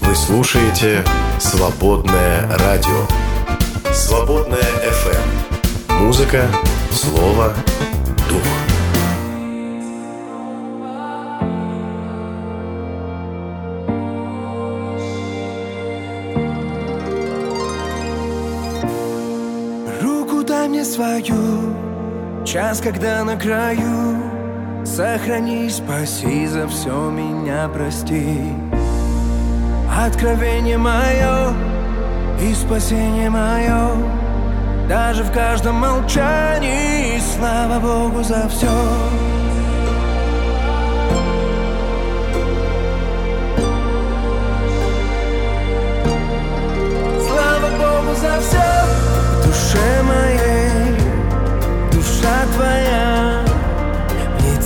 Вы 0.00 0.14
слушаете 0.14 1.02
«Свободное 1.40 2.48
радио». 2.58 3.06
«Свободное 3.92 4.58
FM». 4.58 5.43
Музыка, 6.00 6.42
слово, 6.92 7.54
дух. 8.28 8.42
Руку 20.02 20.42
дай 20.44 20.68
мне 20.68 20.84
свою, 20.84 21.74
час, 22.44 22.80
когда 22.80 23.24
на 23.24 23.36
краю. 23.36 24.34
Сохрани, 24.84 25.70
спаси, 25.70 26.46
за 26.46 26.68
все 26.68 27.10
меня 27.10 27.68
прости. 27.68 28.38
Откровение 29.90 30.76
мое 30.76 31.54
и 32.40 32.52
спасение 32.52 33.30
мое, 33.30 33.96
даже 34.88 35.22
в 35.22 35.32
каждом 35.32 35.76
молчании, 35.76 37.18
слава 37.18 37.80
Богу 37.80 38.22
за 38.22 38.48
все. 38.48 38.66
Слава 47.26 47.68
Богу 47.78 48.14
за 48.14 48.40
все 48.40 48.84
в 49.40 49.46
душе 49.46 50.02
моей, 50.02 50.96
душа 51.92 52.44
твоя, 52.54 53.44
в 54.38 54.42
ней 54.42 54.56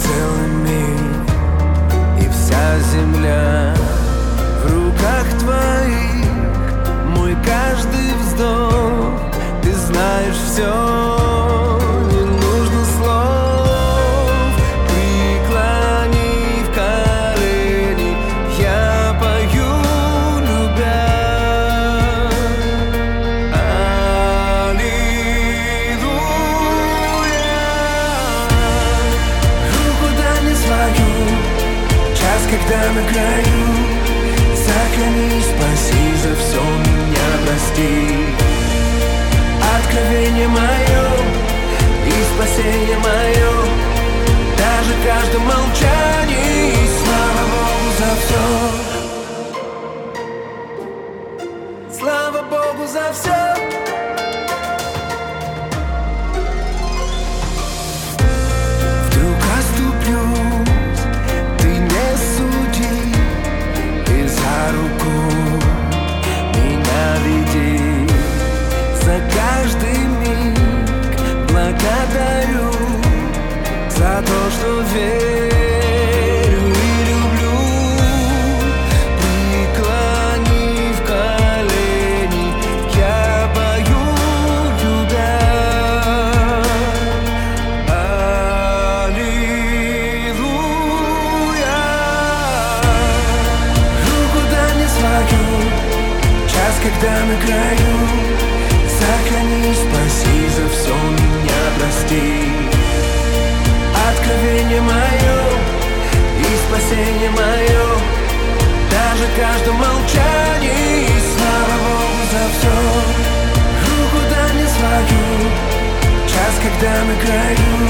когда 116.68 117.04
на 117.04 117.14
краю 117.16 117.88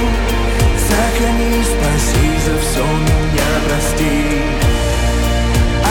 Сохрани, 0.86 1.62
спаси, 1.64 2.28
за 2.46 2.58
все 2.60 2.84
меня 2.84 3.50
прости. 3.66 4.42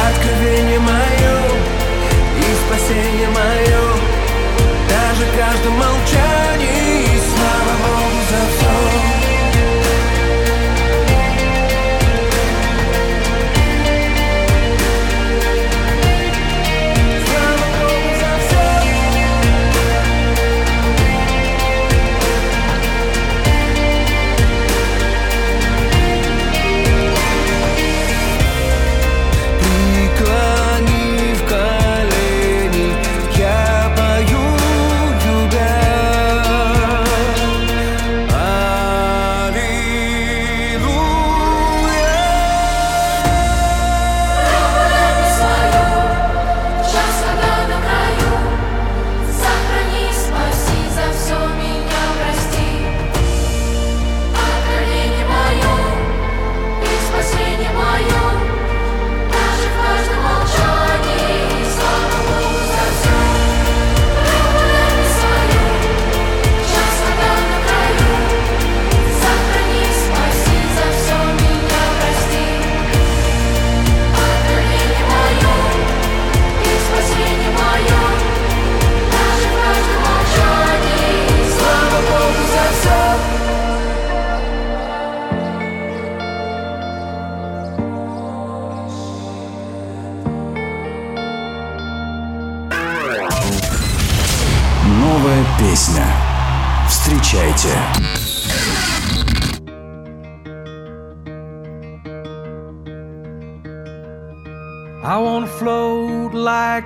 Откровение 0.09 0.79
мое 0.79 1.37
и 2.37 2.55
спасение 2.65 3.27
мое 3.29 3.83
Даже 4.89 5.25
в 5.25 5.37
каждом 5.37 5.77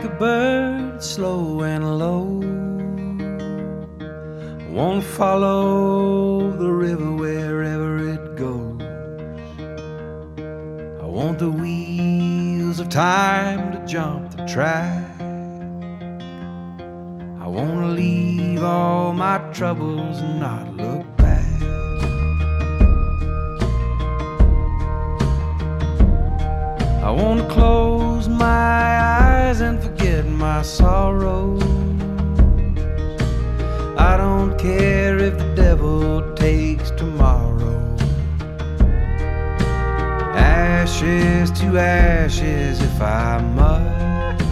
like 0.02 0.12
a 0.12 0.16
bird, 0.16 1.04
slow 1.04 1.62
and 1.62 2.00
low. 2.00 2.24
Won't 4.72 5.04
follow 5.04 6.50
the 6.58 6.72
river 6.72 7.12
wherever 7.12 8.10
it 8.10 8.36
goes. 8.36 8.82
I 11.02 11.06
want 11.06 11.38
the 11.38 11.52
wheels 11.52 12.80
of 12.80 12.90
time 12.90 13.74
to 13.74 13.86
jump 13.86 14.32
the 14.36 14.44
track. 14.48 15.22
I 17.40 17.48
wanna 17.48 17.90
leave 17.90 18.64
all 18.64 19.14
my 19.14 19.38
troubles 19.54 20.20
and 20.20 20.40
not 20.40 20.76
look 20.78 21.06
back. 21.18 21.62
I 27.04 27.12
wanna 27.12 27.48
close 27.50 28.28
my 28.28 29.00
eyes 29.00 29.62
and 29.62 29.80
forget 29.80 29.91
my 30.62 30.66
sorrows. 30.66 31.64
I 33.98 34.16
don't 34.16 34.56
care 34.60 35.18
if 35.18 35.36
the 35.40 35.52
devil 35.56 36.22
takes 36.36 36.92
tomorrow. 36.92 37.80
Ashes 40.36 41.50
to 41.60 41.80
ashes 41.80 42.80
if 42.80 43.02
I 43.02 43.42
must. 43.56 44.44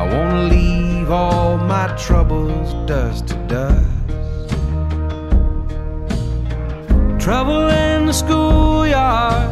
I 0.00 0.02
wanna 0.10 0.44
leave 0.44 1.10
all 1.10 1.58
my 1.58 1.88
troubles 1.98 2.72
dust 2.86 3.26
to 3.28 3.34
dust. 3.56 4.08
Trouble 7.22 7.68
in 7.68 8.06
the 8.06 8.14
schoolyard, 8.14 9.50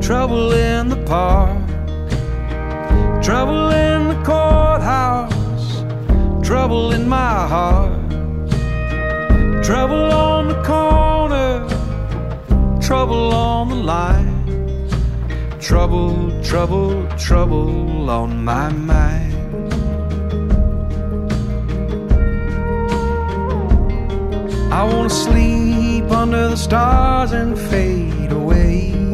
trouble 0.00 0.52
in 0.52 0.88
the 0.88 1.02
park, 1.04 1.61
trouble 3.22 3.70
in 3.70 4.08
the 4.08 4.20
courthouse, 4.24 5.84
trouble 6.44 6.90
in 6.90 7.08
my 7.08 7.46
heart, 7.46 8.10
trouble 9.62 10.12
on 10.12 10.48
the 10.48 10.60
corner, 10.64 11.68
trouble 12.80 13.32
on 13.32 13.68
the 13.68 13.76
line, 13.76 14.34
trouble, 15.60 16.32
trouble, 16.42 17.06
trouble 17.16 18.10
on 18.10 18.44
my 18.44 18.68
mind. 18.70 19.32
I 24.72 24.82
wanna 24.82 25.10
sleep 25.10 26.10
under 26.10 26.48
the 26.48 26.56
stars 26.56 27.30
and 27.30 27.56
fade 27.56 28.32
away. 28.32 29.11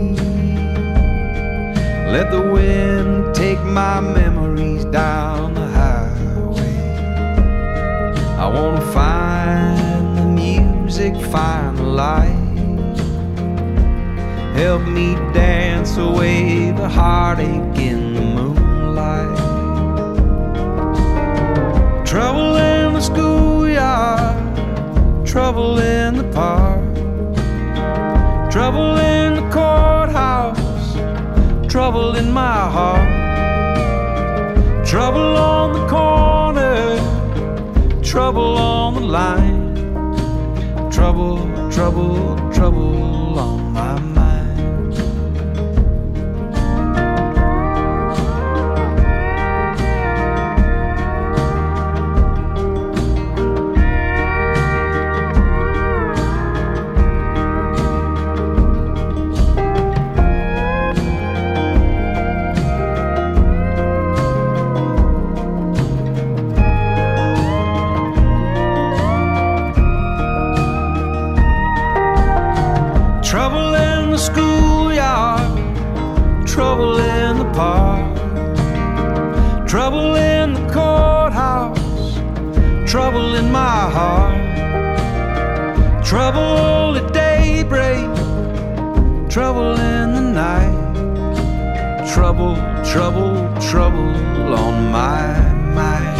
Let 2.10 2.30
the 2.30 2.40
wind 2.40 3.34
take 3.34 3.62
my 3.62 4.00
memories 4.00 4.86
down 4.86 5.52
the 5.52 5.66
highway. 5.66 6.78
I 8.38 8.46
wanna 8.48 8.80
find 8.92 10.16
the 10.16 10.24
music, 10.24 11.14
find 11.26 11.76
the 11.76 11.82
light. 11.82 12.48
Help 14.54 14.82
me 14.88 15.16
dance 15.34 15.98
away 15.98 16.70
the 16.70 16.88
heartache 16.88 17.78
in 17.78 18.14
the 18.14 18.22
moonlight. 18.22 19.38
Trouble 22.06 22.56
in 22.56 22.94
the 22.94 23.00
schoolyard, 23.02 24.56
trouble 25.26 25.78
in 25.78 26.16
the 26.16 26.24
park, 26.32 26.94
trouble 28.50 28.96
in 28.96 29.34
the 29.34 29.46
courthouse, 29.52 30.57
trouble 31.68 32.16
in 32.16 32.32
my 32.32 32.70
heart, 32.70 33.08
trouble 34.86 35.36
on 35.36 35.72
the 35.74 35.86
corner, 35.86 36.96
trouble 38.02 38.56
on 38.56 38.94
the 38.94 39.00
line, 39.00 39.74
trouble, 40.90 41.36
trouble, 41.70 42.36
trouble 42.52 43.38
on 43.38 43.57
trouble 82.88 83.34
in 83.34 83.52
my 83.52 83.90
heart, 83.90 84.34
trouble 86.02 86.96
at 86.96 87.12
daybreak, 87.12 88.08
trouble 89.28 89.78
in 89.78 90.14
the 90.14 90.22
night, 90.22 90.94
trouble, 92.14 92.56
trouble, 92.82 93.34
trouble 93.60 94.14
on 94.54 94.90
my 94.90 95.36
mind, 95.74 96.18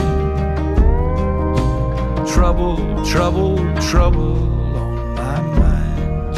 trouble, 2.29 2.77
trouble, 3.03 3.57
trouble 3.81 4.37
on 4.77 5.15
my 5.15 5.41
mind. 5.63 6.37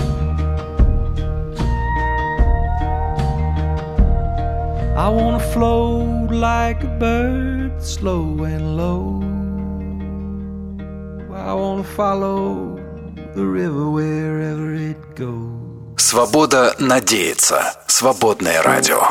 I 4.96 5.08
wanna 5.08 5.40
float 5.40 6.30
like 6.30 6.84
a 6.84 6.92
bird, 7.00 7.82
slow 7.82 8.44
and 8.44 8.76
low 8.76 9.09
I 11.99 11.99
wanna 11.99 11.99
follow 11.99 12.79
the 13.35 13.45
river 13.45 13.89
wherever 13.91 14.73
it 14.73 14.95
goes. 15.13 15.97
Свобода 15.97 16.73
надеяться. 16.79 17.73
Свободное 17.87 18.63
радио. 18.63 19.01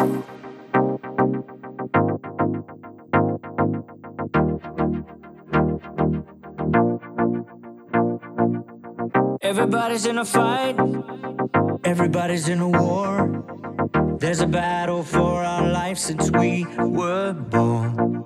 Everybody's 9.42 10.06
in 10.06 10.16
a 10.16 10.24
fight. 10.24 10.76
Everybody's 11.84 12.48
in 12.48 12.60
a 12.60 12.68
war. 12.68 13.44
There's 14.18 14.40
a 14.40 14.46
battle 14.46 15.02
for 15.02 15.44
our 15.44 15.68
life 15.68 15.98
since 15.98 16.30
we 16.30 16.64
were 16.78 17.34
born. 17.34 18.24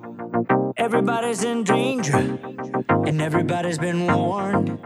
Everybody's 0.77 1.43
in 1.43 1.65
danger, 1.65 2.39
and 2.88 3.20
everybody's 3.20 3.78
been 3.78 4.06
warned. 4.12 4.78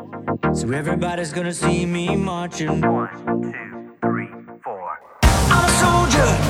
So 0.53 0.71
everybody's 0.73 1.33
gonna 1.33 1.53
see 1.53 1.87
me 1.87 2.17
marching. 2.17 2.81
One, 2.81 3.09
two, 3.43 3.97
three, 4.01 4.29
four. 4.63 4.99
I'm 5.23 5.65
a 5.65 5.73
soldier 5.73 6.48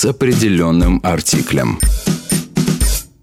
с 0.00 0.06
определенным 0.06 0.98
артиклем. 1.04 1.78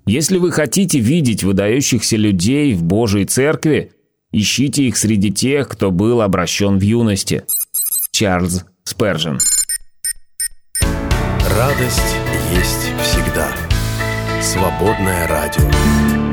Если 0.06 0.38
вы 0.38 0.52
хотите 0.52 1.00
видеть 1.00 1.44
выдающихся 1.44 2.18
людей 2.18 2.76
в 2.76 2.84
Божьей 2.84 3.26
Церкви, 3.26 3.94
ищите 4.32 4.84
их 4.84 4.96
среди 4.96 5.32
тех, 5.32 5.70
кто 5.70 5.90
был 5.90 6.22
обращен 6.22 6.78
в 6.78 6.82
юности. 6.82 7.46
Чарльз 8.12 8.64
Спержин 8.84 9.40
Радость 11.58 12.16
есть 12.54 12.92
всегда. 13.02 13.52
Свободное 14.40 15.28
радио. 15.28 16.27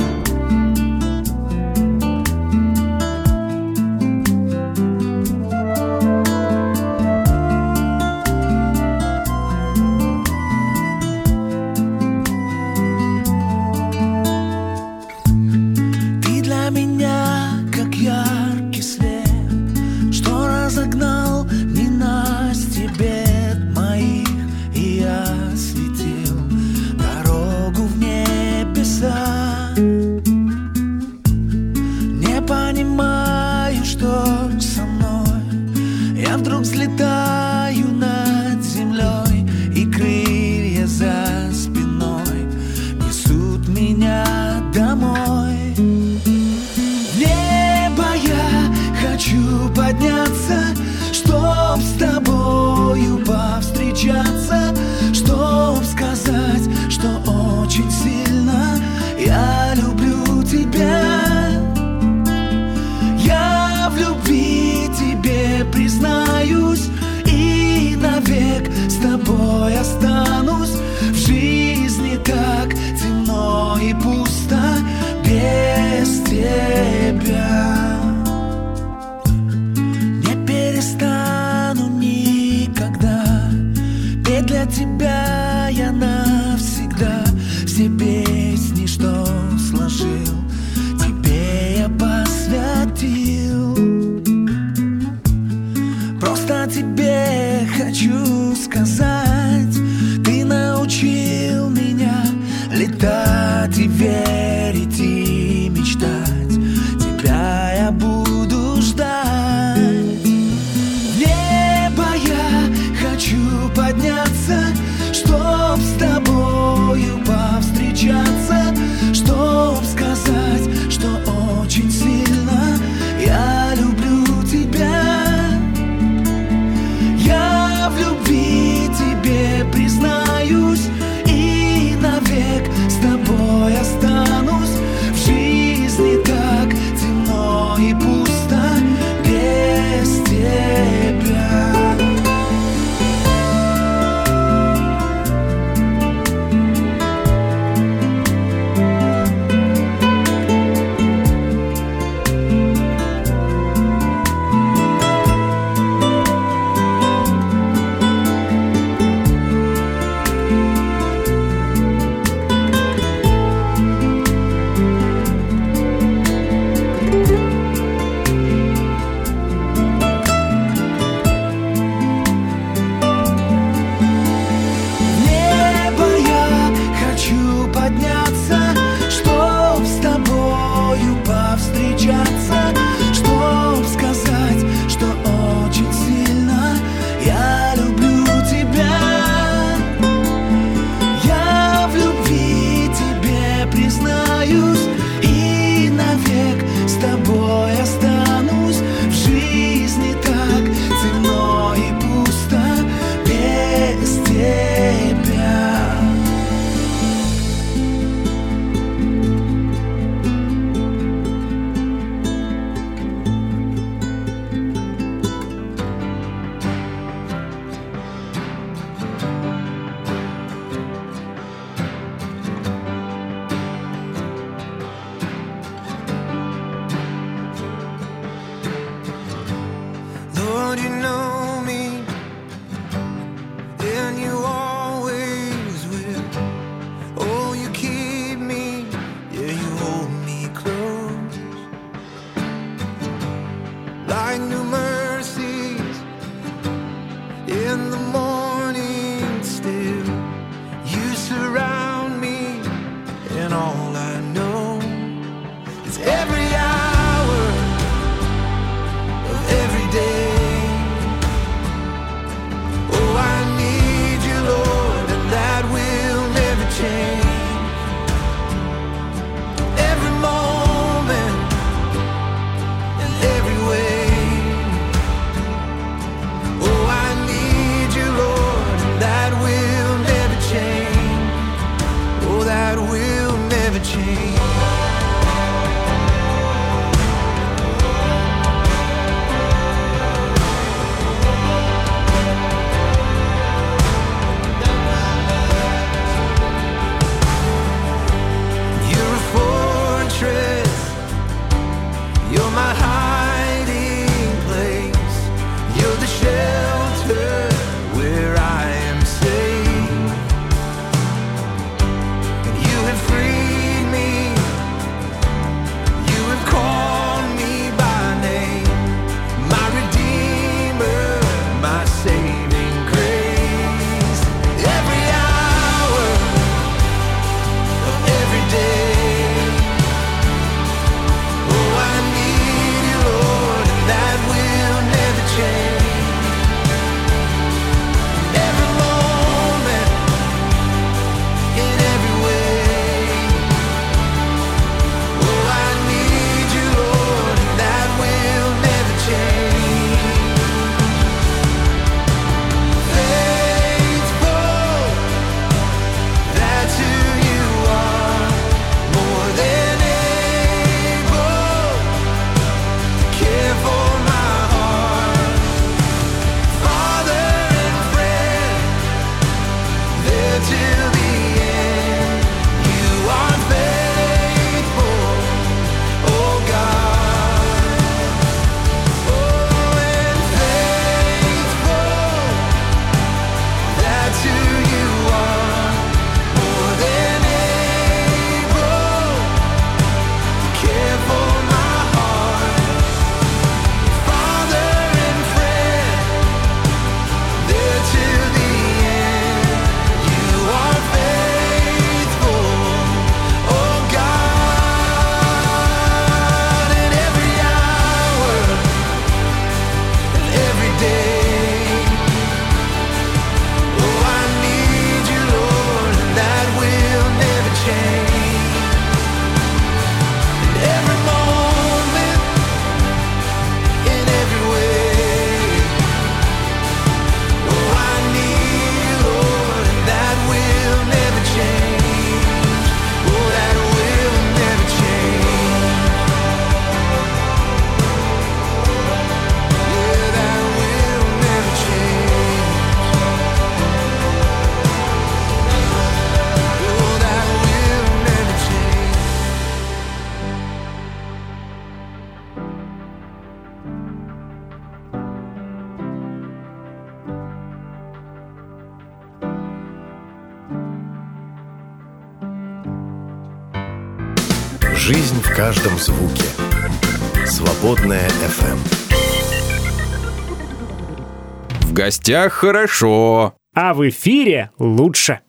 Гостях 471.84 472.32
хорошо. 472.32 473.34
А 473.54 473.74
в 473.74 473.86
эфире 473.88 474.50
лучше. 474.58 475.20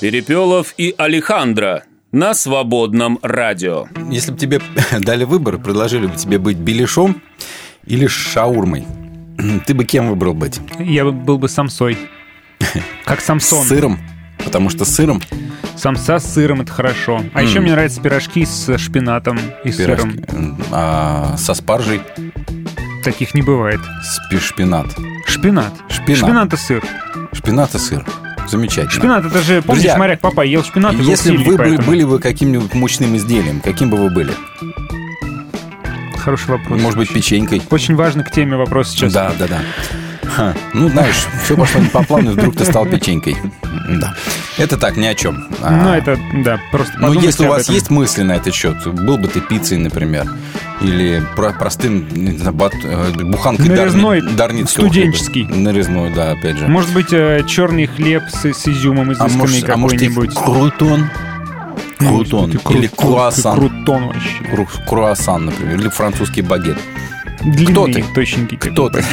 Перепелов 0.00 0.74
и 0.76 0.92
Алехандро 0.98 1.84
на 2.10 2.34
свободном 2.34 3.20
радио. 3.22 3.86
Если 4.10 4.32
бы 4.32 4.38
тебе 4.38 4.60
дали 4.98 5.22
выбор, 5.22 5.58
предложили 5.58 6.06
бы 6.06 6.16
тебе 6.16 6.38
быть 6.38 6.56
беляшом 6.56 7.22
или 7.86 8.08
шаурмой, 8.08 8.84
ты 9.66 9.74
бы 9.74 9.84
кем 9.84 10.08
выбрал 10.08 10.34
быть? 10.34 10.60
Я 10.80 11.04
бы- 11.04 11.12
был 11.12 11.38
бы 11.38 11.48
самсой. 11.48 11.96
Как 13.04 13.20
Самсон. 13.20 13.64
С 13.64 13.68
сыром? 13.68 13.98
Потому 14.44 14.68
что 14.70 14.84
с 14.84 14.94
сыром 14.96 15.22
Самса 15.76 16.18
с 16.18 16.34
сыром 16.34 16.60
это 16.62 16.72
хорошо. 16.72 17.22
А 17.34 17.42
еще 17.42 17.58
М. 17.58 17.62
мне 17.64 17.72
нравятся 17.72 18.00
пирожки 18.00 18.44
с 18.44 18.76
шпинатом 18.78 19.38
и 19.64 19.70
сыром. 19.70 20.12
пирожки, 20.12 20.24
а, 20.72 21.36
со 21.38 21.54
спаржей 21.54 22.00
Таких 23.04 23.32
не 23.34 23.40
бывает. 23.42 23.80
спи- 24.02 24.38
шпинат. 24.40 24.86
Шпинат. 25.30 25.72
Шпинат. 25.88 26.18
Шпинат 26.18 26.52
и 26.52 26.56
сыр. 26.56 26.84
Шпинат 27.32 27.74
и 27.74 27.78
сыр. 27.78 28.04
Замечательно. 28.48 28.90
Шпинат 28.90 29.24
это 29.26 29.38
же, 29.42 29.62
помнишь, 29.62 29.82
Друзья, 29.82 29.96
моряк 29.96 30.20
папа 30.20 30.40
ел 30.40 30.64
шпинат 30.64 30.92
и 30.94 30.96
был 30.96 31.04
Если 31.04 31.30
бы 31.30 31.38
вы 31.38 31.44
были, 31.44 31.56
поэтому- 31.56 31.88
были 31.88 32.04
бы 32.04 32.18
каким-нибудь 32.18 32.74
мучным 32.74 33.16
изделием, 33.16 33.60
каким 33.60 33.90
бы 33.90 33.96
вы 33.96 34.10
были? 34.10 34.32
Хороший 36.16 36.48
вопрос. 36.50 36.80
Может 36.80 36.98
быть, 36.98 37.12
печенькой? 37.12 37.62
Очень 37.70 37.94
важно 37.94 38.24
к 38.24 38.30
теме 38.32 38.56
вопрос 38.56 38.90
сейчас. 38.90 39.12
Да, 39.12 39.32
да, 39.38 39.46
да. 39.46 39.60
Ха, 40.36 40.54
Ну, 40.74 40.88
знаешь, 40.88 41.26
все 41.44 41.56
пошло 41.56 41.80
не 41.80 41.88
по 41.88 42.02
плану, 42.02 42.30
и 42.30 42.34
вдруг 42.34 42.56
ты 42.56 42.64
стал 42.64 42.86
печенькой. 42.86 43.36
Да. 44.00 44.14
Это 44.58 44.76
так, 44.76 44.96
ни 44.96 45.06
о 45.06 45.14
чем. 45.14 45.46
А, 45.62 45.70
Ну, 45.70 45.92
это, 45.94 46.18
да, 46.44 46.60
просто 46.70 46.92
Ну, 46.96 47.00
подумайте 47.08 47.26
если 47.28 47.46
у 47.46 47.48
вас 47.48 47.68
есть 47.68 47.90
мысли 47.90 48.22
на 48.22 48.32
этот 48.36 48.54
счет, 48.54 48.86
был 48.86 49.18
бы 49.18 49.26
ты 49.28 49.40
пиццей, 49.40 49.78
например, 49.78 50.26
или 50.80 51.22
про- 51.34 51.52
простым 51.52 52.06
не 52.12 52.32
знаю, 52.38 52.52
бат- 52.54 52.74
э, 52.84 53.12
буханкой 53.24 53.68
Нарезной, 53.68 54.20
дарни- 54.20 54.36
дарницкого 54.36 54.84
студенческий. 54.86 55.44
хлеба. 55.46 55.60
Нарезной, 55.60 56.14
да, 56.14 56.30
опять 56.32 56.58
же. 56.58 56.68
Может 56.68 56.92
быть, 56.92 57.12
э, 57.12 57.42
черный 57.48 57.86
хлеб 57.86 58.22
с, 58.30 58.44
с 58.44 58.68
изюмом 58.68 59.10
а 59.10 59.12
изысканный 59.12 59.36
может, 59.36 59.70
а 59.70 59.76
может 59.76 59.98
какой-нибудь. 59.98 60.34
крутон? 60.36 61.10
Ну, 61.98 62.08
Крутон. 62.16 62.50
ты 62.50 62.58
крут- 62.58 62.78
Или 62.78 62.86
круассан. 62.86 63.56
Крутон 63.58 64.06
вообще. 64.06 64.42
Кру- 64.52 64.68
Круассан, 64.88 65.46
например, 65.46 65.78
или 65.80 65.88
французский 65.88 66.40
багет. 66.42 66.78
Длинные, 67.40 67.72
Кто 67.74 67.86
ты? 67.86 68.04
такие 68.14 68.58
Кто 68.58 68.88
ты? 68.90 69.04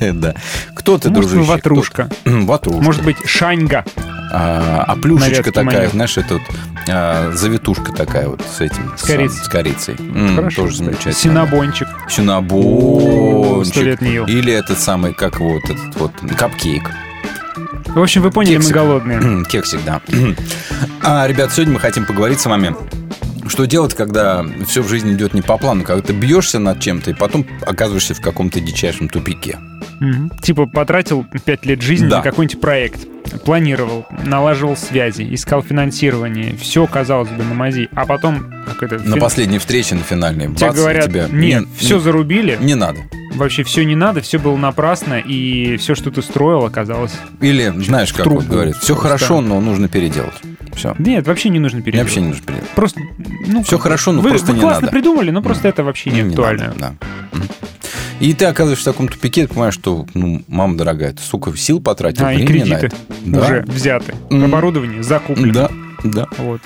Да. 0.12 0.34
Кто 0.74 0.98
ты, 0.98 1.10
Может, 1.10 1.30
дружище? 1.30 1.50
ватрушка. 1.50 2.08
Ватрушка. 2.24 2.82
Может 2.82 3.02
быть, 3.04 3.16
шаньга. 3.26 3.84
А, 4.32 4.84
а 4.88 4.96
плюшечка 4.96 5.52
такая, 5.52 5.64
манер. 5.64 5.90
знаешь, 5.90 6.16
это 6.18 6.34
вот 6.34 6.42
а, 6.88 7.30
завитушка 7.34 7.92
такая 7.92 8.28
вот 8.28 8.42
с 8.42 8.60
этим. 8.60 8.92
С 8.96 9.02
корицей. 9.02 9.44
С 9.44 9.48
корицей. 9.48 9.96
М, 9.98 10.36
Хорошо. 10.36 10.62
Тоже 10.62 10.76
замечательно. 10.78 11.12
Синабончик. 11.14 11.88
Синабончик. 12.08 14.02
Или 14.28 14.52
этот 14.52 14.78
самый, 14.80 15.14
как 15.14 15.40
вот 15.40 15.64
этот 15.64 15.96
вот, 15.96 16.12
капкейк. 16.36 16.90
В 17.88 18.00
общем, 18.02 18.22
вы 18.22 18.30
поняли, 18.32 18.56
мы 18.56 18.60
Кексик. 18.62 18.74
голодные. 18.76 19.44
Кексик, 19.48 19.80
да. 19.84 20.00
А, 21.02 21.26
ребят, 21.28 21.52
сегодня 21.52 21.74
мы 21.74 21.80
хотим 21.80 22.06
поговорить 22.06 22.40
с 22.40 22.46
вами. 22.46 22.74
Что 23.48 23.66
делать, 23.66 23.94
когда 23.94 24.44
все 24.66 24.82
в 24.82 24.88
жизни 24.88 25.12
идет 25.14 25.34
не 25.34 25.42
по 25.42 25.58
плану, 25.58 25.84
когда 25.84 26.02
ты 26.02 26.12
бьешься 26.12 26.58
над 26.58 26.80
чем-то 26.80 27.10
и 27.10 27.14
потом 27.14 27.46
оказываешься 27.66 28.14
в 28.14 28.20
каком-то 28.20 28.60
дичайшем 28.60 29.08
тупике. 29.08 29.58
Мгм. 30.00 30.30
Типа 30.42 30.66
потратил 30.66 31.24
пять 31.44 31.64
лет 31.66 31.82
жизни 31.82 32.08
Да. 32.08 32.18
на 32.18 32.22
какой-нибудь 32.22 32.60
проект. 32.60 33.06
Планировал, 33.44 34.06
налаживал 34.24 34.76
связи, 34.76 35.26
искал 35.34 35.62
финансирование. 35.62 36.56
Все, 36.56 36.86
казалось 36.86 37.28
бы, 37.30 37.42
на 37.42 37.54
мази. 37.54 37.88
А 37.94 38.06
потом, 38.06 38.52
как 38.66 38.82
это... 38.82 38.98
На 39.02 39.14
фин- 39.16 39.20
последней 39.20 39.58
встрече, 39.58 39.94
на 39.94 40.02
финальной, 40.02 40.46
Тебе 40.54 40.68
бац, 40.68 40.76
говорят, 40.76 41.06
тебя... 41.06 41.28
нет, 41.30 41.62
Не- 41.62 41.68
все 41.76 41.96
не- 41.96 42.00
зарубили, 42.00 42.58
Не 42.60 42.74
надо. 42.74 43.00
вообще 43.34 43.64
все 43.64 43.84
не 43.84 43.96
надо, 43.96 44.20
все 44.20 44.38
было 44.38 44.56
напрасно, 44.56 45.14
и 45.18 45.76
все, 45.78 45.94
что 45.94 46.10
ты 46.10 46.22
строил, 46.22 46.64
оказалось... 46.64 47.12
Или, 47.40 47.72
знаешь, 47.78 48.12
как 48.12 48.26
вот 48.26 48.44
говорят, 48.46 48.76
все 48.76 48.94
хорошо, 48.94 49.40
но 49.40 49.60
нужно 49.60 49.88
переделать. 49.88 50.34
Все. 50.76 50.94
Нет, 50.98 51.26
вообще 51.26 51.48
не 51.48 51.58
нужно 51.58 51.82
переделать. 51.82 52.06
Вообще 52.08 52.20
не 52.20 52.28
нужно 52.28 52.44
переделать. 52.44 52.70
Просто, 52.70 53.00
ну, 53.46 53.62
Все 53.64 53.78
хорошо, 53.78 54.12
но 54.12 54.20
вы, 54.20 54.30
просто 54.30 54.48
вы 54.48 54.54
не 54.54 54.60
классно 54.60 54.80
надо. 54.82 54.92
придумали, 54.92 55.30
но 55.30 55.42
просто 55.42 55.68
это 55.68 55.84
вообще 55.84 56.10
не 56.10 56.22
Ну, 56.22 56.30
актуально. 56.30 56.66
надо, 56.68 56.78
да. 56.78 56.94
Мгм. 57.32 57.48
И 58.20 58.32
ты 58.32 58.44
оказываешься 58.44 58.90
в 58.90 58.92
таком 58.94 59.08
тупике, 59.08 59.42
ты 59.46 59.48
понимаешь, 59.52 59.74
что, 59.74 60.06
ну, 60.14 60.42
мама 60.48 60.76
дорогая, 60.76 61.12
ты, 61.12 61.20
сука, 61.22 61.56
сил 61.56 61.80
потратил, 61.80 62.24
А, 62.26 62.32
и 62.32 62.36
времени 62.44 62.70
на 62.70 62.76
кредиты 62.78 62.86
это. 62.86 62.96
Да. 63.24 63.40
уже 63.40 63.64
взяты. 63.66 64.14
М. 64.30 64.44
Оборудование 64.44 65.02
закуплено. 65.02 65.52
Да, 65.52 65.70
да. 66.04 66.28
Вот. 66.38 66.60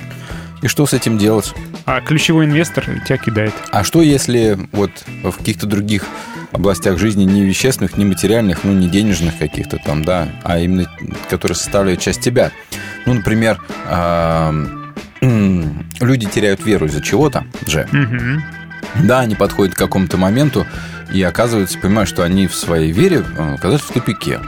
И 0.62 0.66
что 0.68 0.86
с 0.86 0.92
этим 0.92 1.16
делать? 1.18 1.54
А 1.86 2.00
ключевой 2.00 2.44
инвестор 2.46 2.84
тебя 3.06 3.16
кидает. 3.16 3.54
А 3.70 3.82
что, 3.84 4.02
если 4.02 4.58
вот 4.72 4.90
в 5.22 5.32
каких-то 5.38 5.66
других 5.66 6.04
областях 6.52 6.98
жизни 6.98 7.24
не 7.24 7.42
вещественных, 7.42 7.96
не 7.96 8.04
материальных, 8.04 8.64
ну, 8.64 8.72
не 8.72 8.88
денежных 8.88 9.38
каких-то 9.38 9.78
там, 9.78 10.04
да, 10.04 10.28
а 10.44 10.58
именно 10.58 10.90
которые 11.28 11.56
составляют 11.56 12.00
часть 12.00 12.20
тебя? 12.20 12.50
Ну, 13.06 13.14
например, 13.14 13.58
люди 15.20 16.26
теряют 16.26 16.64
веру 16.64 16.86
из-за 16.86 17.02
чего-то 17.02 17.44
же. 17.66 17.88
Да, 19.04 19.20
они 19.20 19.34
подходят 19.34 19.74
к 19.74 19.78
какому-то 19.78 20.16
моменту 20.16 20.66
и 21.12 21.22
оказываются, 21.22 21.78
понимают, 21.78 22.08
что 22.08 22.22
они 22.22 22.46
в 22.46 22.54
своей 22.54 22.92
вере 22.92 23.24
э, 23.36 23.54
оказались 23.54 23.82
в 23.82 23.92
тупике. 23.92 24.40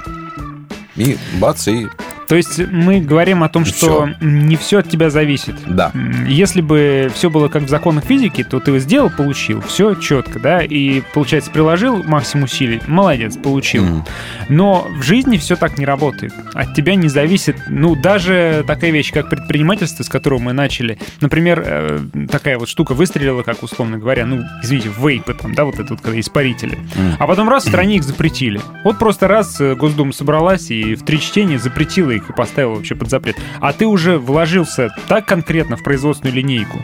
И 0.97 1.17
бац, 1.35 1.69
и 1.69 1.89
То 2.31 2.37
есть 2.37 2.61
мы 2.71 3.01
говорим 3.01 3.43
о 3.43 3.49
том, 3.49 3.65
что 3.65 4.09
не 4.21 4.55
все 4.55 4.79
от 4.79 4.89
тебя 4.89 5.11
зависит. 5.11 5.57
да. 5.67 5.91
Если 6.29 6.61
бы 6.61 7.11
все 7.13 7.29
было 7.29 7.49
как 7.49 7.65
в 7.65 7.69
законах 7.69 8.05
физики, 8.05 8.45
то 8.45 8.61
ты 8.61 8.79
сделал, 8.79 9.11
получил, 9.11 9.61
все 9.63 9.97
четко, 9.97 10.39
да, 10.39 10.61
и, 10.63 11.03
получается, 11.13 11.51
приложил 11.51 12.05
максимум 12.05 12.45
усилий, 12.45 12.81
молодец, 12.87 13.37
получил. 13.37 13.85
Мгм. 13.85 14.05
Но 14.49 14.87
в 14.97 15.03
жизни 15.03 15.39
все 15.39 15.57
так 15.57 15.77
не 15.77 15.85
работает. 15.85 16.33
От 16.55 16.73
тебя 16.77 16.95
не 16.95 17.09
зависит, 17.09 17.57
ну, 17.69 17.97
даже 17.97 18.63
такая 18.65 18.93
вещь, 18.93 19.13
как 19.13 19.29
предпринимательство, 19.29 20.05
с 20.05 20.09
которого 20.09 20.39
мы 20.39 20.53
начали. 20.53 21.01
Например, 21.21 21.61
э, 21.67 21.99
такая 22.31 22.61
вот 22.61 22.69
штука 22.69 22.95
выстрелила, 22.95 23.43
как 23.43 23.65
условно 23.65 23.99
говоря, 23.99 24.25
ну, 24.25 24.45
извините, 24.63 24.89
вейпы 24.97 25.35
там, 25.35 25.53
да, 25.57 25.65
вот 25.65 25.81
это 25.81 25.95
вот, 25.95 26.01
когда 26.01 26.21
испарители. 26.21 26.79
Мгм. 26.95 27.17
А 27.19 27.27
потом 27.27 27.49
раз 27.49 27.65
в 27.65 27.69
стране 27.69 27.97
их 27.97 28.05
запретили. 28.05 28.61
Вот 28.85 29.01
просто 29.01 29.27
раз 29.27 29.61
э, 29.61 29.75
Госдума 29.75 30.13
собралась 30.13 30.71
и 30.71 30.95
в 30.95 31.03
три 31.05 31.19
чтения 31.19 31.59
запретила 31.59 32.13
их 32.20 32.20
их 32.21 32.31
и 32.31 32.33
поставил 32.33 32.75
вообще 32.75 32.95
под 32.95 33.11
запрет. 33.11 33.37
А 33.61 33.73
ты 33.73 33.87
уже 33.87 34.19
вложился 34.19 34.91
так 35.09 35.27
конкретно 35.27 35.77
в 35.77 35.83
производственную 35.83 36.35
линейку 36.37 36.79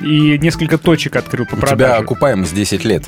и 0.00 0.38
несколько 0.38 0.78
точек 0.78 1.16
открыл 1.16 1.46
по 1.46 1.54
У 1.54 1.58
тебя 1.58 1.66
продаже. 1.68 1.94
окупаемость 2.02 2.54
10 2.54 2.84
лет, 2.84 3.04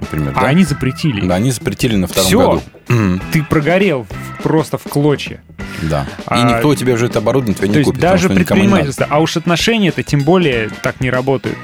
например, 0.00 0.32
А 0.36 0.40
да? 0.42 0.46
они 0.48 0.64
запретили. 0.64 1.26
Да, 1.26 1.36
они 1.36 1.50
запретили 1.50 1.96
на 1.96 2.06
втором 2.06 2.26
Всё. 2.26 2.62
году. 2.88 3.20
Ты 3.32 3.42
прогорел 3.44 4.06
просто 4.42 4.78
в 4.78 4.82
клочья. 4.84 5.40
Да. 5.82 6.02
И 6.02 6.24
А, 6.26 6.54
никто 6.54 6.68
у 6.68 6.74
тебя 6.74 6.94
уже 6.94 7.06
это 7.06 7.18
оборудование 7.18 7.54
твое 7.56 7.68
То 7.70 7.74
не 7.74 7.78
есть 7.80 7.88
купит, 7.90 8.00
даже 8.00 8.28
не 8.28 8.34
надо. 8.34 8.44
предпринимательство, 8.46 9.06
а 9.10 9.20
уж 9.20 9.36
отношения 9.36 9.88
это 9.88 10.02
тем 10.02 10.22
более 10.22 10.70
так 10.82 11.00
не 11.00 11.10
работают. 11.10 11.56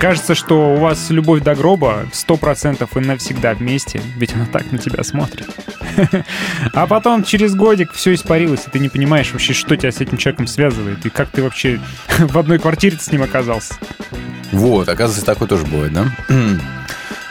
Кажется, 0.00 0.34
что 0.34 0.72
у 0.72 0.76
вас 0.76 1.10
любовь 1.10 1.42
до 1.42 1.54
гроба 1.54 2.06
100% 2.10 2.88
и 2.94 3.00
навсегда 3.04 3.52
вместе, 3.52 4.00
ведь 4.16 4.34
она 4.34 4.46
так 4.46 4.72
на 4.72 4.78
тебя 4.78 5.04
смотрит. 5.04 5.46
А 6.72 6.86
потом 6.86 7.22
через 7.24 7.54
годик 7.54 7.92
все 7.92 8.14
испарилось, 8.14 8.66
и 8.66 8.70
ты 8.70 8.78
не 8.78 8.88
понимаешь 8.88 9.30
вообще, 9.32 9.52
что 9.52 9.76
тебя 9.76 9.92
с 9.92 10.00
этим 10.00 10.16
человеком 10.16 10.46
связывает, 10.46 11.04
и 11.04 11.10
как 11.10 11.28
ты 11.28 11.42
вообще 11.42 11.80
в 12.18 12.38
одной 12.38 12.58
квартире 12.58 12.96
с 12.98 13.12
ним 13.12 13.22
оказался. 13.22 13.74
Вот, 14.52 14.88
оказывается, 14.88 15.26
такое 15.26 15.48
тоже 15.48 15.66
бывает, 15.66 15.92
да? 15.92 16.06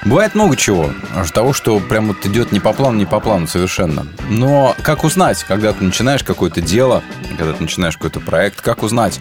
Бывает 0.05 0.33
много 0.33 0.55
чего. 0.55 0.91
Того, 1.33 1.51
что 1.51 1.79
прям 1.79 2.07
вот 2.07 2.25
идет 2.25 2.51
не 2.51 2.59
по 2.59 2.71
плану, 2.71 2.97
не 2.97 3.05
по 3.05 3.19
плану 3.19 3.47
совершенно. 3.47 4.07
Но 4.29 4.75
как 4.81 5.03
узнать, 5.03 5.43
когда 5.43 5.73
ты 5.73 5.83
начинаешь 5.83 6.23
какое-то 6.23 6.61
дело, 6.61 7.03
когда 7.37 7.51
ты 7.53 7.61
начинаешь 7.61 7.97
какой-то 7.97 8.21
проект, 8.21 8.61
как 8.61 8.81
узнать, 8.83 9.19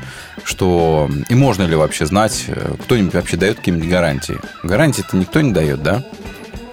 что... 0.48 1.10
И 1.28 1.34
можно 1.34 1.64
ли 1.64 1.76
вообще 1.76 2.06
знать, 2.06 2.44
э, 2.48 2.74
кто-нибудь 2.82 3.14
вообще 3.14 3.36
дает 3.36 3.58
какие-нибудь 3.58 3.88
гарантии? 3.88 4.38
Гарантии-то 4.62 5.16
никто 5.16 5.40
не 5.42 5.52
дает, 5.52 5.82
да? 5.82 6.02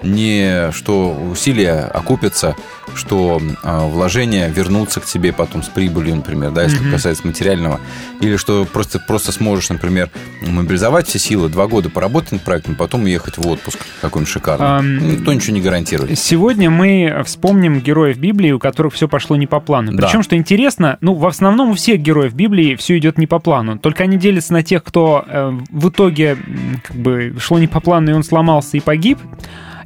Не 0.05 0.71
что 0.71 1.11
усилия 1.31 1.81
окупятся, 1.93 2.55
что 2.93 3.41
э, 3.63 3.79
вложения 3.87 4.47
вернутся 4.47 4.99
к 5.01 5.05
тебе 5.05 5.33
потом 5.33 5.63
с 5.63 5.67
прибылью, 5.67 6.15
например, 6.15 6.51
да, 6.51 6.63
если 6.63 6.79
Мгм. 6.79 6.91
касается 6.91 7.25
материального, 7.25 7.79
или 8.21 8.37
что 8.37 8.65
просто, 8.65 8.99
просто 8.99 9.31
сможешь, 9.31 9.69
например, 9.69 10.09
мобилизовать 10.41 11.07
все 11.07 11.17
силы, 11.19 11.49
два 11.49 11.67
года 11.67 11.89
поработать 11.89 12.31
над 12.33 12.41
проектом, 12.43 12.75
потом 12.75 13.03
уехать 13.03 13.37
в 13.37 13.47
отпуск 13.47 13.79
какой-нибудь 14.01 14.31
шикарный. 14.31 14.67
Ам, 14.67 15.09
Никто 15.11 15.33
ничего 15.33 15.55
не 15.55 15.61
гарантирует. 15.61 16.17
Сегодня 16.17 16.69
мы 16.69 17.23
вспомним 17.25 17.79
героев 17.79 18.17
Библии, 18.17 18.51
у 18.51 18.59
которых 18.59 18.93
все 18.93 19.07
пошло 19.07 19.35
не 19.35 19.47
по 19.47 19.59
плану. 19.59 19.91
Да. 19.93 20.05
Причем, 20.05 20.21
что 20.23 20.35
интересно, 20.37 20.97
ну, 21.01 21.15
в 21.15 21.25
основном 21.25 21.71
у 21.71 21.73
всех 21.73 21.99
героев 21.99 22.33
Библии 22.33 22.75
все 22.75 22.97
идет 22.97 23.17
не 23.17 23.25
по 23.27 23.39
плану. 23.39 23.79
Только 23.79 24.03
они 24.03 24.17
делятся 24.17 24.53
на 24.53 24.61
тех, 24.63 24.83
кто 24.83 25.25
э, 25.27 25.51
в 25.71 25.89
итоге 25.89 26.37
как 26.83 26.95
бы 26.95 27.35
шло 27.39 27.57
не 27.59 27.67
по 27.67 27.79
плану, 27.79 28.11
и 28.11 28.13
он 28.13 28.23
сломался 28.23 28.77
и 28.77 28.79
погиб, 28.79 29.17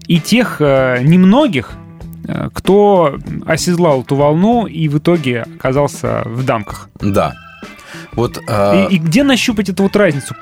и 0.10 0.20
тех 0.20 0.57
э, 0.60 1.01
немногих, 1.03 1.74
э, 2.28 2.49
кто 2.51 3.18
оседлал 3.45 4.01
эту 4.01 4.16
волну 4.16 4.66
и 4.66 4.89
в 4.89 4.97
итоге 4.97 5.43
оказался 5.43 6.24
в 6.26 6.43
дамках. 6.43 6.89
Да. 6.99 7.36
Вот 8.14 8.41
а, 8.47 8.88
И, 8.88 8.95
и 8.95 8.97
где 8.97 9.24
нащупать 9.24 9.70
эту 9.70 9.84
вот 9.84 9.95
разницу? 9.95 10.36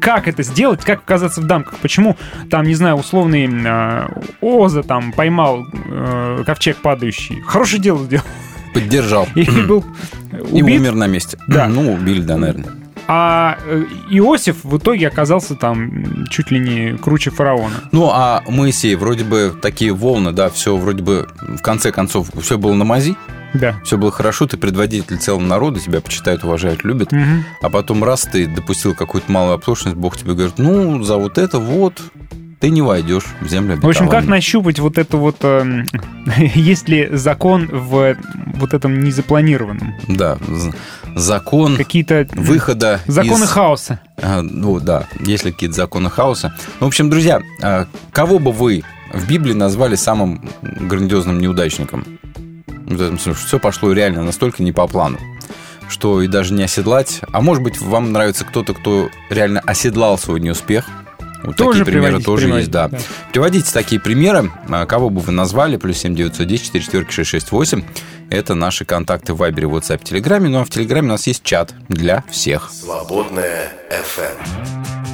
Как 0.00 0.26
это 0.26 0.42
сделать? 0.42 0.84
Как 0.84 1.00
оказаться 1.00 1.40
в 1.40 1.46
дамках? 1.46 1.78
Почему 1.78 2.16
там, 2.50 2.66
не 2.66 2.74
знаю, 2.74 2.96
условный 2.96 3.48
э, 3.48 4.08
Оза 4.40 4.82
там 4.82 5.12
поймал 5.12 5.64
э, 5.72 6.42
ковчег 6.44 6.78
падающий? 6.78 7.40
Хорошее 7.42 7.80
дело 7.80 8.04
сделал. 8.04 8.24
поддержал 8.74 9.28
И 9.36 9.44
был 9.44 9.84
и 10.32 10.62
убит, 10.62 10.80
умер 10.80 10.94
на 10.94 11.06
месте. 11.06 11.38
Да. 11.46 11.68
Ну, 11.68 11.92
убили, 11.92 12.22
да, 12.22 12.36
наверное. 12.36 12.81
А 13.08 13.58
э, 13.66 13.84
Иосиф 14.10 14.64
в 14.64 14.78
итоге 14.78 15.08
оказался 15.08 15.54
там 15.54 16.26
чуть 16.30 16.50
ли 16.50 16.58
не 16.58 16.96
круче 16.98 17.30
фараона. 17.30 17.74
Ну, 17.92 18.10
а 18.12 18.42
Моисей, 18.48 18.94
вроде 18.94 19.24
бы 19.24 19.54
такие 19.60 19.92
волны, 19.92 20.32
да, 20.32 20.48
все 20.50 20.76
вроде 20.76 21.02
бы 21.02 21.28
в 21.40 21.62
конце 21.62 21.92
концов 21.92 22.28
все 22.40 22.58
было 22.58 22.74
на 22.74 22.84
мази, 22.84 23.16
Да. 23.54 23.74
все 23.84 23.98
было 23.98 24.10
хорошо, 24.10 24.46
ты 24.46 24.56
предводитель 24.56 25.18
целого 25.18 25.42
народа, 25.42 25.80
тебя 25.80 26.00
почитают, 26.00 26.44
уважают, 26.44 26.84
любят. 26.84 27.12
Мгм. 27.12 27.44
А 27.60 27.68
потом 27.70 28.02
раз 28.04 28.22
ты 28.22 28.46
допустил 28.46 28.94
какую-то 28.94 29.30
малую 29.30 29.54
оплошность, 29.54 29.96
Бог 29.96 30.16
тебе 30.16 30.34
говорит, 30.34 30.54
ну, 30.58 31.02
за 31.02 31.16
вот 31.16 31.38
это 31.38 31.58
вот 31.58 32.00
ты 32.62 32.70
не 32.70 32.80
войдешь 32.80 33.24
в 33.40 33.48
землю 33.48 33.74
В 33.74 33.88
общем, 33.88 34.06
как 34.06 34.20
обетованную». 34.20 34.30
нащупать 34.30 34.78
вот 34.78 34.96
это 34.96 35.16
вот... 35.16 35.36
эм, 35.40 35.84
есть 36.54 36.88
ли 36.88 37.08
закон 37.10 37.66
в 37.66 38.16
вот 38.54 38.72
этом 38.72 39.02
незапланированном? 39.02 39.94
Да, 40.06 40.38
закон 41.16 41.76
Какие-то 41.76 42.28
выхода 42.34 43.00
законы 43.08 43.42
из- 43.44 43.50
хаоса. 43.50 43.98
А, 44.16 44.42
Ну 44.42 44.78
да, 44.78 45.08
есть 45.26 45.44
ли 45.44 45.50
какие-то 45.50 45.74
законы 45.74 46.08
хаоса. 46.08 46.54
В 46.78 46.84
общем, 46.86 47.10
друзья, 47.10 47.42
а, 47.60 47.88
кого 48.12 48.38
бы 48.38 48.52
вы 48.52 48.84
в 49.12 49.26
Библии 49.26 49.54
назвали 49.54 49.96
самым 49.96 50.48
грандиозным 50.62 51.40
неудачником? 51.40 52.04
В 52.86 52.94
этом 52.94 53.18
смысле, 53.18 53.44
все 53.44 53.58
пошло 53.58 53.92
реально 53.92 54.22
настолько 54.22 54.62
не 54.62 54.70
по 54.70 54.86
плану, 54.86 55.18
что 55.88 56.22
и 56.22 56.28
даже 56.28 56.54
не 56.54 56.62
оседлать. 56.62 57.22
А 57.32 57.40
может 57.40 57.64
быть, 57.64 57.80
вам 57.80 58.12
нравится 58.12 58.44
кто-то, 58.44 58.72
кто 58.72 59.08
реально 59.30 59.58
оседлал 59.66 60.16
свой 60.16 60.38
неуспех. 60.38 60.86
Вот 61.42 61.56
Тоже 61.56 61.80
такие 61.80 61.92
примеры 61.92 62.22
тоже 62.22 62.46
приводите, 62.46 62.58
есть, 62.60 62.70
да. 62.70 62.88
да. 62.88 62.98
Приводите 63.32 63.72
такие 63.72 64.00
примеры, 64.00 64.50
а, 64.68 64.86
кого 64.86 65.10
бы 65.10 65.20
вы 65.20 65.32
назвали, 65.32 65.76
плюс 65.76 65.98
7 65.98 66.14
910 66.14 66.66
4 66.66 66.84
4 66.84 67.06
668. 67.10 67.82
Это 68.30 68.54
наши 68.54 68.84
контакты 68.84 69.34
в 69.34 69.38
Вайбере, 69.38 69.68
WhatsApp, 69.68 70.02
Телеграме. 70.04 70.48
Ну 70.48 70.60
а 70.60 70.64
в 70.64 70.70
Телеграме 70.70 71.08
у 71.08 71.10
нас 71.10 71.26
есть 71.26 71.42
чат 71.42 71.74
для 71.88 72.24
всех. 72.30 72.70
Свободная 72.72 73.72
FM. 73.90 75.11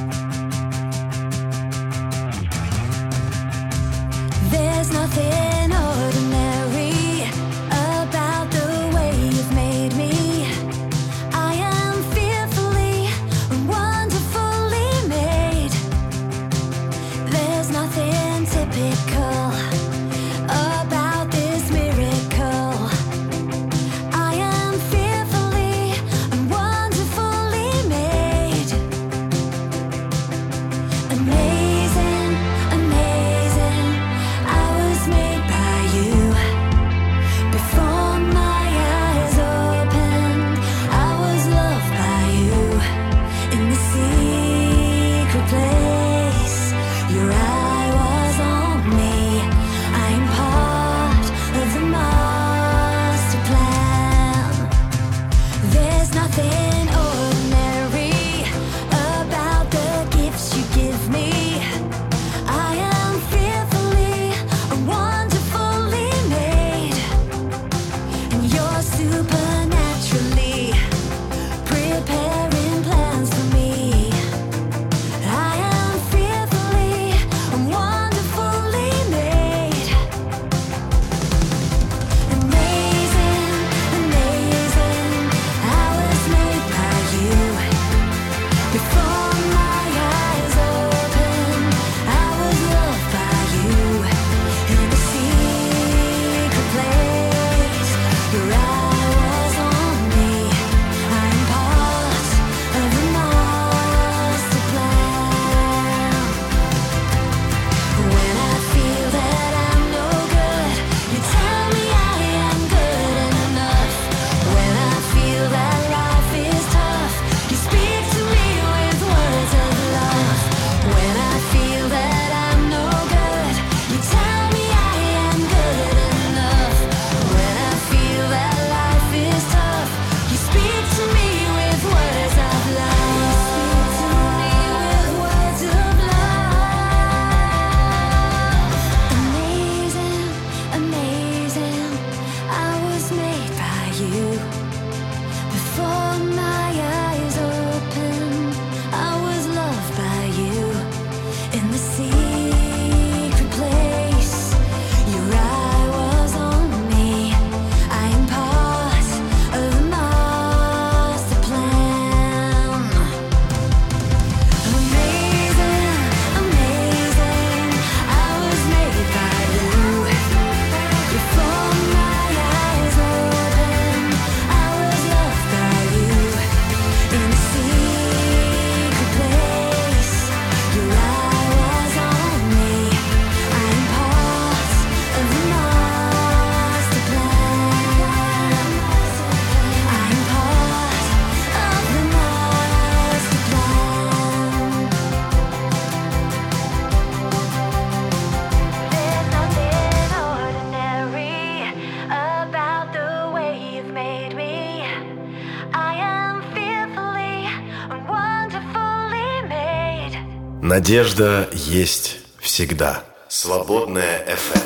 Надежда 210.79 211.49
есть 211.51 212.19
всегда. 212.39 213.03
Свободная 213.27 214.25
FM. 214.25 214.61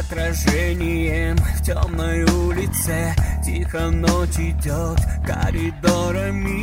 Отражением 0.00 1.36
в 1.36 1.62
темной 1.62 2.22
улице 2.24 3.14
Тихо 3.44 3.90
ночь 3.90 4.38
идет 4.38 4.98
коридорами 5.26 6.55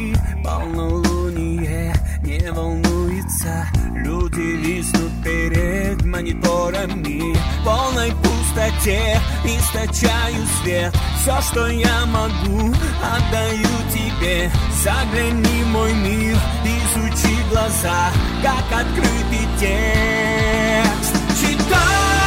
пустоте 8.83 9.19
источаю 9.45 10.45
свет. 10.61 10.93
Все, 11.21 11.41
что 11.41 11.67
я 11.67 12.05
могу, 12.05 12.73
отдаю 13.01 13.67
тебе. 13.91 14.51
Загляни 14.83 15.63
в 15.63 15.67
мой 15.67 15.93
мир, 15.93 16.37
изучи 16.65 17.35
глаза 17.49 18.11
Как 18.41 18.79
открытый 18.79 19.47
текст. 19.59 21.15
Читай 21.39 22.22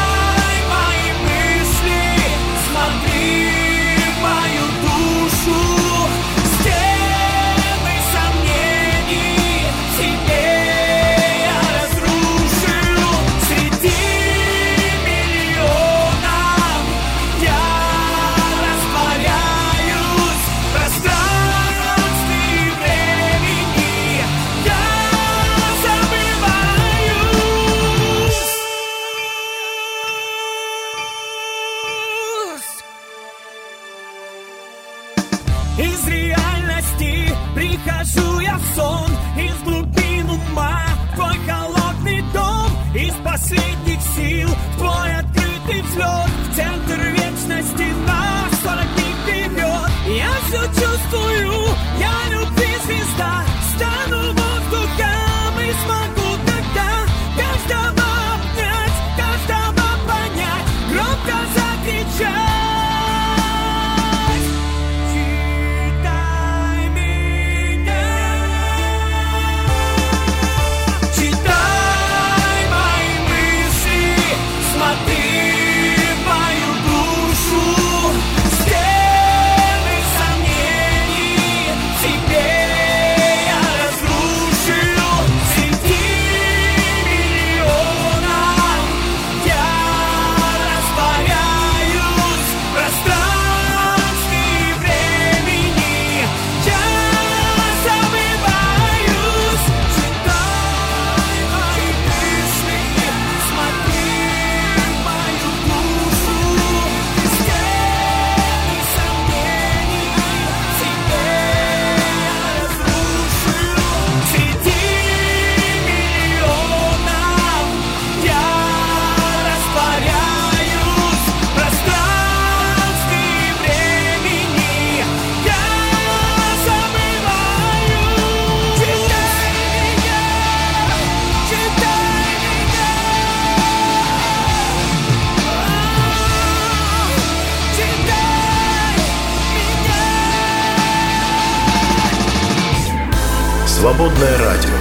Свободное 143.87 144.37
радио. 144.39 144.75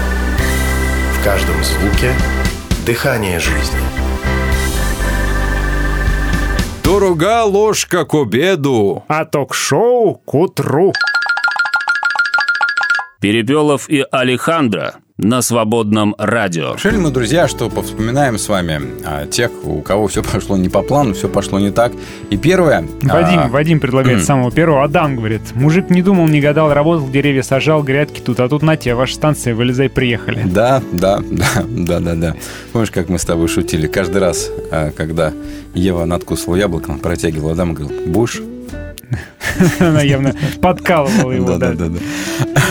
В 1.14 1.24
каждом 1.24 1.64
звуке 1.64 2.12
дыхание 2.88 3.40
жизни. 3.40 3.80
Дорога 6.84 7.44
ложка 7.44 8.04
к 8.06 8.16
обеду. 8.16 9.04
А 9.08 9.26
ток-шоу 9.26 10.16
к 10.16 10.34
утру. 10.34 10.92
Перепелов 13.22 13.88
и 13.90 14.04
Алехандро 14.12 14.96
на 15.18 15.42
свободном 15.42 16.14
радио. 16.18 16.74
Решили 16.76 16.98
мы, 16.98 17.10
друзья, 17.10 17.48
что 17.48 17.70
повспоминаем 17.70 18.38
с 18.38 18.50
вами 18.50 18.82
а, 19.06 19.26
тех, 19.26 19.50
у 19.64 19.82
кого 19.82 20.08
все 20.08 20.22
пошло 20.22 20.58
не 20.58 20.68
по 20.68 20.82
плану, 20.82 21.14
все 21.14 21.30
пошло 21.30 21.58
не 21.58 21.72
так. 21.72 21.94
И 22.30 22.38
первое... 22.38 22.86
Вадим, 23.02 23.40
а, 23.40 23.48
Вадим 23.48 23.80
предлагает 23.80 24.26
самого 24.26 24.52
первого. 24.52 24.84
Адам 24.84 25.16
говорит, 25.16 25.42
мужик 25.54 25.90
не 25.90 26.02
думал, 26.02 26.28
не 26.28 26.42
гадал, 26.42 26.74
работал, 26.74 27.10
деревья 27.10 27.44
сажал, 27.44 27.82
грядки 27.82 28.20
тут, 28.20 28.42
а 28.42 28.50
тут 28.50 28.62
на 28.62 28.76
тебе, 28.76 28.96
ваша 28.96 29.16
станция, 29.16 29.56
вылезай, 29.56 29.90
приехали. 29.90 30.44
Да, 30.44 30.84
да, 30.92 31.22
да, 31.32 31.64
да, 31.66 32.00
да, 32.02 32.16
да. 32.16 32.36
Помнишь, 32.74 32.92
как 32.92 33.08
мы 33.08 33.18
с 33.18 33.24
тобой 33.24 33.48
шутили? 33.48 33.88
Каждый 33.88 34.18
раз, 34.18 34.50
а, 34.70 34.92
когда 34.92 35.32
Ева 35.74 36.04
надкусывала 36.04 36.58
яблоко, 36.58 36.92
он 36.92 37.00
протягивал 37.00 37.52
Адам 37.52 37.72
и 37.72 37.76
говорил, 37.76 38.02
будешь? 38.06 38.42
Она 39.80 40.02
явно 40.02 40.34
подкалывала 40.62 41.32
его, 41.32 41.58
да. 41.58 41.74
да, 41.74 41.88
да. 41.88 42.00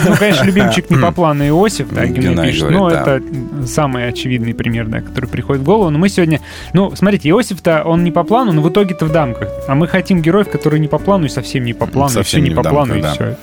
Ну, 0.06 0.16
конечно, 0.16 0.44
любимчик 0.44 0.90
не 0.90 0.96
по 0.96 1.12
плану 1.12 1.46
Иосиф, 1.46 1.88
да, 1.90 2.06
пишет. 2.06 2.70
да. 2.90 3.16
это 3.16 3.22
самый 3.66 4.08
очевидный 4.08 4.54
пример, 4.54 4.86
да, 4.86 5.00
который 5.00 5.28
приходит 5.28 5.62
в 5.62 5.64
голову. 5.64 5.90
Но 5.90 5.98
мы 5.98 6.08
сегодня... 6.08 6.40
Ну, 6.72 6.94
смотрите, 6.94 7.28
Иосиф-то, 7.30 7.84
он 7.84 8.04
не 8.04 8.10
по 8.10 8.24
плану, 8.24 8.52
но 8.52 8.62
в 8.62 8.68
итоге-то 8.68 9.06
в 9.06 9.12
дамках. 9.12 9.48
А 9.68 9.74
мы 9.74 9.88
хотим 9.88 10.20
героев, 10.20 10.48
которые 10.48 10.80
не 10.80 10.88
по 10.88 10.98
плану 10.98 11.26
и 11.26 11.28
совсем 11.28 11.64
не 11.64 11.74
по 11.74 11.86
плану, 11.86 12.20
и 12.20 12.22
все 12.22 12.22
Совсем 12.22 12.44
не 12.44 12.50
по 12.50 12.62
плану, 12.62 12.94
и 12.96 13.02
все. 13.02 13.36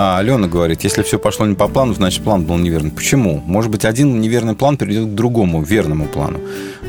А 0.00 0.16
Алена 0.18 0.46
говорит, 0.46 0.84
если 0.84 1.02
все 1.02 1.18
пошло 1.18 1.44
не 1.44 1.56
по 1.56 1.66
плану, 1.66 1.92
значит 1.92 2.22
план 2.22 2.44
был 2.44 2.56
неверный. 2.56 2.92
Почему? 2.92 3.42
Может 3.44 3.68
быть, 3.72 3.84
один 3.84 4.20
неверный 4.20 4.54
план 4.54 4.76
приведет 4.76 5.06
к 5.06 5.14
другому, 5.14 5.60
верному 5.60 6.06
плану. 6.06 6.38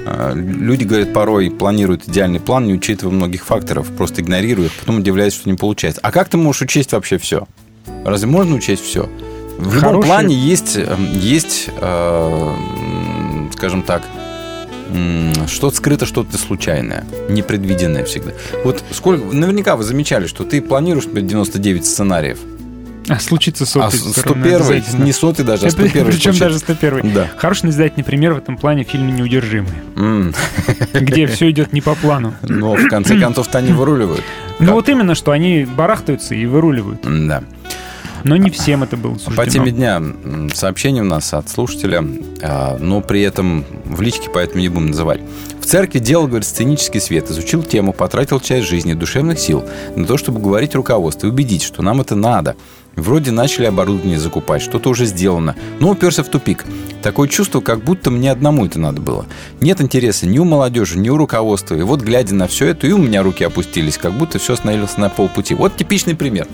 А, 0.05 0.33
Люди, 0.35 0.83
говорят, 0.83 1.11
порой 1.11 1.49
планируют 1.49 2.07
идеальный 2.07 2.39
план, 2.39 2.67
не 2.67 2.73
учитывая 2.75 3.11
многих 3.11 3.45
факторов, 3.45 3.87
просто 3.97 4.21
игнорируя 4.21 4.67
их, 4.67 4.73
потом 4.73 4.97
удивляются, 4.97 5.39
что 5.39 5.49
не 5.49 5.57
получается. 5.57 5.99
А 6.03 6.11
как 6.11 6.29
ты 6.29 6.37
можешь 6.37 6.61
учесть 6.61 6.91
вообще 6.91 7.17
все? 7.17 7.47
Разве 8.05 8.27
можно 8.27 8.55
учесть 8.55 8.83
все? 8.83 9.09
В 9.57 9.73
любом 9.73 9.89
Хороший- 9.89 10.05
плане 10.07 10.35
есть, 10.35 10.75
э, 10.77 10.95
есть 11.11 11.69
э, 11.81 12.53
скажем 13.53 13.81
так, 13.81 14.03
что-то 15.47 15.75
скрыто, 15.75 16.05
что-то 16.05 16.37
случайное, 16.37 17.05
непредвиденное 17.27 18.05
всегда. 18.05 18.33
Вот 18.63 18.83
сколько, 18.91 19.35
наверняка 19.35 19.75
вы 19.77 19.83
замечали, 19.83 20.27
что 20.27 20.43
ты 20.43 20.61
планируешь 20.61 21.05
99 21.05 21.85
сценариев, 21.87 22.37
А 23.09 23.19
случится 23.19 23.65
сотый. 23.65 23.99
а 23.99 24.13
который 24.13 24.41
101 24.41 24.55
обязательно. 24.55 25.03
не 25.03 25.11
сотый 25.11 25.43
даже, 25.45 25.65
а 25.65 25.67
Это 25.67 25.77
101 25.77 26.05
Причем 26.05 26.37
даже 26.37 26.59
101 26.59 27.13
Да. 27.13 27.27
Хороший 27.37 27.65
назидательный 27.65 28.03
пример 28.03 28.33
в 28.33 28.37
этом 28.37 28.55
плане 28.57 28.85
в 28.85 28.89
фильме 28.89 29.11
«Неудержимые», 29.11 29.83
М. 29.95 30.33
где 30.93 31.27
все 31.27 31.49
идет 31.49 31.73
не 31.73 31.81
по 31.81 31.95
плану. 31.95 32.33
Но 32.43 32.75
в 32.75 32.87
конце 32.87 33.19
концов-то 33.19 33.57
они 33.57 33.73
выруливают. 33.73 34.23
Ну 34.59 34.73
вот 34.73 34.89
именно, 34.89 35.15
что 35.15 35.31
они 35.31 35.65
барахтаются 35.65 36.35
и 36.35 36.45
выруливают. 36.45 37.01
Да. 37.03 37.43
Но 38.25 38.35
не 38.35 38.49
всем 38.49 38.83
это 38.83 38.97
было 38.97 39.13
суждено. 39.15 39.37
По 39.37 39.49
теме 39.49 39.71
дня 39.71 40.01
сообщение 40.53 41.01
у 41.03 41.05
нас 41.05 41.33
от 41.33 41.47
слушателя, 41.49 42.03
а, 42.43 42.77
но 42.77 42.99
при 42.99 43.21
этом 43.21 43.63
в 43.85 44.01
личке 44.01 44.29
поэтому 44.33 44.59
не 44.61 44.67
будем 44.67 44.87
называть. 44.87 45.21
В 45.61 45.65
церкви 45.65 45.99
делал, 45.99 46.27
говорит, 46.27 46.45
сценический 46.45 46.99
свет, 46.99 47.29
изучил 47.31 47.63
тему, 47.63 47.93
потратил 47.93 48.41
часть 48.41 48.67
жизни, 48.67 48.93
душевных 48.93 49.39
сил 49.39 49.63
на 49.95 50.05
то, 50.05 50.17
чтобы 50.17 50.41
говорить 50.41 50.75
руководству 50.75 51.27
и 51.27 51.31
убедить, 51.31 51.63
что 51.63 51.81
нам 51.81 52.01
это 52.01 52.15
надо. 52.15 52.57
Вроде 52.99 53.31
начали 53.31 53.65
оборудование 53.65 54.19
закупать, 54.19 54.61
что-то 54.61 54.89
уже 54.89 55.05
сделано, 55.05 55.55
но 55.79 55.89
уперся 55.91 56.23
в 56.23 56.27
тупик. 56.29 56.65
Такое 57.01 57.27
чувство, 57.27 57.61
как 57.61 57.83
будто 57.83 58.11
мне 58.11 58.31
одному 58.31 58.65
это 58.65 58.79
надо 58.79 59.01
было. 59.01 59.25
Нет 59.61 59.81
интереса 59.81 60.27
ни 60.27 60.37
у 60.39 60.43
молодежи, 60.43 60.97
ни 60.99 61.09
у 61.09 61.17
руководства. 61.17 61.75
И 61.75 61.81
вот, 61.81 62.01
глядя 62.01 62.35
на 62.35 62.47
все 62.47 62.67
это, 62.67 62.87
и 62.87 62.91
у 62.91 62.97
меня 62.97 63.23
руки 63.23 63.43
опустились, 63.43 63.97
как 63.97 64.13
будто 64.13 64.37
все 64.39 64.53
остановилось 64.53 64.97
на 64.97 65.09
полпути. 65.09 65.55
Вот 65.55 65.77
типичный 65.77 66.15
пример. 66.15 66.47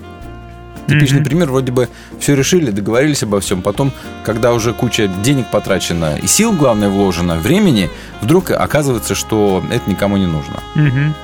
Типичный 0.87 1.23
пример, 1.25 1.49
вроде 1.49 1.71
бы 1.71 1.89
все 2.19 2.35
решили, 2.35 2.69
договорились 2.69 3.23
обо 3.23 3.39
всем. 3.39 3.63
Потом, 3.63 3.91
когда 4.23 4.53
уже 4.53 4.71
куча 4.71 5.07
денег 5.07 5.47
потрачена 5.49 6.17
и 6.21 6.27
сил, 6.27 6.51
главное, 6.53 6.89
вложено, 6.89 7.37
времени, 7.37 7.89
вдруг 8.21 8.51
оказывается, 8.51 9.15
что 9.15 9.63
это 9.71 9.89
никому 9.89 10.17
не 10.17 10.27
нужно. 10.27 10.59
Мгм. 10.75 11.15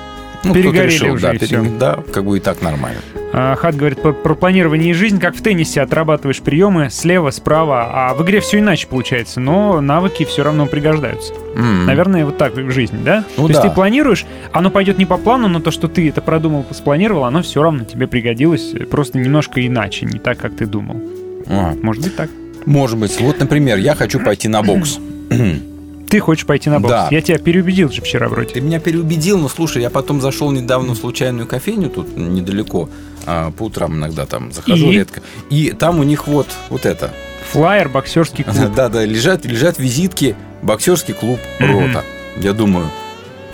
Ну, 0.44 0.50
кто-то 0.50 0.54
Перегорели 0.54 0.90
решил, 0.92 1.12
уже, 1.14 1.22
да, 1.22 1.32
и 1.34 1.38
пере- 1.38 1.60
всё. 1.62 1.78
да, 1.78 1.98
как 2.12 2.24
бы 2.24 2.36
и 2.38 2.40
так 2.40 2.60
нормально. 2.60 3.00
А, 3.32 3.54
Хат 3.56 3.76
говорит 3.76 4.02
про, 4.02 4.12
про 4.12 4.34
планирование 4.34 4.90
и 4.90 4.94
жизнь, 4.94 5.18
как 5.18 5.34
в 5.34 5.42
теннисе, 5.42 5.80
отрабатываешь 5.80 6.40
приемы 6.40 6.90
слева, 6.90 7.30
справа, 7.30 7.90
а 7.92 8.14
в 8.14 8.22
игре 8.22 8.40
все 8.40 8.58
иначе 8.58 8.86
получается, 8.86 9.40
но 9.40 9.80
навыки 9.80 10.24
все 10.24 10.42
равно 10.42 10.66
пригождаются. 10.66 11.32
М. 11.56 11.86
Наверное, 11.86 12.24
вот 12.26 12.36
так 12.36 12.54
в 12.54 12.70
жизни, 12.70 12.98
да? 13.02 13.24
Ну 13.36 13.44
то 13.44 13.48
есть 13.48 13.62
да. 13.62 13.68
ты 13.68 13.74
планируешь, 13.74 14.26
оно 14.52 14.70
пойдет 14.70 14.98
не 14.98 15.06
по 15.06 15.16
плану, 15.16 15.48
но 15.48 15.60
то, 15.60 15.70
что 15.70 15.88
ты 15.88 16.08
это 16.08 16.20
продумал, 16.20 16.66
спланировал, 16.70 17.24
оно 17.24 17.42
все 17.42 17.62
равно 17.62 17.84
тебе 17.84 18.06
пригодилось, 18.06 18.74
э, 18.74 18.84
просто 18.84 19.18
немножко 19.18 19.66
иначе, 19.66 20.04
не 20.04 20.18
так, 20.18 20.38
как 20.38 20.54
ты 20.54 20.66
думал. 20.66 21.00
А, 21.46 21.74
Может 21.82 22.02
быть 22.02 22.16
так. 22.16 22.30
Может 22.66 22.98
быть. 22.98 23.18
Вот, 23.20 23.40
например, 23.40 23.78
я 23.78 23.94
хочу 23.94 24.20
пойти 24.20 24.48
на 24.48 24.62
бокс. 24.62 24.98
Ты 26.12 26.20
хочешь 26.20 26.44
пойти 26.44 26.68
на 26.68 26.78
бокс. 26.78 26.90
Да. 26.90 27.08
Я 27.10 27.22
тебя 27.22 27.38
переубедил 27.38 27.90
же 27.90 28.02
вчера 28.02 28.28
вроде. 28.28 28.52
Ты 28.52 28.60
меня 28.60 28.80
переубедил, 28.80 29.38
но 29.38 29.48
слушай, 29.48 29.80
я 29.80 29.88
потом 29.88 30.20
зашел 30.20 30.50
недавно 30.50 30.92
в 30.92 30.98
случайную 30.98 31.46
кофейню 31.46 31.88
тут 31.88 32.14
недалеко, 32.14 32.90
а, 33.24 33.50
по 33.50 33.62
утрам 33.62 33.94
иногда 33.94 34.26
там 34.26 34.52
захожу 34.52 34.90
И? 34.90 34.96
редко, 34.96 35.22
и 35.48 35.70
там 35.70 36.00
у 36.00 36.02
них 36.02 36.26
вот 36.26 36.48
вот 36.68 36.84
это, 36.84 37.14
Флайер, 37.50 37.88
боксерский 37.88 38.44
клуб. 38.44 38.72
да, 38.76 38.90
да, 38.90 39.06
лежат 39.06 39.46
лежат 39.46 39.78
визитки, 39.78 40.36
боксерский 40.60 41.14
клуб. 41.14 41.40
Рота. 41.58 42.04
Я 42.36 42.52
думаю, 42.52 42.90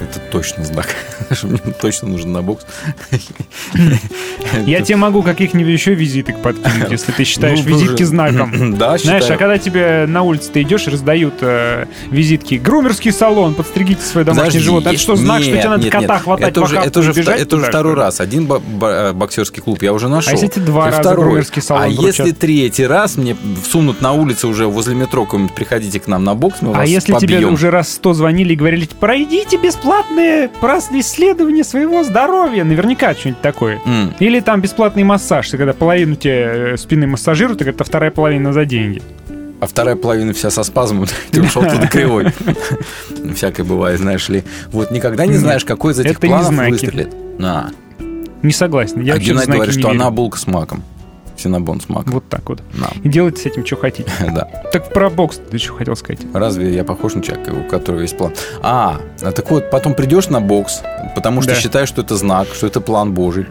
это 0.01 0.21
точно 0.31 0.65
знак, 0.65 0.95
точно 1.81 2.09
нужен 2.09 2.33
на 2.33 2.43
бокс. 2.43 2.65
Я 4.67 4.81
тебе 4.83 4.97
могу 4.97 5.23
каких-нибудь 5.23 5.73
еще 5.73 5.95
визиток 5.95 6.41
подкинуть, 6.43 6.91
если 6.91 7.13
ты 7.13 7.25
считаешь 7.25 7.59
Ну, 7.65 7.77
визитки 7.77 8.03
знаком. 8.03 8.79
Да, 8.79 8.97
Знаешь, 8.99 9.29
а 9.29 9.37
когда 9.37 9.59
тебе 9.59 10.05
на 10.07 10.23
улице 10.23 10.51
ты 10.53 10.63
идешь, 10.63 10.87
раздают 10.87 11.35
э, 11.41 11.87
визитки 12.11 12.55
«Грумерский 12.55 13.11
салон, 13.11 13.55
подстригите 13.55 14.03
свое 14.03 14.25
домашнее 14.25 14.61
животное». 14.61 14.93
Это 14.93 15.01
что, 15.01 15.17
знак, 15.17 15.43
что 15.43 15.51
тебе 15.51 15.69
надо 15.69 15.91
кота 15.91 16.19
хватать 16.19 16.49
это 16.49 17.01
уже, 17.01 17.21
это 17.21 17.59
второй 17.59 17.95
раз. 17.95 18.21
Один 18.21 18.49
э, 18.51 19.13
боксерский 19.13 19.63
клуб 19.63 19.83
я 19.83 19.93
уже 19.93 20.09
нашел. 20.09 20.31
А 20.31 20.33
если 20.33 20.49
ты 20.49 20.61
два 20.61 20.91
раза 20.91 21.15
грумерский 21.15 21.61
салон 21.61 21.85
А 21.85 21.89
если 21.89 22.33
третий 22.33 22.87
раз 22.87 23.17
мне 23.17 23.37
всунут 23.65 24.01
на 24.01 24.13
улице 24.13 24.47
уже 24.47 24.67
возле 24.67 24.95
метро, 24.95 25.27
приходите 25.55 26.01
к 26.01 26.07
нам 26.07 26.25
на 26.25 26.35
бокс, 26.35 26.63
мы 26.63 26.75
А 26.75 26.79
вас 26.79 26.89
если 26.89 27.15
тебе 27.19 27.47
уже 27.47 27.71
раз 27.71 27.93
сто 27.93 28.15
звонили 28.15 28.53
и 28.53 28.57
говорили, 28.57 28.89
пройдите 28.99 29.59
бесплатное 29.89 30.51
просто 30.61 31.01
исследование 31.01 31.65
своего 31.65 32.05
здоровья, 32.05 32.65
наверняка 32.65 33.15
что-нибудь 33.15 33.41
такое. 33.41 33.81
М. 33.87 34.15
Или 34.19 34.41
там 34.41 34.61
бесплатный 34.61 35.03
массаж, 35.03 35.49
когда 35.51 35.73
половину 35.73 36.15
тебе 36.15 36.73
э, 36.73 36.77
спины 36.77 37.07
массажируют, 37.07 37.59
так 37.61 37.69
это 37.69 37.85
вторая 37.85 38.11
половина 38.11 38.53
за 38.53 38.67
деньги. 38.67 39.01
А 39.61 39.67
вторая 39.67 39.97
половина 39.97 40.35
вся 40.35 40.51
со 40.51 40.63
спазмом, 40.63 41.07
ты 41.31 41.43
ушел 41.43 41.63
туда 41.63 41.87
кривой. 41.87 42.27
Всякое 43.35 43.65
бывает, 43.65 43.99
знаешь 43.99 44.29
ли. 44.29 44.45
Вот 44.73 44.91
никогда 44.91 45.25
не 45.25 45.39
знаешь, 45.39 45.65
какой 45.65 45.93
из 45.93 45.99
этих 46.01 46.21
планов 46.21 46.69
выстрелит. 46.69 47.15
На. 47.39 47.71
Не 48.43 48.53
согласен. 48.53 49.01
Я 49.01 49.15
А 49.15 49.19
Геннадий 49.19 49.53
говорит, 49.53 49.75
что 49.75 49.89
она 49.89 50.11
булка 50.11 50.39
с 50.39 50.47
маком. 50.47 50.85
Синабон 51.39 51.81
с 51.81 51.89
маком. 51.89 52.13
Вот 52.15 52.29
так 52.29 52.49
вот. 52.49 52.61
На. 52.75 52.89
И 53.03 53.09
делайте 53.09 53.43
с 53.43 53.47
этим, 53.47 53.65
что 53.65 53.77
хотите. 53.77 54.11
Да. 54.35 54.49
Так 54.73 54.93
про 54.93 55.09
бокс 55.11 55.41
ты 55.51 55.59
что 55.59 55.75
хотел 55.75 55.97
сказать? 55.97 56.21
Разве 56.35 56.75
я 56.75 56.85
похож 56.85 57.15
на 57.15 57.23
человека, 57.23 57.51
у 57.51 57.63
которого 57.69 58.01
есть 58.01 58.17
план? 58.17 58.33
А, 58.63 59.01
так 59.21 59.51
вот, 59.51 59.71
потом 59.71 59.95
придешь 59.95 60.29
на 60.29 60.41
бокс, 60.41 60.83
потому 61.15 61.43
что 61.43 61.55
Да. 61.55 61.61
считаешь, 61.61 61.89
что 61.89 62.03
это 62.03 62.17
знак, 62.17 62.49
что 62.55 62.67
это 62.67 62.81
план 62.81 63.13
Божий 63.13 63.47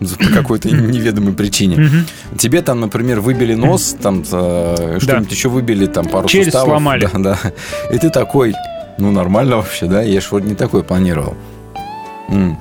по 0.00 0.34
какой-то 0.34 0.68
неведомой 0.70 1.32
причине. 1.32 2.04
Тебе 2.38 2.62
там, 2.62 2.80
например, 2.80 3.20
выбили 3.20 3.54
нос, 3.54 3.96
там 4.00 4.22
э, 4.30 4.98
что-нибудь 5.00 5.30
еще 5.30 5.48
выбили, 5.48 5.86
там 5.86 6.06
пару 6.06 6.28
Челюсть 6.28 6.50
суставов. 6.52 6.68
сломали. 6.68 7.08
Да, 7.12 7.18
да. 7.42 7.52
И 7.94 7.98
ты 7.98 8.10
такой, 8.10 8.54
ну 8.98 9.10
нормально 9.10 9.56
вообще, 9.56 9.86
да? 9.86 10.02
Я 10.02 10.20
ж 10.20 10.28
вроде 10.30 10.48
не 10.48 10.54
такой 10.54 10.82
планировал. 10.84 11.34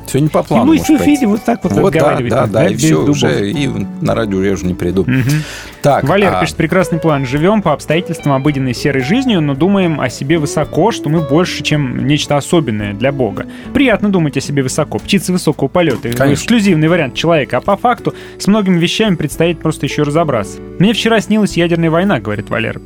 Все 0.05 0.19
не 0.19 0.27
по 0.29 0.43
плану. 0.43 0.73
и 0.73 0.77
может 0.77 0.87
пойти. 0.87 1.03
Федя 1.03 1.27
вот 1.27 1.43
так 1.43 1.63
вот, 1.63 1.73
Вот, 1.73 1.93
да, 1.93 1.99
разговариваете, 1.99 2.35
да, 2.35 2.47
да, 2.47 2.67
и 2.67 2.75
все, 2.75 2.95
дубов. 2.95 3.09
уже, 3.09 3.51
и 3.51 3.67
на 4.01 4.15
радио 4.15 4.43
я 4.43 4.53
уже 4.53 4.65
не 4.65 4.73
приду. 4.73 5.03
Мгм. 5.07 5.43
Так, 5.81 6.03
Валер 6.03 6.33
а, 6.35 6.41
пишет, 6.41 6.55
прекрасный 6.55 6.99
план. 6.99 7.25
Живем 7.25 7.61
по 7.61 7.73
обстоятельствам 7.73 8.33
обыденной 8.33 8.73
серой 8.73 9.03
жизнью, 9.03 9.41
но 9.41 9.53
думаем 9.55 9.99
о 10.01 10.09
себе 10.09 10.37
высоко, 10.37 10.91
что 10.91 11.09
мы 11.09 11.21
больше, 11.21 11.63
чем 11.63 12.07
нечто 12.07 12.37
особенное 12.37 12.93
для 12.93 13.11
Бога. 13.11 13.45
Приятно 13.73 14.09
думать 14.09 14.37
о 14.37 14.41
себе 14.41 14.63
высоко. 14.63 14.99
Птицы 14.99 15.31
высокого 15.31 15.67
полета. 15.67 16.09
Конечно. 16.09 16.33
Эксклюзивный 16.33 16.87
вариант 16.87 17.15
человека. 17.15 17.57
А 17.57 17.61
по 17.61 17.77
факту 17.77 18.13
с 18.39 18.47
многими 18.47 18.77
вещами 18.79 19.15
предстоит 19.15 19.59
просто 19.59 19.85
еще 19.85 20.03
разобраться. 20.03 20.59
Мне 20.79 20.93
вчера 20.93 21.19
снилась 21.21 21.57
ядерная 21.57 21.89
война, 21.91 22.19
говорит 22.19 22.49
Валер. 22.49 22.81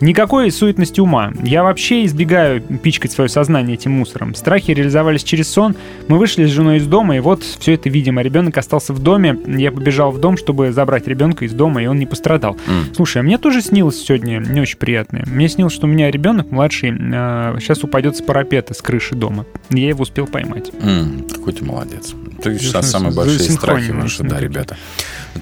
Никакой 0.00 0.50
суетности 0.50 1.00
ума. 1.00 1.32
Я 1.42 1.62
вообще 1.62 2.04
избегаю 2.04 2.60
пичкать 2.60 3.12
свое 3.12 3.30
сознание 3.30 3.74
этим 3.74 3.92
мусором. 3.92 4.34
Страхи 4.34 4.72
реализовались 4.72 5.22
через 5.22 5.48
сон. 5.50 5.76
Мы 6.08 6.13
вышли 6.18 6.44
с 6.46 6.50
женой 6.50 6.78
из 6.78 6.86
дома, 6.86 7.16
и 7.16 7.20
вот 7.20 7.42
все 7.42 7.72
это 7.74 7.88
видимо. 7.88 8.22
Ребенок 8.22 8.56
остался 8.58 8.92
в 8.92 8.98
доме. 9.00 9.38
Я 9.46 9.72
побежал 9.72 10.10
в 10.10 10.20
дом, 10.20 10.36
чтобы 10.36 10.72
забрать 10.72 11.06
ребенка 11.06 11.44
из 11.44 11.52
дома, 11.52 11.82
и 11.82 11.86
он 11.86 11.98
не 11.98 12.06
пострадал. 12.06 12.56
М. 12.66 12.94
Слушай, 12.94 13.18
а 13.18 13.22
мне 13.22 13.38
тоже 13.38 13.60
снилось 13.60 14.02
сегодня 14.02 14.38
не 14.38 14.60
очень 14.60 14.78
приятное. 14.78 15.24
Мне 15.26 15.48
снилось, 15.48 15.72
что 15.72 15.86
у 15.86 15.90
меня 15.90 16.10
ребенок 16.10 16.50
младший 16.50 16.90
сейчас 16.90 17.84
упадет 17.84 18.16
с 18.16 18.22
парапета 18.22 18.74
с 18.74 18.82
крыши 18.82 19.14
дома. 19.14 19.46
Я 19.70 19.88
его 19.88 20.02
успел 20.02 20.26
поймать. 20.26 20.70
м, 20.80 21.26
какой 21.30 21.52
ты 21.52 21.64
молодец. 21.64 22.14
Ты 22.42 22.54
За- 22.54 22.58
сейчас 22.60 22.90
самые 22.90 23.14
большие 23.14 23.50
страхи 23.50 23.90
нужно 23.90 24.28
да, 24.28 24.40
ребята. 24.40 24.76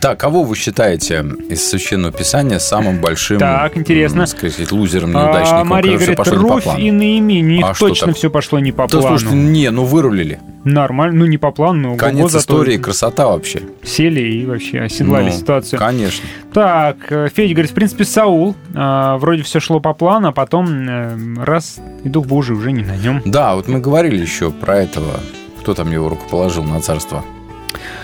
Так, 0.01 0.19
кого 0.19 0.43
вы 0.43 0.57
считаете 0.57 1.25
из 1.51 1.69
Священного 1.69 2.13
Писания 2.13 2.59
самым 2.59 3.01
большим 3.01 3.39
Так, 3.39 3.77
интересно. 3.77 4.25
сказать, 4.27 4.73
лузером, 4.73 5.15
А, 5.17 5.27
неудачником, 5.27 5.69
Мария 5.69 5.99
который 5.99 6.15
всё 6.15 6.15
говорит, 6.15 6.19
пошло 6.19 6.37
не 6.37 6.49
по 6.49 6.55
Руфь 6.55 6.65
плану? 6.65 6.81
и 6.81 6.91
Наимин. 6.91 7.47
У 7.47 7.49
них 7.51 7.65
А 7.67 7.75
точно 7.75 8.13
все 8.15 8.31
пошло 8.31 8.59
не 8.59 8.73
по 8.73 8.87
Да, 8.89 8.99
плану. 9.01 9.19
слушайте, 9.19 9.37
не, 9.37 9.71
ну 9.71 9.85
вырулили. 9.85 10.41
Нормально, 10.65 11.19
ну 11.21 11.27
не 11.27 11.37
по 11.39 11.51
плану, 11.51 11.91
но 11.91 11.97
Конец 11.97 12.31
зато 12.31 12.39
истории, 12.39 12.79
красота 12.79 13.27
вообще. 13.27 13.63
сели 13.83 14.21
и 14.21 14.47
вообще 14.47 14.81
оседлали 14.81 15.27
Ну, 15.31 15.33
ситуацию. 15.33 15.79
Конечно. 15.79 16.25
Так, 16.55 16.97
э, 17.11 17.29
Федя 17.35 17.53
говорит, 17.55 17.71
в 17.73 17.75
принципе, 17.75 18.05
Саул. 18.05 18.55
э, 18.75 19.17
вроде 19.19 19.43
все 19.43 19.61
шло 19.61 19.81
по 19.81 19.93
плану, 19.93 20.29
а 20.29 20.33
потом 20.33 20.89
э, 20.89 21.45
раз, 21.45 21.81
и 22.05 22.09
дух 22.09 22.27
Божий 22.27 22.57
уже 22.57 22.73
не 22.73 22.85
на 22.85 22.97
нем. 22.97 23.21
Да, 23.27 23.57
вот 23.57 23.69
мы 23.69 23.81
говорили 23.81 24.23
еще 24.23 24.51
про 24.53 24.79
этого. 24.79 25.21
Кто 25.63 25.75
там 25.75 25.93
его 25.93 26.09
рукоположил 26.09 26.65
на 26.65 26.81
царство? 26.81 27.25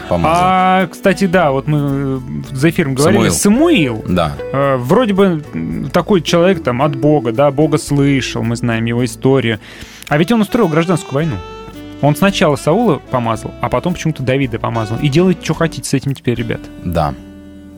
Помазал. 0.09 0.41
А, 0.43 0.87
кстати, 0.87 1.27
да, 1.27 1.51
вот 1.51 1.67
мы 1.67 2.21
э, 2.51 2.55
за 2.55 2.71
эфиром 2.71 2.95
говорили, 2.95 3.29
Самуил. 3.31 3.99
Самуил, 3.99 4.05
Да. 4.09 4.33
э, 4.53 4.77
вроде 4.77 5.13
бы 5.13 5.43
такой 5.93 6.23
человек 6.23 6.63
там 6.63 6.81
от 6.83 6.95
Бога, 6.97 7.33
да, 7.33 7.51
Бога 7.51 7.77
слышал, 7.77 8.43
мы 8.43 8.55
знаем 8.57 8.85
его 8.87 9.05
историю. 9.05 9.59
А 10.09 10.17
ведь 10.17 10.31
он 10.33 10.41
устроил 10.41 10.69
гражданскую 10.69 11.13
войну. 11.15 11.35
Он 12.01 12.15
сначала 12.15 12.55
Саула 12.55 13.03
помазал, 13.11 13.53
а 13.61 13.69
потом 13.69 13.95
почему-то 13.95 14.23
Давида 14.23 14.61
помазал. 14.61 14.99
И 15.03 15.09
делайте, 15.09 15.45
что 15.45 15.55
хотите 15.55 15.87
с 15.89 15.93
этим 15.95 16.15
теперь, 16.15 16.37
ребят. 16.39 16.61
Да. 16.85 17.13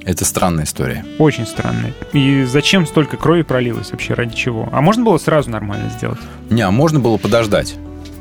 Это 0.04 0.24
странная 0.26 0.64
история. 0.64 1.04
Очень 1.18 1.46
странно. 1.46 1.90
И 2.12 2.44
зачем 2.44 2.86
столько 2.86 3.16
крови 3.16 3.42
пролилось 3.42 3.92
вообще, 3.92 4.12
ради 4.14 4.36
чего? 4.36 4.68
А 4.72 4.80
можно 4.82 5.04
было 5.04 5.16
сразу 5.18 5.50
нормально 5.50 5.88
сделать? 5.90 6.20
Не, 6.50 6.62
а 6.62 6.70
можно 6.70 7.00
было 7.00 7.16
подождать. 7.16 7.76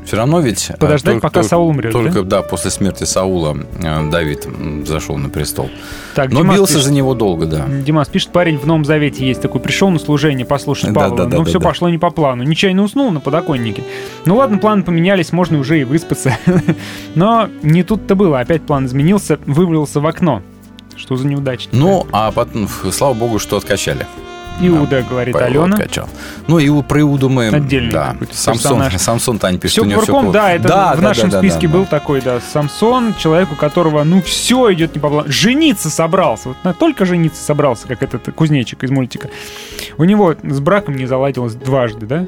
Все 0.10 0.18
равно 0.18 0.40
ведь... 0.40 0.72
э, 0.72 0.74
Подождать, 0.78 1.14
только- 1.22 1.28
пока 1.28 1.44
Саул 1.44 1.68
умрет, 1.68 1.92
Только, 1.94 2.24
да? 2.24 2.42
после 2.42 2.72
смерти 2.72 3.04
Саула 3.04 3.56
э, 3.80 4.10
Давид 4.10 4.48
зашел 4.88 5.18
на 5.18 5.30
престол. 5.30 5.70
Так, 6.16 6.32
Но 6.32 6.42
Димас 6.42 6.56
бился 6.56 6.74
пишет- 6.74 6.86
за 6.86 6.94
него 6.94 7.14
долго, 7.14 7.46
да. 7.46 7.68
Димас 7.68 8.08
пишет, 8.08 8.30
парень 8.32 8.58
в 8.58 8.66
Новом 8.66 8.86
Завете 8.86 9.24
есть 9.28 9.40
такой, 9.40 9.62
пришел 9.62 9.92
на 9.92 10.00
служение 10.00 10.48
послушать 10.48 10.94
Да, 10.94 11.00
Павла, 11.02 11.18
да, 11.18 11.26
да, 11.26 11.38
но 11.38 11.44
да, 11.44 11.50
все 11.52 11.60
да. 11.60 11.66
пошло 11.68 11.90
не 11.90 12.00
по 12.00 12.10
плану. 12.10 12.42
Нечаянно 12.42 12.82
уснул 12.82 13.12
на 13.12 13.20
подоконнике. 13.20 13.84
Ну 14.26 14.38
ладно, 14.38 14.58
планы 14.58 14.82
поменялись, 14.82 15.32
можно 15.32 15.60
уже 15.60 15.80
и 15.80 15.84
выспаться. 15.84 16.36
Но 17.14 17.48
не 17.62 17.84
тут-то 17.84 18.16
было, 18.16 18.40
опять 18.40 18.64
план 18.64 18.88
изменился, 18.88 19.38
вывалился 19.46 20.00
в 20.00 20.08
окно. 20.08 20.42
Что 20.96 21.18
за 21.18 21.28
неудачник? 21.28 21.70
Ну, 21.72 22.08
а 22.12 22.32
потом, 22.32 22.68
слава 22.92 23.14
богу, 23.14 23.38
что 23.38 23.58
откачали. 23.58 24.08
Иуда, 24.62 25.02
говорит 25.02 25.34
Павел 25.34 25.64
Алена. 25.64 25.76
откачал. 25.78 26.10
Ну, 26.48 26.60
и 26.60 26.82
про 26.84 27.02
Иуду 27.02 27.30
мы... 27.30 27.48
Отдельный 27.48 27.92
да. 27.92 28.16
Самсон, 28.32 28.80
персонаж. 28.80 28.98
Самсон 29.02 29.40
Таня 29.40 29.58
пишет, 29.60 29.74
Все 29.74 29.82
у 29.82 29.86
него 29.86 30.02
все 30.02 30.12
кувырком, 30.12 30.34
да, 30.34 30.54
это 30.54 30.68
да, 30.68 30.94
в 30.96 31.02
да, 31.02 31.08
нашем 31.08 31.30
да, 31.30 31.42
да, 31.42 31.48
списке 31.48 31.68
да, 31.68 31.74
был 31.74 31.82
да. 31.84 31.88
такой, 31.88 32.22
да, 32.22 32.40
Самсон, 32.40 33.14
человек, 33.16 33.52
у 33.52 33.56
которого, 33.56 34.04
ну, 34.04 34.22
все 34.22 34.72
идет 34.74 34.96
не 34.96 35.02
по 35.02 35.10
плану. 35.10 35.32
Жениться 35.32 35.90
собрался, 35.90 36.50
вот 36.50 36.58
на- 36.64 36.74
только 36.74 37.06
жениться 37.06 37.44
собрался, 37.44 37.88
как 37.88 38.04
этот 38.04 38.34
кузнечик 38.34 38.84
из 38.84 38.92
мультика. 38.92 39.30
У 39.98 40.04
него 40.04 40.36
с 40.44 40.60
браком 40.60 40.96
не 40.96 41.06
заладилось 41.06 41.56
дважды, 41.56 42.06
да, 42.06 42.26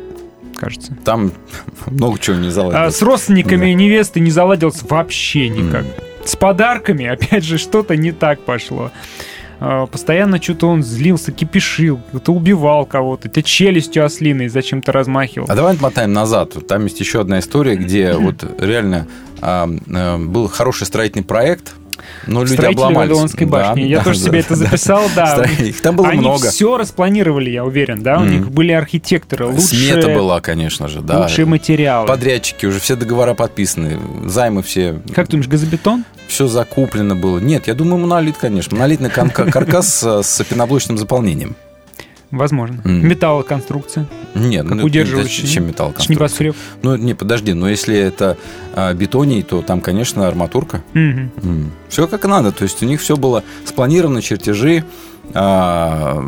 кажется. 0.56 0.96
Там 1.04 1.32
много 1.88 2.20
чего 2.20 2.36
не 2.38 2.48
А 2.48 2.52
заладилось. 2.52 2.96
с 2.96 3.02
родственниками 3.02 3.70
невесты 3.72 4.20
не 4.20 4.32
заладилось 4.32 4.82
вообще 4.88 5.50
никак. 5.50 5.86
С 6.24 6.36
подарками, 6.36 7.08
опять 7.08 7.44
же, 7.44 7.58
что-то 7.58 7.96
не 7.96 8.12
так 8.12 8.42
пошло. 8.42 8.92
А, 9.64 9.86
Постоянно 9.86 10.42
что-то 10.42 10.68
он 10.68 10.82
злился, 10.84 11.32
кипишил, 11.32 12.00
кто-то 12.10 12.34
убивал 12.34 12.86
кого-то, 12.88 13.30
тебя 13.30 13.44
челюстью 13.44 14.04
ослиной 14.04 14.48
зачем-то 14.50 14.92
размахивал. 14.92 15.46
А 15.50 15.56
давай 15.56 15.76
отмотаем 15.76 16.12
назад. 16.12 16.56
Вот 16.56 16.68
Там 16.68 16.84
есть 16.86 17.00
еще 17.00 17.22
одна 17.22 17.40
история, 17.40 17.76
где 17.76 18.14
вот 18.20 18.44
реально 18.60 19.08
а, 19.40 19.70
а, 19.94 20.18
был 20.18 20.48
хороший 20.48 20.88
строительный 20.88 21.24
проект, 21.24 21.74
но 22.26 22.42
люди 22.42 22.54
Строители 22.54 22.82
обломались. 22.82 23.10
Вавилонской 23.12 23.46
Да, 23.46 23.52
башни. 23.52 23.82
Я 23.84 23.98
да, 24.00 24.04
тоже 24.06 24.20
да, 24.20 24.26
себе 24.26 24.40
это 24.40 24.50
да. 24.50 24.56
записал, 24.56 25.04
да. 25.16 25.28
Строители. 25.28 25.68
Их 25.70 25.82
там 25.82 25.96
было 25.96 26.08
Они 26.08 26.20
много. 26.22 26.50
все 26.50 26.76
распланировали, 26.78 27.52
я 27.52 27.64
уверен, 27.64 28.02
да? 28.02 28.18
У 28.18 28.22
Мгм. 28.24 28.30
них 28.32 28.52
были 28.52 28.72
архитекторы, 28.72 29.46
лучшие, 29.46 29.94
Смета 29.94 30.08
была, 30.10 30.42
конечно 30.42 30.88
же, 30.88 31.02
да. 31.02 31.22
лучшие 31.22 31.46
материалы. 31.46 32.08
Подрядчики, 32.08 32.66
уже 32.66 32.80
все 32.80 32.96
договора 32.96 33.36
подписаны, 33.36 34.00
займы 34.26 34.64
все, 34.64 35.00
Как 35.14 35.28
ты 35.28 35.34
думаешь, 35.34 35.48
газобетон? 35.48 36.04
Все 36.32 36.48
закуплено 36.48 37.16
было. 37.16 37.40
Нет, 37.40 37.68
я 37.68 37.74
думаю, 37.74 38.00
монолит, 38.00 38.38
конечно. 38.38 38.76
Монолитный 38.76 39.10
каркас 39.10 40.02
с, 40.02 40.44
пеноблочным 40.46 40.98
заполнением. 40.98 41.56
Возможно. 42.32 42.82
Мгм. 42.86 43.10
Металлоконструкция. 43.10 44.06
Нет, 44.34 44.66
Как 44.66 44.78
ну, 44.78 44.86
удерживающий, 44.86 45.46
Чем 45.46 45.64
нет? 45.64 45.74
металл 45.74 45.92
Это 45.92 46.02
ж 46.02 46.08
небоскреб. 46.08 46.56
Ну, 46.82 46.96
не, 46.96 47.14
подожди, 47.14 47.52
но 47.52 47.68
если 47.68 47.98
это 47.98 48.38
а, 48.74 48.94
бетоний, 48.94 49.44
то 49.44 49.62
там, 49.62 49.82
конечно, 49.82 50.26
арматурка. 50.26 50.82
Мгм. 50.94 51.72
Все 51.90 52.08
как 52.08 52.24
надо. 52.24 52.54
То 52.54 52.64
есть 52.64 52.82
у 52.82 52.86
них 52.86 53.02
все 53.02 53.18
было 53.18 53.44
спланировано, 53.66 54.22
чертежи. 54.22 54.86
А, 55.34 56.24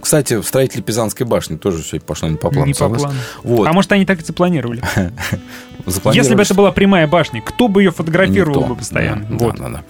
кстати, 0.00 0.40
строители 0.42 0.80
Пизанской 0.80 1.26
башни 1.26 1.56
тоже 1.56 1.82
все 1.82 2.00
пошло 2.00 2.28
не 2.28 2.36
по 2.36 2.50
плану. 2.50 2.66
Не 2.66 2.74
по 2.74 2.88
плану. 2.88 3.14
Вот. 3.42 3.68
А 3.68 3.72
может, 3.74 3.92
они 3.92 4.06
так 4.06 4.22
и 4.22 4.24
запланировали? 4.24 4.82
Запланировали, 5.86 6.16
Если 6.18 6.34
бы 6.34 6.42
это 6.42 6.54
была 6.54 6.72
прямая 6.72 7.06
башня, 7.06 7.40
кто 7.42 7.68
бы 7.68 7.82
ее 7.82 7.90
фотографировал 7.90 8.60
Никто. 8.60 8.74
бы 8.74 8.78
постоянно? 8.78 9.26
Да, 9.30 9.36
Вот. 9.46 9.56
да, 9.56 9.68
да. 9.68 9.82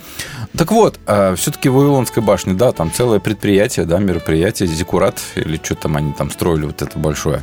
Так 0.56 0.70
вот, 0.73 0.98
все-таки 1.36 1.69
Вавилонская 1.69 2.23
башня, 2.23 2.55
да, 2.55 2.73
там 2.73 2.90
целое 2.93 3.20
предприятие, 3.20 3.86
да, 3.86 3.98
мероприятие, 3.98 4.66
Зиккурат, 4.69 5.20
или 5.35 5.59
что 5.62 5.74
там 5.77 5.97
они 5.97 6.12
там 6.12 6.31
строили, 6.31 6.66
вот 6.66 6.82
это 6.82 6.98
большое. 6.98 7.43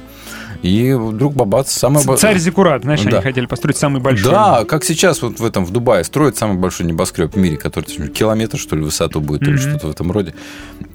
И 0.62 0.92
вдруг 0.94 1.36
бабац, 1.36 1.72
самое... 1.72 2.06
бо- 2.06 2.18
Царь 2.18 2.38
Зиккурат, 2.38 2.84
знаешь, 2.84 3.02
Да. 3.02 3.10
они 3.12 3.22
хотели 3.22 3.46
построить 3.46 3.78
самый 3.78 4.02
большой. 4.02 4.30
Да, 4.32 4.66
как 4.66 4.84
сейчас 4.84 5.22
вот 5.22 5.40
в 5.40 5.46
этом, 5.46 5.64
в 5.66 5.72
Дубае 5.72 6.04
строят 6.04 6.36
самый 6.36 6.58
большой 6.58 6.86
небоскреб 6.86 7.34
в 7.34 7.38
мире, 7.38 7.56
который 7.56 7.86
километр, 8.10 8.58
что 8.58 8.76
ли, 8.76 8.82
в 8.82 8.86
высоту 8.86 9.22
будет, 9.22 9.44
или 9.44 9.52
Мгм. 9.54 9.60
что-то 9.60 9.88
в 9.88 9.92
этом 9.92 10.12
роде. 10.12 10.34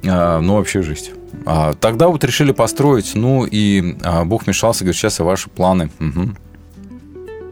А, 0.07 0.41
ну, 0.41 0.57
вообще 0.57 0.83
жизнь. 0.83 1.11
А, 1.47 1.73
тогда 1.75 2.09
вот 2.09 2.23
решили 2.25 2.53
построить, 2.53 3.13
ну, 3.15 3.47
и 3.47 3.97
а, 4.05 4.25
Бог 4.25 4.47
мешался, 4.47 4.85
говорит, 4.85 4.99
сейчас 5.01 5.19
и 5.21 5.23
ваши 5.23 5.49
планы. 5.49 5.91
Мгм. 5.99 6.37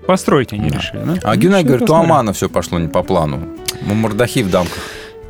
Построить 0.07 0.53
они 0.53 0.69
решили, 0.69 1.03
да? 1.05 1.15
А 1.23 1.35
Ну, 1.37 1.59
что 1.61 1.69
говорит, 1.69 1.91
у. 1.91 1.95
Амана 1.95 2.33
все 2.33 2.49
пошло 2.49 2.79
не 2.79 2.89
по 2.89 3.03
плану. 3.03 3.41
Мордахи 3.83 4.41
в 4.43 4.51
дамках. 4.51 4.79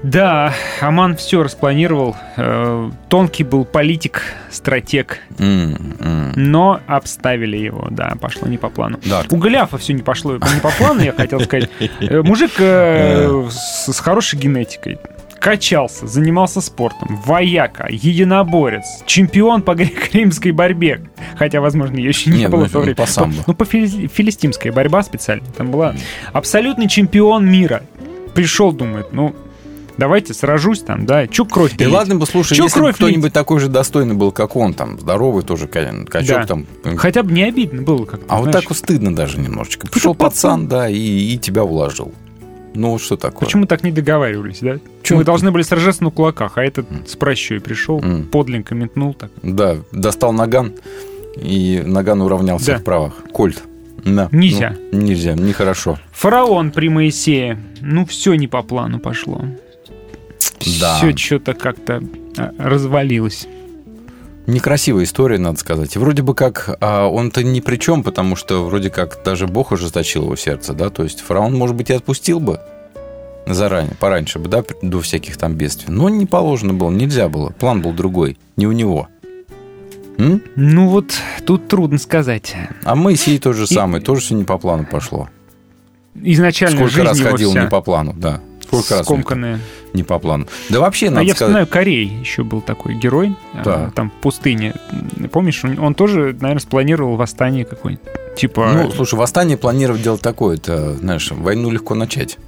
Да, 0.03 0.53
Аман 0.81 1.17
все 1.17 1.45
распланировал. 1.45 2.17
Э, 2.37 2.91
Тонкий 3.09 3.45
был 3.45 3.65
политик, 3.65 4.23
стратег, 4.51 5.19
М, 5.39 5.95
м. 6.01 6.33
но 6.35 6.81
обставили 6.89 7.57
его, 7.57 7.87
да, 7.91 8.15
пошло 8.21 8.49
не 8.49 8.59
по 8.59 8.69
плану. 8.69 8.99
Да. 9.05 9.23
У 9.31 9.37
Голиафа 9.37 9.79
все 9.79 9.93
не 9.93 10.03
пошло 10.03 10.33
не 10.35 10.61
по 10.61 10.71
плану, 10.71 11.03
я 11.03 11.13
хотел 11.13 11.39
сказать. 11.41 11.71
Э, 12.01 12.23
Мужик 12.23 12.51
э, 12.59 13.45
с 13.51 13.97
хорошей 14.01 14.41
генетикой. 14.41 14.99
Качался, 15.43 16.07
занимался 16.07 16.61
спортом, 16.61 17.21
вояка, 17.27 17.89
единоборец, 17.91 18.85
чемпион 19.07 19.63
по 19.63 19.75
греко-римской 19.75 20.53
борьбе. 20.53 21.01
Хотя, 21.37 21.61
возможно, 21.61 21.97
ее 21.97 22.11
еще 22.11 22.31
не 22.31 22.47
было 22.49 22.61
ну, 22.61 22.67
в 22.67 22.71
то 22.71 22.79
время. 22.79 22.95
по 22.95 23.07
самбо. 23.07 23.43
Ну, 23.49 23.55
по 23.55 23.65
фили- 23.65 24.07
филистимская 24.07 24.73
борьба 24.73 25.03
специально. 25.03 25.45
Там 25.57 25.73
была 25.73 25.97
абсолютный 26.33 26.89
чемпион 26.89 27.51
мира. 27.51 27.83
Пришел, 28.37 28.71
думает, 28.71 29.09
ну, 29.13 29.35
давайте 29.99 30.33
сражусь 30.33 30.79
там, 30.83 31.07
да, 31.07 31.27
чё 31.27 31.45
кровь 31.45 31.75
И 31.77 31.87
ладно 31.87 32.15
бы, 32.15 32.25
слушай, 32.27 32.55
Чё 32.55 32.63
если 32.65 32.79
кровь 32.79 32.95
кто-нибудь 32.95 33.33
такой 33.33 33.59
же 33.59 33.67
достойный 33.69 34.15
был, 34.15 34.31
как 34.31 34.55
он, 34.55 34.75
там, 34.75 35.01
здоровый 35.01 35.43
тоже, 35.43 35.67
ка- 35.67 36.05
качок 36.09 36.43
Да. 36.43 36.47
там. 36.47 36.67
Хотя 36.97 37.25
бы 37.25 37.33
не 37.33 37.43
обидно 37.43 37.83
было 37.83 38.05
как-то, 38.05 38.27
А 38.29 38.37
вот 38.37 38.45
знаешь. 38.45 38.61
так 38.63 38.71
вот 38.71 38.79
стыдно 38.79 39.13
даже 39.15 39.41
немножечко. 39.41 39.89
Пришел 39.89 40.15
пацан, 40.15 40.69
да, 40.69 40.89
и, 40.89 40.97
и 40.97 41.37
тебя 41.37 41.65
уложил. 41.65 42.15
Ну, 42.75 42.91
вот 42.93 43.03
что 43.03 43.17
такое? 43.17 43.41
Почему 43.47 43.67
так 43.67 43.83
не 43.85 43.93
договаривались, 43.93 44.61
да? 44.61 44.79
Чё? 45.03 45.17
Мы 45.17 45.25
должны 45.25 45.51
были 45.51 45.63
сражаться 45.63 46.03
на 46.05 46.11
кулаках, 46.11 46.57
а 46.59 46.65
этот 46.65 46.87
с 47.07 47.17
прощой 47.17 47.61
пришел, 47.61 48.01
М. 48.01 48.25
подлинно 48.25 48.65
метнул 48.75 49.13
так. 49.15 49.31
Да, 49.43 49.77
достал 49.93 50.33
наган, 50.33 50.73
и 51.37 51.83
наган 51.85 52.23
уравнялся 52.23 52.73
Да. 52.73 52.79
в 52.79 52.85
правах. 52.85 53.15
Кольт. 53.33 53.63
Да. 54.05 54.29
Нельзя. 54.33 54.77
Ну, 54.91 55.01
нельзя, 55.03 55.35
нехорошо. 55.35 55.99
Фараон 56.13 56.71
при 56.73 56.89
Моисее. 56.89 57.59
Ну, 57.81 58.05
все 58.07 58.35
не 58.35 58.49
по 58.49 58.63
плану 58.63 58.99
пошло. 58.99 59.43
Да. 60.81 60.97
Все 60.97 61.17
что-то 61.17 61.55
как-то 61.55 62.03
а, 62.37 62.53
развалилось. 62.59 63.47
Некрасивая 64.47 65.05
история, 65.05 65.39
надо 65.39 65.59
сказать. 65.59 65.95
И 65.95 65.99
вроде 65.99 66.23
бы 66.23 66.35
как 66.35 66.77
а, 66.81 67.07
он-то 67.07 67.45
ни 67.45 67.61
при 67.61 67.77
чем, 67.77 68.03
потому 68.03 68.35
что 68.35 68.65
вроде 68.65 68.91
как 68.91 69.21
даже 69.25 69.47
Бог 69.47 69.73
ожесточил 69.73 70.25
его 70.25 70.37
сердце, 70.37 70.73
да? 70.73 70.91
То 70.91 71.05
есть 71.05 71.21
фараон, 71.21 71.55
может 71.55 71.77
быть, 71.77 71.91
и 71.91 71.93
отпустил 71.93 72.41
бы 72.41 72.61
заранее, 73.47 73.95
пораньше 73.99 74.39
бы, 74.39 74.49
да, 74.49 74.65
до 74.83 75.01
всяких 75.01 75.37
там 75.37 75.55
бедствий. 75.55 75.93
Но 75.93 76.09
не 76.09 76.27
положено 76.27 76.75
было, 76.75 76.91
нельзя 76.91 77.29
было. 77.29 77.51
План 77.51 77.83
был 77.83 77.93
другой, 77.93 78.37
не 78.57 78.67
у 78.67 78.73
него. 78.73 79.09
М? 80.19 80.43
Ну 80.57 80.89
вот, 80.89 81.15
тут 81.47 81.69
трудно 81.69 81.99
сказать. 81.99 82.55
А 82.85 82.95
Моисей 82.95 83.39
тот 83.39 83.57
же 83.57 83.67
самый, 83.67 84.01
тоже 84.01 84.23
все 84.23 84.35
не 84.35 84.45
по 84.45 84.59
плану 84.59 84.87
пошло. 84.91 85.29
Изначально 86.15 86.77
Сколько 86.77 86.93
жизнь 86.93 87.07
раз 87.07 87.21
ходил 87.21 87.51
вся 87.51 87.63
не 87.63 87.69
по 87.69 87.81
плану, 87.81 88.13
да. 88.17 88.41
Него 88.73 89.03
скомканная. 89.05 89.61
не 89.93 90.03
по 90.03 90.19
плану. 90.19 90.47
Да 90.71 90.81
вообще, 90.81 91.09
А 91.09 91.11
надо 91.11 91.23
я 91.23 91.35
сказать... 91.35 91.37
вспоминаю, 91.51 91.67
Корей 91.67 92.07
еще 92.07 92.43
был 92.45 92.61
такой 92.61 92.95
герой. 92.95 93.37
а, 93.55 93.63
Да. 93.65 93.91
Там 93.95 94.11
в 94.11 94.15
пустыне. 94.15 94.75
Помнишь, 95.31 95.63
он, 95.65 95.95
тоже, 95.95 96.37
наверное, 96.41 96.61
спланировал 96.61 97.17
восстание 97.17 97.65
какое-нибудь. 97.65 98.07
Типа... 98.37 98.73
Ну, 98.73 98.91
слушай, 98.93 99.15
восстание 99.17 99.57
планировать 99.59 100.03
делать 100.03 100.23
такое, 100.23 100.57
это, 100.57 100.95
знаешь, 100.95 101.31
войну 101.31 101.71
легко 101.71 101.95
начать, 101.95 102.39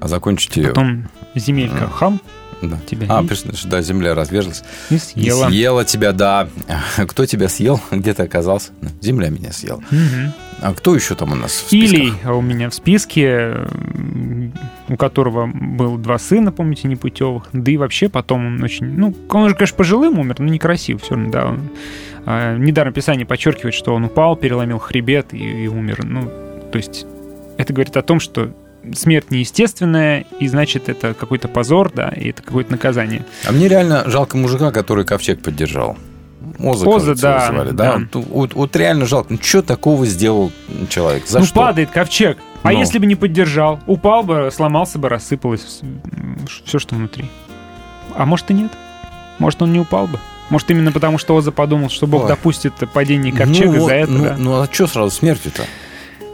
а 0.00 0.08
закончить 0.08 0.56
ее... 0.56 0.68
Потом 0.68 1.08
земелька 1.34 1.88
хам 1.88 2.20
Да. 2.62 2.78
тебя 2.88 3.06
А, 3.10 3.22
представляешь, 3.24 3.64
да, 3.64 3.82
земля 3.82 4.14
разверзлась. 4.14 4.62
и 4.90 4.94
И 4.94 4.98
съела. 4.98 5.48
съела 5.48 5.84
тебя, 5.84 6.12
да. 6.12 6.48
Кто 6.96 7.26
тебя 7.26 7.48
съел? 7.48 7.80
Где 7.90 8.14
ты 8.14 8.22
оказался? 8.22 8.70
Земля 9.00 9.28
меня 9.30 9.52
съела. 9.52 9.82
Мгм. 9.90 10.32
А 10.60 10.72
кто 10.72 10.94
еще 10.94 11.14
там 11.14 11.32
у 11.32 11.34
нас 11.34 11.52
в 11.52 11.66
списках? 11.66 12.00
Илий 12.00 12.12
у 12.26 12.40
меня 12.40 12.70
в 12.70 12.74
списке, 12.74 13.54
у 14.88 14.96
которого 14.96 15.46
был 15.46 15.98
два 15.98 16.18
сына, 16.18 16.52
помните, 16.52 16.88
непутевых. 16.88 17.48
Да 17.52 17.70
и 17.70 17.76
вообще 17.76 18.08
потом 18.08 18.46
он 18.46 18.62
очень... 18.62 18.86
Ну, 18.86 19.14
он 19.30 19.42
уже, 19.42 19.54
конечно, 19.54 19.76
пожилым 19.76 20.18
умер, 20.18 20.36
но 20.38 20.46
некрасиво 20.46 20.98
все 20.98 21.14
равно, 21.14 21.30
да. 21.30 21.46
Он, 21.46 21.68
а, 22.24 22.56
недаром 22.56 22.92
Писание 22.92 23.26
подчеркивает, 23.26 23.74
что 23.74 23.94
он 23.94 24.04
упал, 24.04 24.36
переломил 24.36 24.78
хребет 24.78 25.32
и, 25.32 25.64
и 25.64 25.68
умер. 25.68 26.04
Ну, 26.04 26.22
то 26.72 26.76
есть 26.76 27.06
это 27.58 27.72
говорит 27.72 27.96
о 27.96 28.02
том, 28.02 28.18
что 28.18 28.52
смерть 28.94 29.30
неестественная, 29.30 30.26
и 30.38 30.48
значит, 30.48 30.88
это 30.88 31.14
какой-то 31.14 31.48
позор, 31.48 31.90
да, 31.92 32.08
и 32.08 32.30
это 32.30 32.42
какое-то 32.42 32.72
наказание. 32.72 33.24
А 33.46 33.52
мне 33.52 33.68
реально 33.68 34.04
жалко 34.06 34.36
мужика, 34.36 34.70
который 34.72 35.04
ковчег 35.04 35.42
поддержал. 35.42 35.96
Оза, 36.58 36.88
Оза, 36.88 37.06
кажется, 37.06 37.22
да, 37.22 37.46
звали, 37.48 37.70
да. 37.70 37.98
Вот, 38.12 38.26
вот- 38.26 38.54
вот 38.54 38.76
реально 38.76 39.06
жалко. 39.06 39.32
Ну, 39.32 39.38
что 39.42 39.62
такого 39.62 40.06
сделал 40.06 40.52
человек? 40.88 41.26
За 41.26 41.40
ну, 41.40 41.44
что? 41.44 41.54
падает 41.54 41.90
ковчег. 41.90 42.38
А 42.62 42.72
Ну. 42.72 42.78
если 42.78 42.98
бы 42.98 43.06
не 43.06 43.14
поддержал? 43.14 43.80
Упал 43.86 44.22
бы, 44.22 44.50
сломался 44.52 44.98
бы, 44.98 45.08
рассыпалось 45.08 45.82
все, 46.64 46.78
что 46.78 46.94
внутри. 46.94 47.30
А 48.14 48.26
может 48.26 48.50
и 48.50 48.54
нет. 48.54 48.72
Может, 49.38 49.62
он 49.62 49.72
не 49.72 49.80
упал 49.80 50.06
бы. 50.06 50.18
Может, 50.50 50.70
именно 50.70 50.92
потому, 50.92 51.18
что 51.18 51.36
Оза 51.36 51.52
подумал, 51.52 51.90
что 51.90 52.06
Бог 52.06 52.22
Ой. 52.22 52.28
допустит 52.28 52.72
падение 52.92 53.32
ковчега 53.32 53.78
ну, 53.78 53.86
за 53.86 53.94
это, 53.94 54.12
ну, 54.12 54.24
да? 54.24 54.36
ну, 54.38 54.60
а 54.60 54.68
что 54.70 54.86
сразу 54.86 55.10
смертью-то? 55.10 55.62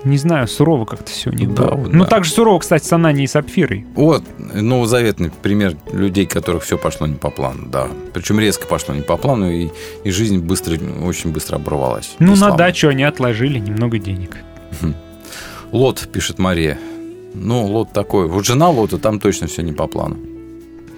Не 0.04 0.16
знаю, 0.18 0.48
сурово 0.48 0.84
как-то 0.84 1.10
все 1.10 1.30
у 1.30 1.32
них 1.32 1.54
Да, 1.54 1.62
было. 1.68 1.74
вот 1.76 1.92
Ну, 1.92 2.04
да. 2.04 2.10
так 2.10 2.24
же 2.24 2.32
сурово, 2.32 2.58
кстати, 2.58 2.84
с 2.84 2.92
Ананией 2.92 3.24
и 3.24 3.28
Сапфирой. 3.28 3.86
Вот 3.94 4.24
новозаветный 4.38 5.30
пример 5.30 5.76
людей, 5.92 6.26
которых 6.26 6.64
все 6.64 6.76
пошло 6.76 7.06
не 7.06 7.14
по 7.14 7.30
плану, 7.30 7.66
да. 7.66 7.86
Причем 8.12 8.40
резко 8.40 8.66
пошло 8.66 8.94
не 8.94 9.02
по 9.02 9.16
плану, 9.16 9.50
и, 9.50 9.70
и 10.04 10.10
жизнь 10.10 10.38
быстро, 10.38 10.76
очень 11.04 11.30
быстро 11.32 11.56
оборвалась. 11.56 12.14
Ну, 12.18 12.34
на 12.36 12.50
дачу 12.50 12.88
они 12.88 13.04
отложили 13.04 13.58
немного 13.60 13.98
денег. 13.98 14.36
Лот, 15.70 16.08
пишет 16.12 16.38
Мария. 16.38 16.78
Ну, 17.34 17.64
Лот 17.66 17.92
такой. 17.92 18.28
Вот 18.28 18.44
жена 18.44 18.68
Лота, 18.68 18.98
там 18.98 19.20
точно 19.20 19.46
все 19.46 19.62
не 19.62 19.72
по 19.72 19.86
плану. 19.86 20.16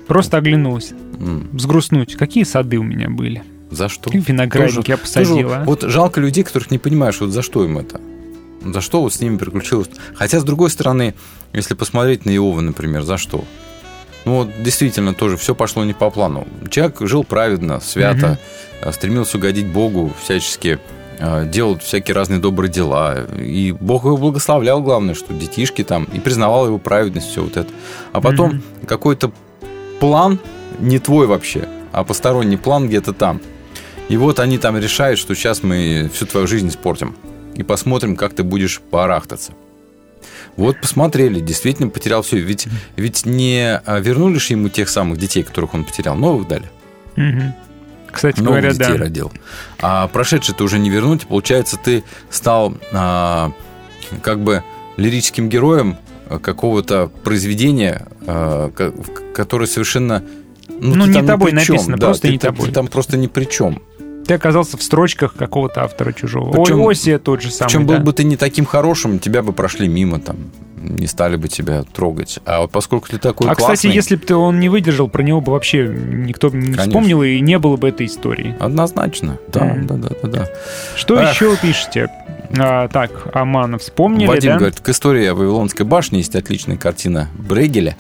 Просто 0.09 0.39
оглянулась. 0.39 0.93
М. 1.21 1.49
Взгрустнуть. 1.53 2.15
Какие 2.17 2.45
сады 2.45 2.79
у 2.79 2.83
меня 2.83 3.09
были? 3.09 3.43
За 3.71 3.89
что? 3.89 4.11
И 4.11 4.19
виноградники 4.19 4.91
я 4.91 4.97
посадила. 4.97 5.63
вот 5.67 5.83
жалко 5.83 6.21
людей, 6.21 6.43
которых 6.45 6.71
не 6.71 6.79
понимаешь, 6.79 7.21
вот 7.21 7.31
за 7.31 7.43
что 7.43 7.65
им 7.65 7.79
это. 7.79 8.01
За 8.65 8.81
что 8.81 9.01
вот 9.01 9.13
с 9.13 9.21
ними 9.21 9.37
приключилось. 9.37 9.89
Хотя, 10.15 10.41
с 10.41 10.45
другой 10.45 10.71
стороны, 10.71 11.15
если 11.53 11.75
посмотреть 11.75 12.25
на 12.25 12.35
Иова, 12.35 12.61
например, 12.61 13.03
за 13.03 13.19
что? 13.19 13.45
Ну 14.25 14.37
вот 14.37 14.63
действительно 14.63 15.15
тоже 15.15 15.37
все 15.37 15.55
пошло 15.55 15.85
не 15.85 15.93
по 15.93 16.11
плану. 16.11 16.47
Человек 16.71 16.97
жил 17.01 17.25
праведно, 17.25 17.81
свято, 17.81 18.39
э, 18.81 18.93
стремился 18.93 19.37
угодить 19.37 19.67
Богу 19.67 20.13
всячески, 20.23 20.79
э, 21.19 21.47
делал 21.47 21.79
всякие 21.79 22.15
разные 22.15 22.41
добрые 22.41 22.71
дела. 22.71 23.27
И 23.39 23.73
Бог 23.73 24.05
его 24.05 24.17
благословлял, 24.17 24.81
главное, 24.83 25.15
что 25.15 25.35
детишки 25.35 25.85
там, 25.85 26.05
и 26.05 26.21
признавал 26.21 26.67
его 26.67 26.79
праведность, 26.79 27.29
все 27.29 27.43
вот 27.43 27.57
это. 27.57 27.71
А 28.13 28.21
потом 28.21 28.63
какой-то 28.87 29.31
план 30.01 30.39
не 30.79 30.99
твой 30.99 31.27
вообще, 31.27 31.69
а 31.93 32.03
посторонний 32.03 32.57
план 32.57 32.89
где-то 32.89 33.13
там. 33.13 33.41
И 34.09 34.17
вот 34.17 34.39
они 34.39 34.59
там 34.59 34.79
решают, 34.79 35.19
что 35.19 35.35
сейчас 35.35 35.63
мы 35.63 36.11
всю 36.13 36.27
твою 36.27 36.47
жизнь 36.47 36.69
испортим. 36.69 37.15
И 37.57 37.63
посмотрим, 37.63 38.17
как 38.17 38.35
ты 38.35 38.43
будешь 38.43 38.81
барахтаться. 38.91 39.53
Вот 40.57 40.81
посмотрели, 40.81 41.41
действительно 41.41 41.89
потерял 41.89 42.23
все. 42.23 42.39
Ведь, 42.39 42.67
ведь 42.97 43.27
не 43.27 43.81
а, 43.85 43.99
вернули 44.01 44.39
же 44.39 44.55
ему 44.55 44.69
тех 44.69 44.89
самых 44.89 45.19
детей, 45.19 45.43
которых 45.43 45.75
он 45.75 45.85
потерял, 45.85 46.15
новых 46.17 46.49
дали. 46.49 46.71
Мгм. 47.17 47.55
Кстати 48.11 48.39
Новых 48.39 48.61
говоря, 48.61 48.73
детей 48.73 48.93
да. 48.93 49.05
родил. 49.05 49.33
А 49.81 50.07
прошедший 50.09 50.55
ты 50.55 50.63
уже 50.63 50.79
не 50.79 50.89
вернуть. 50.91 51.27
Получается, 51.27 51.77
ты 51.83 52.05
стал 52.31 52.75
а, 52.93 53.53
как 54.23 54.41
бы 54.41 54.63
лирическим 54.97 55.49
героем 55.49 55.97
а, 56.29 56.39
какого-то 56.39 57.11
произведения, 57.25 58.07
а, 58.27 58.71
которое 59.35 59.67
совершенно... 59.67 60.23
Ну, 60.69 61.05
ты 61.07 61.11
не 61.11 61.27
тобой 61.27 61.53
написано, 61.53 61.97
Да, 61.97 62.07
просто 62.07 62.29
ты- 62.29 62.33
не 62.33 62.39
ты- 62.39 62.47
тобой. 62.47 62.69
Ты 62.69 62.73
там 62.73 62.87
просто 62.87 63.17
ни 63.17 63.27
при 63.27 63.45
чем. 63.45 63.83
Ты 64.27 64.35
оказался 64.35 64.77
в 64.77 64.83
строчках 64.83 65.35
какого-то 65.35 65.83
автора 65.85 66.13
чужого. 66.13 66.51
Причем- 66.53 66.81
Ой, 66.81 66.93
Осия 66.95 67.19
тот 67.19 67.43
же 67.43 67.51
самый. 67.51 67.69
Причем 67.69 67.87
да. 67.87 67.97
был 67.97 68.05
бы 68.05 68.13
ты 68.13 68.25
не 68.25 68.37
таким 68.37 68.65
хорошим, 68.65 69.19
тебя 69.19 69.43
бы 69.43 69.53
прошли 69.53 69.89
мимо 69.89 70.19
там, 70.21 70.37
не 70.77 71.07
стали 71.07 71.37
бы 71.37 71.49
тебя 71.49 71.83
трогать. 71.83 72.39
А 72.45 72.61
вот 72.63 72.71
поскольку 72.71 73.09
ты 73.09 73.19
такой 73.19 73.49
А, 73.49 73.55
классный... 73.55 73.75
кстати, 73.77 73.95
если 73.95 74.17
бы 74.17 74.35
он 74.35 74.61
не 74.61 74.69
выдержал, 74.69 75.09
про 75.09 75.23
него 75.23 75.41
бы 75.41 75.53
вообще 75.53 75.87
никто 75.89 76.51
бы 76.51 76.57
не 76.57 76.63
Конечно. 76.73 76.85
вспомнил, 76.85 77.23
и 77.23 77.41
не 77.41 77.59
было 77.59 77.77
бы 77.77 77.89
этой 77.89 78.07
истории. 78.07 78.55
Однозначно, 78.61 79.39
да, 79.53 79.65
Мгм. 79.65 79.87
да, 79.87 79.95
да, 79.97 80.09
да, 80.23 80.29
да. 80.29 80.49
Что 80.97 81.19
Эх. 81.21 81.33
еще 81.35 81.57
пишете? 81.57 82.09
А, 82.59 82.89
так, 82.89 83.29
Амана 83.35 83.79
вспомнили, 83.79 84.27
Вадим 84.27 84.53
да? 84.53 84.59
говорит, 84.59 84.81
к 84.81 84.89
истории 84.89 85.27
о 85.27 85.35
Вавилонской 85.35 85.85
башне 85.87 86.19
есть 86.19 86.35
отличная 86.37 86.77
картина 86.77 87.29
Брегеля. 87.35 87.97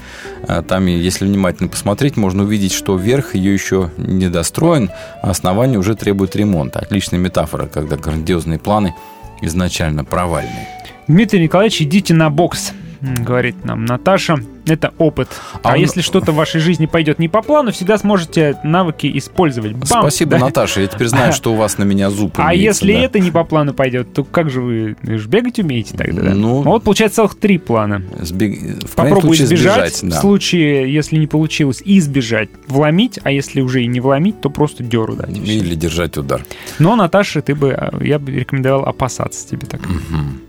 А, 0.47 0.63
Там, 0.63 0.87
если 0.87 1.25
внимательно 1.27 1.69
посмотреть, 1.69 2.17
можно 2.17 2.45
увидеть, 2.45 2.73
что 2.73 2.97
верх 2.97 3.35
ее 3.35 3.53
еще 3.53 3.91
не 3.97 4.29
достроен, 4.29 4.91
а 5.23 5.31
основание 5.31 5.79
уже 5.79 5.95
требует 5.95 6.37
ремонта. 6.37 6.79
Отличная 6.81 7.19
метафора, 7.19 7.67
когда 7.67 7.97
грандиозные 7.97 8.59
планы 8.59 8.95
изначально 9.43 10.05
провальные. 10.05 10.69
Дмитрий 11.09 11.43
Николаевич, 11.43 11.83
идите 11.83 12.15
на 12.15 12.31
бокс, 12.31 12.73
говорит 13.21 13.65
нам 13.65 13.85
Наташа. 13.85 14.37
Это 14.67 14.95
опыт. 14.97 15.29
А, 15.63 15.71
А 15.71 15.73
он- 15.75 15.81
если 15.81 16.01
что-то 16.01 16.33
в 16.33 16.37
вашей 16.37 16.59
жизни 16.59 16.87
пойдет 16.87 17.19
не 17.19 17.29
по 17.29 17.43
плану, 17.43 17.71
всегда 17.71 17.99
сможете 17.99 18.57
навыки 18.65 19.11
использовать. 19.19 19.73
Бам! 19.73 19.85
Спасибо, 20.03 20.33
Да. 20.33 20.39
Наташа. 20.39 20.81
Я 20.81 20.87
теперь 20.87 21.09
знаю, 21.09 21.33
что 21.35 21.53
у 21.53 21.57
вас 21.57 21.77
на 21.77 21.85
меня 21.85 22.09
зуб 22.11 22.33
А 22.39 22.55
имеется, 22.55 22.87
если 22.87 22.93
да. 22.95 22.99
это 23.05 23.19
не 23.21 23.31
по 23.31 23.45
плану 23.45 23.75
пойдет, 23.75 24.15
то 24.15 24.25
как 24.25 24.49
же 24.49 24.63
вы, 24.63 24.97
вы 25.03 25.19
же 25.19 25.29
бегать 25.29 25.59
умеете 25.59 25.95
тогда? 25.97 26.23
да? 26.23 26.35
Ну, 26.35 26.63
вот 26.63 26.83
получается 26.83 27.17
целых 27.17 27.35
три 27.39 27.59
плана. 27.59 28.03
Сбег- 28.21 28.87
В 28.87 28.95
Попробуй 28.95 29.37
избежать, 29.37 30.01
да. 30.03 30.17
в 30.17 30.21
случае, 30.21 30.91
если 30.93 31.19
не 31.19 31.27
получилось, 31.27 31.83
избежать, 31.85 32.49
вломить, 32.67 33.19
а 33.23 33.31
если 33.31 33.61
уже 33.61 33.83
и 33.83 33.87
не 33.87 34.01
вломить, 34.01 34.41
то 34.41 34.49
просто 34.49 34.83
деру 34.83 35.15
дать. 35.15 35.37
Или 35.37 35.75
держать 35.75 36.17
удар. 36.17 36.43
Но, 36.79 36.97
Наташа, 36.97 37.43
ты 37.43 37.55
бы, 37.55 37.73
а, 37.73 38.03
я 38.03 38.19
бы 38.19 38.33
рекомендовал 38.33 38.87
опасаться 38.87 39.47
тебе 39.47 39.67
так. 39.67 39.81
Мгм. 39.87 40.41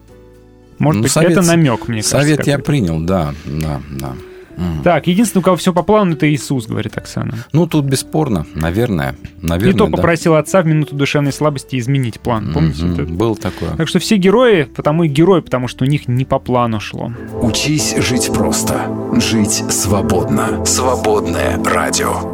Может 0.79 0.97
Ну, 0.97 1.03
быть, 1.03 1.11
совет- 1.11 1.31
это 1.31 1.41
намек, 1.41 1.87
мне 1.87 1.97
кажется. 1.99 2.19
Совет 2.19 2.47
я 2.47 2.59
принял, 2.59 2.99
да, 2.99 3.33
да, 3.45 3.81
да. 3.91 4.13
Так, 4.85 5.07
единственный, 5.07 5.41
у 5.41 5.43
кого 5.43 5.57
все 5.57 5.73
по 5.73 5.83
плану, 5.83 6.13
это 6.13 6.33
Иисус, 6.33 6.65
говорит 6.67 6.97
Оксана. 6.97 7.33
Ну, 7.51 7.67
тут 7.67 7.83
бесспорно, 7.83 8.45
наверное. 8.55 9.17
Наверное, 9.41 9.73
и 9.73 9.77
то 9.77 9.85
да. 9.87 9.91
попросил 9.97 10.35
отца 10.35 10.61
в 10.61 10.65
минуту 10.65 10.95
душевной 10.95 11.33
слабости 11.33 11.77
изменить 11.77 12.21
план. 12.21 12.51
Помните? 12.53 12.85
Мгм. 12.85 12.93
это? 12.93 13.03
Было 13.13 13.35
такое. 13.35 13.71
Так 13.75 13.89
что 13.89 13.99
все 13.99 14.15
герои, 14.15 14.63
потому 14.63 15.03
и 15.03 15.07
герои, 15.09 15.41
потому 15.41 15.67
что 15.67 15.83
у 15.83 15.87
них 15.87 16.07
не 16.07 16.23
по 16.23 16.39
плану 16.39 16.79
шло. 16.79 17.11
Учись 17.41 17.95
жить 17.97 18.31
просто. 18.33 18.79
Жить 19.17 19.63
свободно. 19.69 20.63
Свободное 20.65 21.61
радио. 21.61 22.31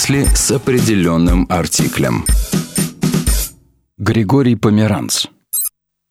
Мысли 0.00 0.24
с 0.34 0.50
определенным 0.50 1.46
артиклем. 1.50 2.24
Григорий 3.98 4.56
Померанц. 4.56 5.26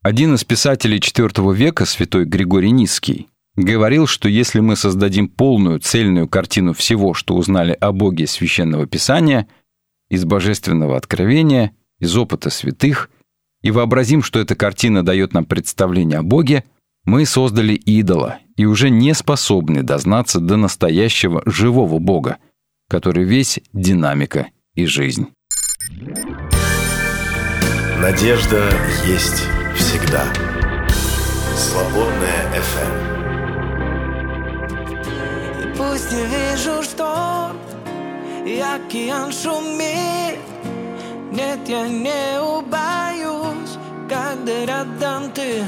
Один 0.03 0.35
из 0.35 0.43
писателей 0.43 0.99
IV 0.99 1.55
века, 1.55 1.85
святой 1.85 2.25
Григорий 2.25 2.69
Низкий, 2.69 3.29
говорил, 3.55 4.05
что 4.05 4.29
если 4.29 4.59
мы 4.59 4.75
создадим 4.75 5.27
полную 5.27 5.79
цельную 5.79 6.27
картину 6.27 6.73
всего, 6.73 7.15
что 7.15 7.33
узнали 7.33 7.75
о 7.81 7.91
Боге 7.91 8.27
Священного 8.27 8.85
Писания, 8.85 9.47
из 10.07 10.23
Божественного 10.23 10.95
Откровения, 10.95 11.71
из 11.97 12.15
опыта 12.15 12.51
святых, 12.51 13.09
и 13.63 13.71
вообразим, 13.71 14.21
что 14.21 14.39
эта 14.39 14.53
картина 14.53 15.03
дает 15.03 15.33
нам 15.33 15.45
представление 15.45 16.19
о 16.19 16.23
Боге, 16.23 16.63
мы 17.05 17.25
создали 17.25 17.73
идола 17.73 18.37
и 18.55 18.65
уже 18.65 18.91
не 18.91 19.15
способны 19.15 19.81
дознаться 19.81 20.39
до 20.39 20.57
настоящего 20.57 21.41
живого 21.47 21.97
Бога, 21.97 22.37
который 22.89 23.23
весь 23.23 23.59
динамика 23.71 24.47
и 24.73 24.85
жизнь. 24.85 25.29
Надежда 27.99 28.69
есть 29.05 29.43
всегда. 29.77 30.25
Свободная 31.55 32.49
FM. 32.55 32.93
И 35.61 35.77
пусть 35.77 36.11
не 36.11 36.25
вижу 36.25 36.81
шторм, 36.83 37.57
и 38.45 38.59
океан 38.59 39.31
шумит 39.31 40.39
Нет, 41.31 41.59
я 41.67 41.87
не 41.87 42.41
убоюсь, 42.41 43.77
когда 44.09 44.65
рядом 44.65 45.31
ты 45.33 45.63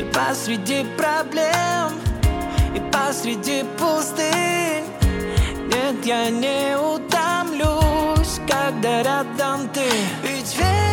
И 0.00 0.04
посреди 0.12 0.84
проблем, 0.96 1.92
и 2.74 2.80
посреди 2.90 3.62
пустынь 3.78 4.99
я 6.06 6.30
не 6.30 6.76
утомлюсь, 6.76 8.40
когда 8.48 9.02
рядом 9.02 9.68
ты. 9.68 9.88
Ведь 10.22 10.56
вера 10.56 10.89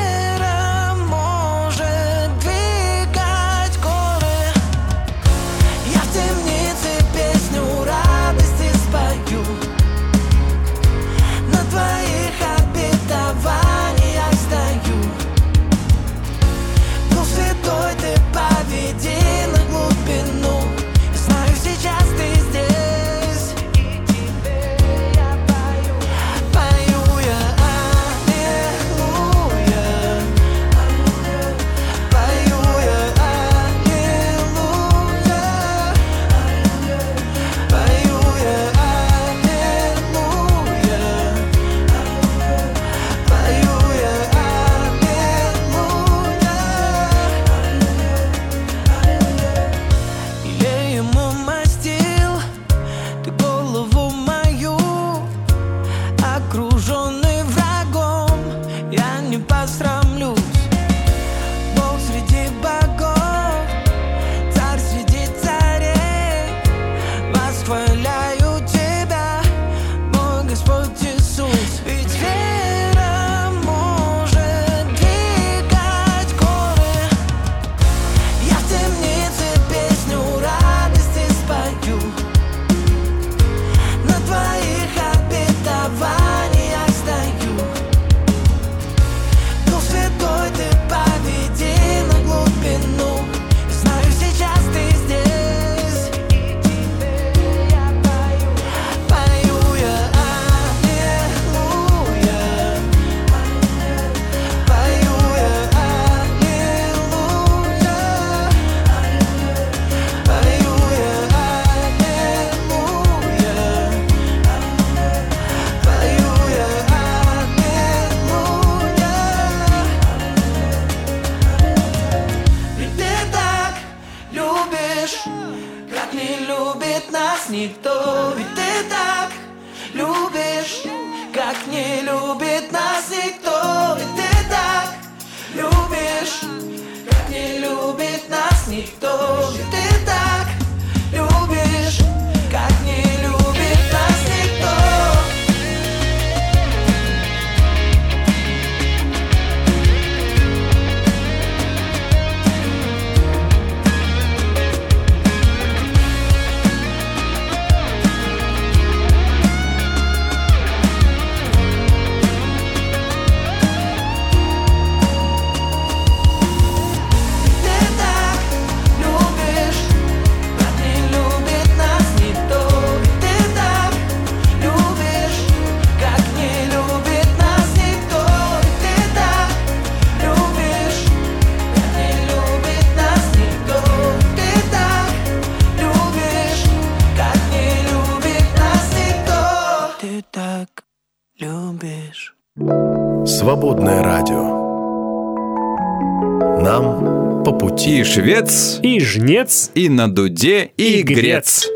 швец, 198.17 198.79
И 198.81 198.99
жнец, 198.99 199.71
и 199.75 199.89
на 199.89 200.07
дуде, 200.07 200.71
и, 200.75 200.99
И 200.99 201.03
грец. 201.03 201.19
грец. 201.21 201.67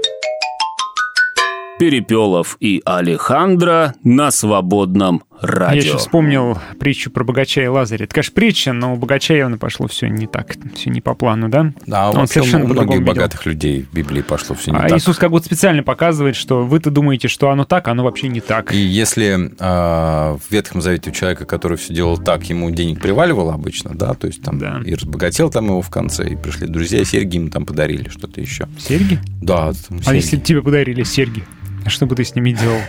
Перепелов 1.78 2.58
и 2.60 2.82
Алехандро 2.84 3.94
на 4.04 4.32
свободном 4.32 5.24
радио. 5.42 5.76
Я 5.76 5.82
сейчас 5.82 6.02
вспомнил 6.02 6.58
притчу 6.80 7.12
про 7.12 7.24
богача 7.24 7.62
и 7.64 7.68
Лазаря. 7.68 8.06
Это, 8.06 8.14
конечно, 8.14 8.34
притча, 8.34 8.74
но 8.74 8.94
у 8.94 8.98
богача 8.98 9.34
явно 9.36 9.58
пошло 9.58 9.88
все 9.88 10.08
не 10.08 10.28
так, 10.28 10.56
все 10.76 10.90
не 10.90 11.02
по 11.02 11.14
плану, 11.16 11.50
да? 11.50 11.74
Да, 11.88 12.10
Он 12.10 12.18
вообще 12.18 12.36
совершенно 12.36 12.66
у 12.66 12.68
многих 12.70 12.92
видел. 13.00 13.06
богатых 13.06 13.46
людей 13.46 13.86
в 13.90 13.94
Библии 13.96 14.22
пошло 14.22 14.56
все 14.56 14.72
не 14.72 14.78
А 14.78 14.82
так. 14.88 14.98
Иисус 14.98 15.18
как 15.18 15.32
будто 15.32 15.46
специально 15.46 15.84
показывает, 15.84 16.36
что 16.36 16.64
вы-то 16.66 16.92
думаете, 16.92 17.28
что 17.28 17.50
оно 17.50 17.66
так, 17.66 17.88
а 17.88 17.92
оно 17.92 18.04
вообще 18.04 18.28
не 18.28 18.42
так. 18.42 18.74
И 18.74 18.78
если 18.78 19.52
а, 19.60 20.38
в 20.38 20.52
Ветхом 20.52 20.82
Завете 20.82 21.10
у 21.10 21.14
человека, 21.14 21.46
который 21.46 21.78
все 21.78 21.94
делал 21.94 22.18
так, 22.18 22.44
ему 22.46 22.70
денег 22.72 23.02
приваливало 23.02 23.54
обычно, 23.54 23.92
да, 23.96 24.14
то 24.14 24.28
есть 24.28 24.42
там 24.44 24.60
Да. 24.60 24.82
и 24.86 24.94
разбогател 24.96 25.50
там 25.50 25.66
его 25.68 25.82
в 25.82 25.90
конце, 25.90 26.28
и 26.30 26.36
пришли 26.36 26.68
друзья, 26.68 27.04
серьги 27.04 27.38
ему 27.38 27.50
там 27.50 27.66
подарили, 27.66 28.10
что-то 28.10 28.42
еще. 28.42 28.68
Серьги? 28.78 29.20
Да, 29.42 29.72
там 29.88 29.98
А 30.00 30.04
серьги. 30.04 30.16
если 30.16 30.38
тебе 30.38 30.62
подарили 30.62 31.04
серьги? 31.04 31.44
Что 31.88 32.06
бы 32.06 32.16
ты 32.16 32.24
с 32.24 32.36
ними 32.36 32.52
делал? 32.52 32.80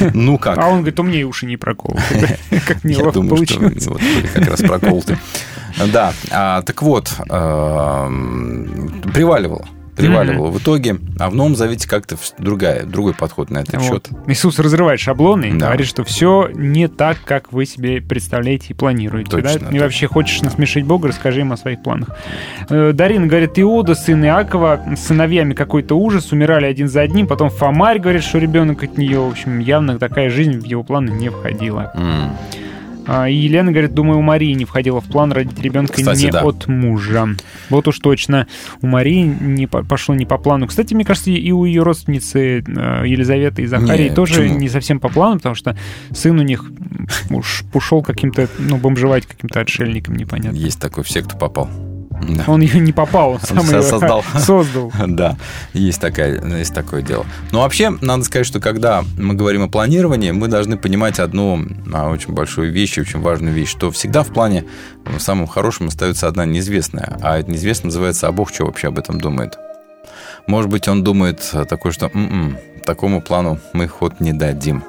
Ну 0.14 0.38
как? 0.38 0.58
А 0.58 0.68
он 0.68 0.78
говорит, 0.78 1.00
у 1.00 1.02
меня 1.02 1.20
и 1.20 1.24
уши 1.24 1.44
не 1.44 1.56
проколоты. 1.56 2.38
Как 2.66 2.84
неловко 2.84 3.20
получилось. 3.20 3.84
вот 3.86 4.00
были 4.00 4.26
как 4.28 4.46
раз 4.48 4.60
проколоты. 4.60 5.18
Да, 5.92 6.12
а, 6.30 6.62
так 6.62 6.82
вот, 6.82 7.12
эм, 7.28 9.02
приваливало. 9.98 10.24
Приваливало 10.24 10.50
в 10.50 10.58
итоге. 10.62 10.96
А 11.18 11.28
в 11.30 11.34
Новом 11.34 11.54
Завете 11.56 11.88
как-то 11.88 12.16
другая, 12.38 12.84
другой 12.84 13.14
подход 13.14 13.50
на 13.50 13.58
этот 13.58 13.74
Вот. 13.76 13.82
счет. 13.84 14.08
Иисус 14.26 14.58
разрывает 14.58 15.00
шаблоны 15.00 15.46
и 15.50 15.52
Да. 15.52 15.66
говорит, 15.66 15.86
что 15.86 16.04
все 16.04 16.48
не 16.54 16.88
так, 16.88 17.18
как 17.24 17.52
вы 17.52 17.66
себе 17.66 18.00
представляете 18.00 18.66
и 18.70 18.74
планируете. 18.74 19.30
Точно, 19.30 19.52
да? 19.60 19.66
Точно. 19.66 19.80
вообще 19.80 20.06
хочешь 20.06 20.40
насмешить 20.42 20.84
Бога, 20.84 21.08
расскажи 21.08 21.40
им 21.40 21.52
о 21.52 21.56
своих 21.56 21.82
планах. 21.82 22.10
Э, 22.70 22.92
Дарина 22.94 23.26
говорит, 23.26 23.58
Иуда, 23.58 23.94
сын 23.94 24.24
Иакова, 24.24 24.80
сыновьями 24.96 25.54
какой-то 25.54 25.94
ужас, 25.96 26.32
умирали 26.32 26.66
один 26.66 26.88
за 26.88 27.02
одним. 27.02 27.26
Потом 27.26 27.50
Фомарь 27.50 27.98
говорит, 27.98 28.22
что 28.22 28.38
ребенок 28.38 28.82
от 28.82 28.96
нее. 28.98 29.20
В 29.20 29.28
общем, 29.30 29.58
явно 29.58 29.98
такая 29.98 30.30
жизнь 30.30 30.58
в 30.58 30.64
его 30.64 30.82
планы 30.82 31.10
не 31.10 31.28
входила. 31.30 31.92
М. 31.94 32.32
А, 33.08 33.28
И 33.28 33.34
Елена 33.34 33.72
говорит, 33.72 33.94
думаю, 33.94 34.18
у 34.18 34.22
Марии 34.22 34.52
не 34.52 34.66
входила 34.66 35.00
в 35.00 35.06
план 35.06 35.32
родить 35.32 35.58
ребенка 35.60 35.94
Кстати, 35.94 36.26
не 36.26 36.30
да. 36.30 36.42
от 36.42 36.68
мужа. 36.68 37.26
Вот 37.70 37.88
уж 37.88 37.98
точно 38.00 38.46
у 38.82 38.86
Марии 38.86 39.22
не 39.22 39.66
по- 39.66 39.82
пошло 39.82 40.14
не 40.14 40.26
по 40.26 40.36
плану. 40.36 40.66
Кстати, 40.66 40.92
мне 40.92 41.04
кажется, 41.04 41.30
и 41.30 41.50
у 41.50 41.64
ее 41.64 41.82
родственницы 41.82 42.58
э, 42.60 43.02
Елизаветы 43.06 43.62
и 43.62 43.66
Захарии 43.66 44.10
Не, 44.10 44.14
тоже 44.14 44.42
почему? 44.42 44.58
не 44.58 44.68
совсем 44.68 45.00
по 45.00 45.08
плану, 45.08 45.36
потому 45.36 45.54
что 45.54 45.76
сын 46.12 46.38
у 46.38 46.42
них 46.42 46.70
уж 47.30 47.64
ушел 47.72 48.02
каким-то, 48.02 48.46
ну, 48.58 48.76
бомжевать 48.76 49.24
каким-то 49.26 49.60
отшельником 49.60 50.14
непонятно. 50.16 50.56
Есть 50.56 50.78
такой, 50.78 51.02
все, 51.02 51.22
кто 51.22 51.36
попал. 51.38 51.70
Да. 52.22 52.44
Он 52.46 52.60
ее 52.60 52.80
не 52.80 52.92
попал, 52.92 53.32
он 53.32 53.40
сам 53.40 53.64
ее 53.66 53.82
создал. 53.82 54.24
создал. 54.38 54.92
Да, 55.06 55.36
есть, 55.72 56.00
такая, 56.00 56.44
есть 56.56 56.74
такое 56.74 57.02
дело. 57.02 57.26
Но 57.52 57.60
вообще, 57.60 57.90
надо 58.00 58.24
сказать, 58.24 58.46
что 58.46 58.60
когда 58.60 59.04
мы 59.16 59.34
говорим 59.34 59.62
о 59.62 59.68
планировании, 59.68 60.30
мы 60.30 60.48
должны 60.48 60.76
понимать 60.76 61.18
одну 61.18 61.64
а, 61.92 62.10
очень 62.10 62.32
большую 62.32 62.72
вещь, 62.72 62.98
очень 62.98 63.20
важную 63.20 63.54
вещь, 63.54 63.70
что 63.70 63.90
всегда 63.90 64.22
в 64.22 64.28
плане 64.28 64.64
э, 65.04 65.18
самым 65.18 65.46
хорошим 65.46 65.88
остается 65.88 66.26
одна 66.28 66.44
неизвестная. 66.44 67.18
А 67.22 67.38
это 67.38 67.50
неизвестная 67.50 67.86
называется, 67.86 68.28
а 68.28 68.32
Бог 68.32 68.52
что 68.52 68.66
вообще 68.66 68.88
об 68.88 68.98
этом 68.98 69.20
думает? 69.20 69.58
Может 70.46 70.70
быть, 70.70 70.88
он 70.88 71.04
думает 71.04 71.52
такой, 71.68 71.92
что 71.92 72.10
«М-м, 72.12 72.56
такому 72.84 73.20
плану 73.20 73.58
мы 73.74 73.86
ход 73.86 74.20
не 74.20 74.32
дадим. 74.32 74.82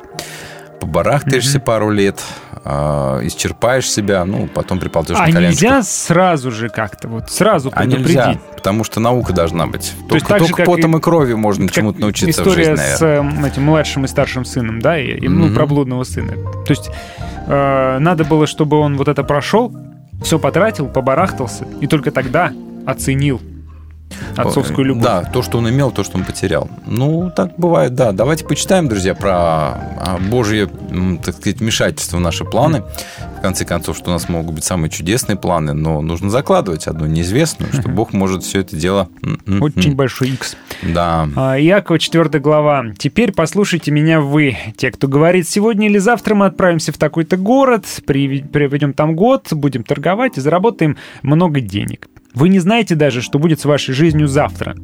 Побарахтаешься 0.79 1.59
пару 1.59 1.89
лет, 1.91 2.21
а, 2.63 3.19
исчерпаешь 3.23 3.89
себя, 3.89 4.23
ну, 4.25 4.47
потом 4.47 4.79
приползешь 4.79 5.17
А 5.17 5.27
на 5.27 5.31
коленочку. 5.33 5.63
нельзя 5.65 5.83
сразу 5.83 6.51
же 6.51 6.69
как-то, 6.69 7.07
вот 7.07 7.29
сразу 7.29 7.69
А 7.73 7.81
предупредить? 7.81 8.07
нельзя, 8.07 8.37
потому 8.55 8.83
что 8.83 8.99
наука 8.99 9.33
должна 9.33 9.67
быть. 9.67 9.91
То 10.07 10.15
есть 10.15 10.25
Только, 10.25 10.27
так 10.27 10.39
же, 10.39 10.45
только 10.47 10.57
как 10.57 10.65
потом 10.75 10.95
и- 10.95 10.99
и 10.99 11.01
кровью 11.01 11.37
можно 11.37 11.67
чему-то 11.69 11.99
научиться 11.99 12.43
в 12.43 12.47
история 12.47 12.75
жизни, 12.75 12.75
с 12.95 12.99
наверное. 13.01 13.45
э, 13.45 13.47
этим 13.49 13.63
младшим 13.63 14.05
и 14.05 14.07
старшим 14.07 14.45
сыном, 14.45 14.81
да, 14.81 14.97
и, 14.99 15.17
и, 15.17 15.27
ну, 15.27 15.45
Мгм. 15.47 15.55
про 15.55 15.65
блудного 15.65 16.03
сына. 16.03 16.33
То 16.65 16.71
есть 16.71 16.89
э, 17.47 17.97
надо 17.99 18.23
было, 18.25 18.45
чтобы 18.47 18.77
он 18.77 18.95
вот 18.97 19.07
это 19.07 19.23
прошел, 19.23 19.75
все 20.23 20.37
потратил, 20.39 20.87
побарахтался, 20.87 21.65
и 21.81 21.87
только 21.87 22.11
тогда 22.11 22.51
оценил 22.85 23.41
отцовскую 24.35 24.85
любовь. 24.85 25.03
Да, 25.03 25.23
то, 25.23 25.41
что 25.41 25.57
он 25.57 25.69
имел, 25.69 25.91
то, 25.91 26.03
что 26.03 26.17
он 26.17 26.23
потерял. 26.23 26.69
Ну, 26.85 27.31
так 27.35 27.53
бывает, 27.57 27.95
да. 27.95 28.11
Давайте 28.11 28.45
почитаем, 28.45 28.87
друзья, 28.87 29.15
про 29.15 29.31
а, 29.31 30.19
Божье, 30.29 30.67
так 31.23 31.35
сказать, 31.35 31.59
вмешательство 31.59 32.17
в 32.17 32.21
наши 32.21 32.45
планы. 32.45 32.83
В 33.37 33.41
конце 33.41 33.63
концов, 33.65 33.97
что 33.97 34.09
у 34.09 34.13
нас 34.13 34.27
могут 34.27 34.55
быть 34.55 34.63
самые 34.63 34.89
чудесные 34.89 35.37
планы, 35.37 35.73
но 35.73 36.01
нужно 36.01 36.29
закладывать 36.29 36.87
одну 36.87 37.05
неизвестную, 37.05 37.71
что 37.71 37.87
Бог 37.87 38.13
может 38.13 38.43
все 38.43 38.59
это 38.59 38.75
дело... 38.75 39.09
Очень 39.61 39.95
большой 39.95 40.29
X. 40.29 40.57
Да. 40.83 41.25
Иакова, 41.57 41.99
4 41.99 42.39
глава. 42.39 42.85
«Теперь 42.97 43.31
послушайте 43.31 43.91
меня 43.91 44.19
вы, 44.19 44.57
те, 44.75 44.91
кто 44.91 45.07
говорит, 45.07 45.47
сегодня 45.47 45.87
или 45.87 45.97
завтра 45.97 46.35
мы 46.35 46.47
отправимся 46.47 46.91
в 46.91 46.97
такой-то 46.97 47.37
город, 47.37 47.85
проведем 48.05 48.93
там 48.93 49.15
год, 49.15 49.47
будем 49.51 49.83
торговать 49.83 50.37
и 50.37 50.41
заработаем 50.41 50.97
много 51.21 51.61
денег. 51.61 52.09
Вы 52.33 52.49
не 52.49 52.59
знаете 52.59 52.95
даже, 52.95 53.21
что 53.21 53.39
будет 53.39 53.59
с 53.59 53.65
вашей 53.65 53.93
жизнью 53.93 54.27
завтра. 54.27 54.75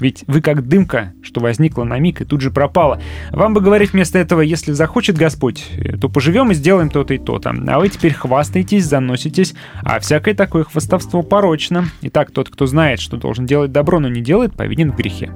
Ведь 0.00 0.24
вы 0.26 0.40
как 0.40 0.66
дымка, 0.66 1.12
что 1.22 1.40
возникла 1.40 1.84
на 1.84 1.98
миг 1.98 2.22
и 2.22 2.24
тут 2.24 2.40
же 2.40 2.50
пропала. 2.50 3.00
Вам 3.30 3.52
бы 3.52 3.60
говорить 3.60 3.92
вместо 3.92 4.18
этого, 4.18 4.40
если 4.40 4.72
захочет 4.72 5.16
Господь, 5.16 5.64
э, 5.76 5.98
то 5.98 6.08
поживем 6.08 6.50
и 6.50 6.54
сделаем 6.54 6.88
то-то 6.88 7.14
и 7.14 7.18
то-то. 7.18 7.54
А 7.68 7.78
вы 7.78 7.88
теперь 7.90 8.14
хвастаетесь, 8.14 8.86
заноситесь, 8.86 9.54
а 9.82 10.00
всякое 10.00 10.34
такое 10.34 10.64
хвастовство 10.64 11.22
порочно. 11.22 11.86
Итак, 12.02 12.30
тот, 12.30 12.48
кто 12.48 12.66
знает, 12.66 13.00
что 13.00 13.16
должен 13.16 13.44
делать 13.46 13.72
добро, 13.72 14.00
но 14.00 14.08
не 14.08 14.22
делает, 14.22 14.54
повинен 14.54 14.92
в 14.92 14.96
грехе. 14.96 15.30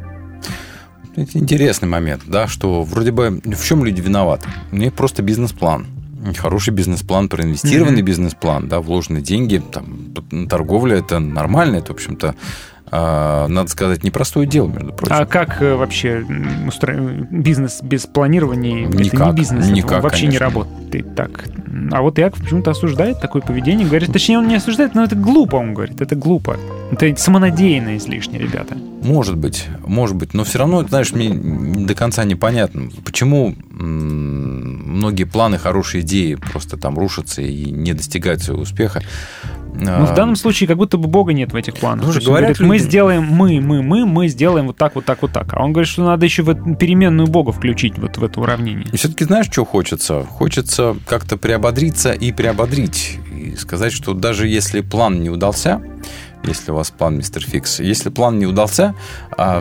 Это 1.17 1.39
интересный 1.39 1.89
момент, 1.89 2.23
да, 2.27 2.47
что 2.47 2.83
вроде 2.85 3.11
бы 3.11 3.41
в 3.45 3.65
чем 3.65 3.85
люди 3.85 4.01
виноваты? 4.01 4.49
У 4.71 4.77
них 4.77 4.95
просто 4.95 5.23
бизнес-план. 5.23 5.87
Хороший 6.37 6.75
бизнес-план, 6.75 7.29
проинвестированный 7.29 7.99
Мгм. 7.99 8.05
бизнес-план, 8.07 8.69
да, 8.69 8.81
вложенные 8.81 9.23
деньги, 9.23 9.63
там, 9.73 10.15
торговля 10.49 10.97
это 10.99 11.19
нормально, 11.21 11.77
это, 11.77 11.89
в 11.93 11.97
общем-то, 11.97 12.35
а, 12.91 13.47
надо 13.49 13.69
сказать, 13.71 14.03
непростое 14.03 14.47
дело, 14.47 14.69
между 14.69 14.93
прочим. 14.93 15.15
А 15.17 15.27
как 15.27 15.61
э, 15.61 15.75
вообще 15.75 16.25
устро- 16.67 17.27
бизнес 17.31 17.81
без 17.83 18.07
планирования? 18.07 18.89
это 18.89 18.97
Никак, 18.97 19.29
не 19.29 19.33
бизнес, 19.35 19.65
это 19.67 19.75
никак, 19.75 20.03
вообще 20.03 20.27
не 20.27 20.39
конечно. 20.39 20.47
работает 20.47 21.15
так. 21.15 21.45
А 21.93 22.01
вот 22.03 22.19
Иаков 22.19 22.41
почему-то 22.43 22.71
осуждает 22.71 23.21
такое 23.21 23.43
поведение, 23.43 23.87
говорит, 23.87 24.13
точнее, 24.13 24.39
он 24.39 24.49
не 24.49 24.57
осуждает, 24.57 24.95
но 24.95 25.05
это 25.05 25.17
глупо, 25.17 25.57
он 25.57 25.75
говорит, 25.75 26.01
это 26.01 26.15
глупо. 26.17 26.57
Это 26.91 27.21
самонадеянно 27.21 27.97
излишне, 27.97 28.39
ребята. 28.39 28.77
Может 29.03 29.37
быть, 29.37 29.67
может 29.87 30.17
быть, 30.17 30.35
но 30.35 30.45
все 30.45 30.59
равно, 30.59 30.83
знаешь, 30.87 31.13
мне 31.13 31.31
до 31.31 31.95
конца 31.95 32.25
непонятно, 32.25 32.91
почему 33.05 33.55
многие 33.71 35.25
планы, 35.25 35.59
хорошие 35.59 36.01
идеи 36.01 36.35
просто 36.35 36.77
там 36.77 36.99
рушатся 36.99 37.43
и 37.43 37.71
не 37.71 37.93
достигают 37.93 38.43
своего 38.43 38.63
успеха. 38.63 39.03
Но 39.75 40.07
в 40.07 40.15
данном 40.15 40.35
случае 40.35 40.67
как 40.67 40.77
будто 40.77 40.97
бы 40.97 41.09
Бога 41.09 41.33
нет 41.33 41.53
в 41.53 41.57
этих 41.57 41.75
планах. 41.75 42.07
Ну, 42.07 42.13
есть 42.13 42.27
говорят 42.27 42.57
говорит, 42.57 42.69
мы 42.69 42.79
сделаем, 42.79 43.25
мы, 43.25 43.61
мы, 43.61 43.83
мы, 43.83 44.07
мы 44.07 44.29
сделаем 44.29 44.67
вот 44.67 44.77
так, 44.77 44.97
вот 44.97 45.05
так, 45.05 45.23
вот 45.23 45.33
так. 45.33 45.53
А 45.53 45.63
он 45.63 45.73
говорит, 45.73 45.89
что 45.89 46.05
надо 46.05 46.25
еще 46.25 46.43
в 46.43 46.75
переменную 46.75 47.29
Бога 47.29 47.53
включить 47.53 47.99
вот 47.99 48.17
в 48.17 48.25
это 48.25 48.41
уравнение. 48.41 48.87
Все-таки 48.95 49.25
знаешь, 49.25 49.47
что 49.47 49.65
хочется? 49.65 50.25
Хочется 50.25 50.97
как-то 51.07 51.37
приободриться 51.37 52.13
и 52.13 52.33
приободрить. 52.33 53.19
И 53.33 53.55
сказать, 53.55 53.93
что 53.93 54.15
даже 54.15 54.49
если 54.49 54.81
план 54.81 55.23
не 55.23 55.31
удался, 55.31 55.81
если 56.45 56.71
у 56.71 56.75
вас 56.75 56.91
план 56.91 57.17
мистер 57.17 57.43
Фикс, 57.43 57.81
если 57.81 58.11
план 58.11 58.39
не 58.39 58.47
удался, 58.47 58.95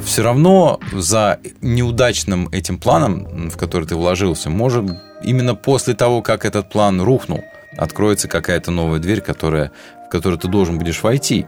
все 0.03 0.23
равно 0.23 0.79
за 0.93 1.39
неудачным 1.61 2.49
этим 2.51 2.77
планом, 2.77 3.49
в 3.49 3.57
который 3.57 3.87
ты 3.87 3.95
вложился, 3.95 4.49
может 4.49 4.85
именно 5.23 5.55
после 5.55 5.93
того, 5.93 6.21
как 6.21 6.45
этот 6.45 6.69
план 6.69 7.01
рухнул, 7.01 7.43
откроется 7.77 8.27
какая-то 8.27 8.71
новая 8.71 8.99
дверь, 8.99 9.21
которая, 9.21 9.71
в 10.05 10.09
которую 10.09 10.39
ты 10.39 10.47
должен 10.47 10.77
будешь 10.77 11.03
войти. 11.03 11.45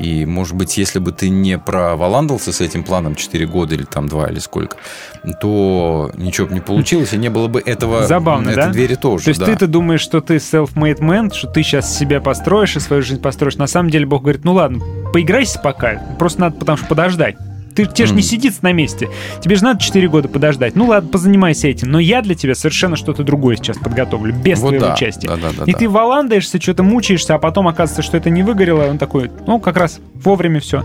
И, 0.00 0.24
может 0.26 0.54
быть, 0.56 0.78
если 0.78 0.98
бы 0.98 1.12
ты 1.12 1.28
не 1.28 1.58
проволандался 1.58 2.52
с 2.52 2.60
этим 2.60 2.82
планом 2.82 3.14
4 3.14 3.46
года 3.46 3.74
или 3.74 3.84
там 3.84 4.08
2 4.08 4.30
или 4.30 4.38
сколько, 4.38 4.76
то 5.40 6.10
ничего 6.16 6.46
бы 6.46 6.54
не 6.54 6.60
получилось, 6.60 7.12
и 7.12 7.16
не 7.16 7.28
было 7.28 7.48
бы 7.48 7.60
этого 7.60 8.06
Забавно, 8.06 8.50
этой 8.50 8.56
да? 8.56 8.70
двери 8.70 8.94
тоже. 8.94 9.24
То 9.24 9.28
есть 9.30 9.40
да. 9.40 9.46
ты-то 9.46 9.66
думаешь, 9.66 10.00
что 10.00 10.20
ты 10.20 10.36
self-made 10.36 11.00
man, 11.00 11.32
что 11.34 11.48
ты 11.48 11.62
сейчас 11.62 11.96
себя 11.96 12.20
построишь 12.20 12.76
и 12.76 12.80
свою 12.80 13.02
жизнь 13.02 13.20
построишь. 13.20 13.56
На 13.56 13.66
самом 13.66 13.90
деле 13.90 14.06
Бог 14.06 14.22
говорит, 14.22 14.44
ну 14.44 14.54
ладно, 14.54 14.80
поиграйся 15.12 15.58
пока, 15.58 16.02
просто 16.18 16.40
надо 16.40 16.56
потому 16.58 16.78
что 16.78 16.86
подождать. 16.86 17.36
Ты, 17.74 17.86
тебе 17.86 18.06
же 18.06 18.14
не 18.14 18.22
сидится 18.22 18.60
на 18.62 18.72
месте. 18.72 19.08
Тебе 19.40 19.56
же 19.56 19.64
надо 19.64 19.80
4 19.80 20.08
года 20.08 20.28
подождать. 20.28 20.76
Ну 20.76 20.86
ладно, 20.86 21.08
позанимайся 21.08 21.68
этим. 21.68 21.90
Но 21.90 21.98
я 21.98 22.22
для 22.22 22.34
тебя 22.34 22.54
совершенно 22.54 22.96
что-то 22.96 23.22
другое 23.24 23.56
сейчас 23.56 23.78
подготовлю, 23.78 24.34
без 24.34 24.60
Вот 24.60 24.70
твоего 24.70 24.86
да, 24.86 24.94
участия. 24.94 25.28
да, 25.28 25.36
да, 25.36 25.48
да, 25.56 25.64
и 25.64 25.72
да. 25.72 25.78
ты 25.78 25.88
валандаешься, 25.88 26.60
что-то 26.60 26.82
мучаешься, 26.82 27.34
а 27.34 27.38
потом 27.38 27.68
оказывается, 27.68 28.02
что 28.02 28.16
это 28.16 28.30
не 28.30 28.42
выгорело. 28.42 28.84
Он 28.84 28.98
такой, 28.98 29.30
ну 29.46 29.58
как 29.60 29.76
раз 29.76 30.00
вовремя 30.14 30.60
все. 30.60 30.84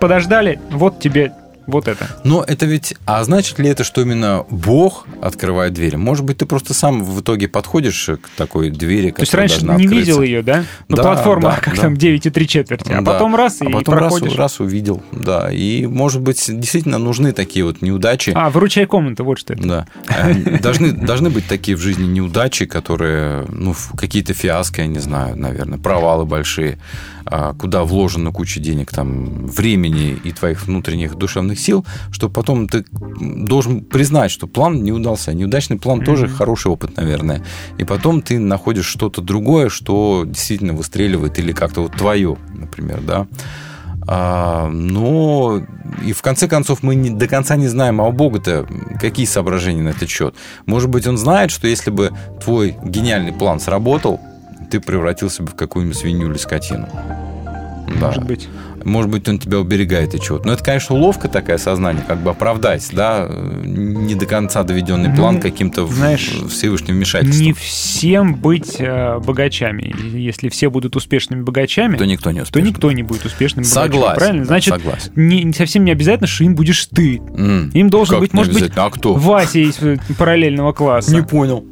Подождали, 0.00 0.58
вот 0.70 0.98
тебе 0.98 1.32
вот 1.70 1.88
это. 1.88 2.08
Но 2.24 2.44
это 2.46 2.66
ведь... 2.66 2.94
А 3.06 3.22
значит 3.24 3.58
ли 3.58 3.68
это, 3.68 3.84
что 3.84 4.02
именно 4.02 4.44
Бог 4.50 5.06
открывает 5.22 5.72
двери? 5.72 5.96
Может 5.96 6.24
быть, 6.24 6.38
ты 6.38 6.46
просто 6.46 6.74
сам 6.74 7.02
в 7.02 7.20
итоге 7.20 7.48
подходишь 7.48 8.10
к 8.22 8.28
такой 8.36 8.70
двери, 8.70 9.10
То 9.10 9.22
есть 9.22 9.34
раньше 9.34 9.64
не 9.64 9.70
открыться? 9.70 9.94
видел 9.94 10.22
ее, 10.22 10.42
да? 10.42 10.64
Ну, 10.88 10.96
Да, 10.96 11.02
платформа, 11.02 11.50
да, 11.50 11.60
как 11.60 11.76
да. 11.76 11.82
там 11.82 11.96
9 11.96 12.26
и 12.26 12.30
3 12.30 12.48
четверти. 12.48 12.92
А 12.92 13.00
Да. 13.00 13.12
потом 13.12 13.34
раз, 13.36 13.60
и 13.60 13.66
а 13.66 13.70
потом 13.70 13.94
раз, 13.94 14.12
проходишь. 14.12 14.36
раз 14.36 14.60
увидел, 14.60 15.02
да. 15.12 15.50
И, 15.52 15.86
может 15.86 16.20
быть, 16.20 16.44
действительно 16.48 16.98
нужны 16.98 17.32
такие 17.32 17.64
вот 17.64 17.82
неудачи. 17.82 18.32
А, 18.34 18.50
выручай 18.50 18.86
комнату, 18.86 19.24
вот 19.24 19.38
что 19.38 19.54
это. 19.54 19.62
Да. 19.66 19.86
Должны, 20.62 20.92
должны 20.92 21.30
быть 21.30 21.46
такие 21.46 21.76
в 21.76 21.80
жизни 21.80 22.04
неудачи, 22.06 22.66
которые, 22.66 23.44
ну, 23.48 23.74
какие-то 23.96 24.34
фиаско, 24.34 24.82
я 24.82 24.86
не 24.88 24.98
знаю, 24.98 25.36
наверное, 25.38 25.78
провалы 25.78 26.24
большие, 26.24 26.78
а, 27.19 27.19
куда 27.58 27.84
вложена 27.84 28.32
куча 28.32 28.60
денег, 28.60 28.90
там, 28.92 29.46
времени 29.46 30.18
и 30.24 30.32
твоих 30.32 30.66
внутренних 30.66 31.16
душевных 31.16 31.58
сил, 31.58 31.84
что 32.10 32.28
потом 32.28 32.68
ты 32.68 32.84
должен 32.92 33.82
признать, 33.82 34.30
что 34.30 34.46
план 34.46 34.82
не 34.82 34.92
удался. 34.92 35.32
Неудачный 35.32 35.78
план 35.78 36.02
тоже 36.04 36.26
Мгм. 36.26 36.34
хороший 36.34 36.72
опыт, 36.72 36.96
наверное. 36.96 37.42
И 37.78 37.84
потом 37.84 38.22
ты 38.22 38.38
находишь 38.38 38.86
что-то 38.86 39.20
другое, 39.22 39.68
что 39.68 40.24
действительно 40.26 40.72
выстреливает 40.72 41.38
или 41.38 41.52
как-то 41.52 41.82
вот 41.82 41.92
твое, 41.92 42.36
например, 42.54 43.00
да. 43.02 43.26
А, 44.06 44.68
но 44.68 45.62
и 46.04 46.12
в 46.12 46.22
конце 46.22 46.48
концов 46.48 46.82
мы 46.82 46.94
не, 46.94 47.10
до 47.10 47.28
конца 47.28 47.56
не 47.56 47.68
знаем, 47.68 48.00
а 48.00 48.08
у 48.08 48.12
Бога-то 48.12 48.66
какие 49.00 49.26
соображения 49.26 49.82
на 49.82 49.90
этот 49.90 50.08
счет. 50.08 50.34
Может 50.66 50.88
быть, 50.90 51.06
он 51.06 51.16
знает, 51.18 51.50
что 51.50 51.68
если 51.68 51.90
бы 51.90 52.10
твой 52.42 52.76
гениальный 52.82 53.32
план 53.32 53.60
сработал, 53.60 54.18
ты 54.70 54.80
превратился 54.80 55.42
бы 55.42 55.50
в 55.50 55.54
какую-нибудь 55.54 55.96
свинью 55.98 56.30
или 56.30 56.38
скотину. 56.38 56.88
Да. 58.00 58.06
Может 58.08 58.24
быть. 58.24 58.48
Может 58.82 59.10
быть, 59.10 59.28
он 59.28 59.38
тебя 59.38 59.58
уберегает 59.58 60.14
и 60.14 60.20
чего-то. 60.20 60.46
Но 60.46 60.54
это, 60.54 60.64
конечно, 60.64 60.94
уловка 60.94 61.28
такая 61.28 61.58
сознание, 61.58 62.02
как 62.06 62.18
бы 62.22 62.30
оправдать, 62.30 62.88
да, 62.92 63.28
не 63.62 64.14
до 64.14 64.24
конца 64.24 64.62
доведенный 64.62 65.10
Ну, 65.10 65.16
план 65.16 65.38
каким-то 65.38 65.84
в- 65.84 65.92
знаешь, 65.92 66.30
Всевышним 66.48 66.94
вмешательством. 66.94 67.44
Не 67.46 67.52
всем 67.52 68.36
быть 68.36 68.76
э, 68.78 69.18
богачами. 69.18 69.94
Если 70.16 70.48
все 70.48 70.70
будут 70.70 70.96
успешными 70.96 71.42
богачами, 71.42 71.98
То 71.98 72.06
никто 72.06 72.30
не 72.30 72.38
то 72.38 72.44
успешный. 72.44 72.70
никто 72.70 72.90
не 72.92 73.02
будет 73.02 73.26
успешным 73.26 73.64
богачом. 73.64 73.82
Согласен, 73.92 74.18
Правильно? 74.18 74.40
да, 74.40 74.46
Значит, 74.46 74.74
согласен. 74.74 75.12
не, 75.16 75.52
совсем 75.52 75.84
не 75.84 75.90
обязательно, 75.90 76.26
что 76.26 76.44
им 76.44 76.54
будешь 76.54 76.86
ты. 76.86 77.18
М, 77.36 77.68
Им 77.74 77.90
должен 77.90 78.14
как 78.14 78.20
быть, 78.20 78.32
может 78.32 78.54
быть? 78.54 78.72
А 78.76 78.88
кто? 78.88 79.12
Вася 79.12 79.58
из 79.58 79.76
э, 79.82 79.98
параллельного 80.16 80.72
класса. 80.72 81.12
Не 81.14 81.22
понял. 81.22 81.66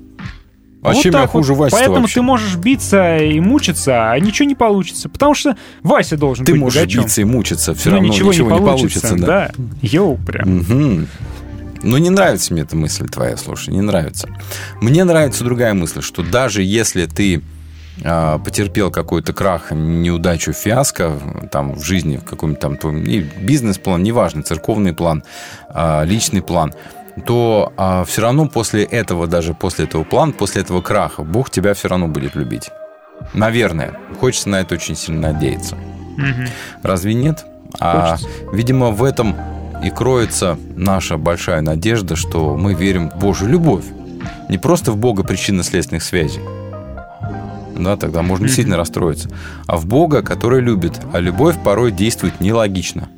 А 0.82 0.92
Вот 0.92 1.02
чем 1.02 1.12
я 1.14 1.26
хуже 1.26 1.54
вот. 1.54 1.64
Васи 1.64 1.76
Поэтому 1.76 2.00
вообще? 2.00 2.14
ты 2.14 2.22
можешь 2.22 2.56
биться 2.56 3.16
и 3.16 3.40
мучиться, 3.40 4.10
а 4.12 4.18
ничего 4.20 4.48
не 4.48 4.54
получится. 4.54 5.08
Потому 5.08 5.34
что 5.34 5.56
Вася 5.82 6.16
должен 6.16 6.46
Ты 6.46 6.52
быть 6.52 6.60
можешь 6.60 6.80
богачом. 6.80 7.02
биться 7.04 7.20
и 7.20 7.24
мучиться, 7.24 7.74
все 7.74 7.90
Но 7.90 7.96
равно 7.96 8.08
ничего, 8.12 8.32
ничего, 8.32 8.50
не 8.52 8.58
получится. 8.58 9.16
да. 9.16 9.26
да. 9.26 9.50
Йоу, 9.82 10.16
прям. 10.18 10.58
Мгм. 10.58 11.08
Ну, 11.82 11.96
не 11.98 12.10
нравится 12.10 12.52
мне 12.52 12.62
эта 12.62 12.76
мысль 12.76 13.08
твоя, 13.08 13.36
слушай, 13.36 13.70
не 13.70 13.80
нравится. 13.80 14.28
Мне 14.80 15.04
нравится 15.04 15.44
другая 15.44 15.74
мысль, 15.74 16.02
что 16.02 16.22
даже 16.22 16.62
если 16.62 17.06
ты 17.06 17.42
а, 18.04 18.38
потерпел 18.38 18.90
какой-то 18.90 19.32
крах, 19.32 19.70
неудачу, 19.72 20.52
фиаско 20.52 21.18
там 21.50 21.74
в 21.74 21.82
жизни, 21.84 22.16
в 22.16 22.24
каком-нибудь 22.24 22.60
там 22.60 22.76
твоем 22.76 23.02
и 23.04 23.20
бизнес-план, 23.20 24.02
неважно, 24.02 24.42
церковный 24.42 24.92
план, 24.92 25.22
а, 25.68 26.04
личный 26.04 26.42
план, 26.42 26.72
то 27.26 28.04
все 28.06 28.22
равно 28.22 28.48
после 28.48 28.84
этого, 28.84 29.26
даже 29.26 29.54
после 29.54 29.84
этого 29.84 30.04
плана, 30.04 30.32
после 30.32 30.62
этого 30.62 30.80
краха, 30.80 31.22
Бог 31.22 31.50
тебя 31.50 31.74
все 31.74 31.88
равно 31.88 32.08
будет 32.08 32.34
любить. 32.34 32.70
Наверное. 33.34 33.94
Хочется 34.20 34.48
на 34.48 34.60
это 34.60 34.74
очень 34.74 34.96
сильно 34.96 35.32
надеяться. 35.32 35.76
Мгм. 36.16 36.48
Разве 36.82 37.14
нет? 37.14 37.44
А, 37.80 38.16
видимо, 38.52 38.90
в 38.90 39.02
этом 39.04 39.36
и 39.84 39.90
кроется 39.90 40.58
наша 40.76 41.16
большая 41.16 41.60
надежда, 41.60 42.16
что 42.16 42.56
мы 42.56 42.74
верим 42.74 43.10
в 43.10 43.18
Божью 43.18 43.48
любовь. 43.48 43.84
Не 44.48 44.58
просто 44.58 44.92
в 44.92 44.96
Бога 44.96 45.22
причинно-следственных 45.22 46.02
связей. 46.02 46.40
Да, 47.76 47.96
тогда 47.96 48.22
можно 48.22 48.46
действительно 48.46 48.76
расстроиться. 48.76 49.28
А 49.66 49.76
в 49.76 49.86
Бога, 49.86 50.22
который 50.22 50.60
любит. 50.60 51.00
А 51.12 51.20
любовь 51.20 51.56
порой 51.62 51.92
действует 51.92 52.40
нелогично. 52.40 53.08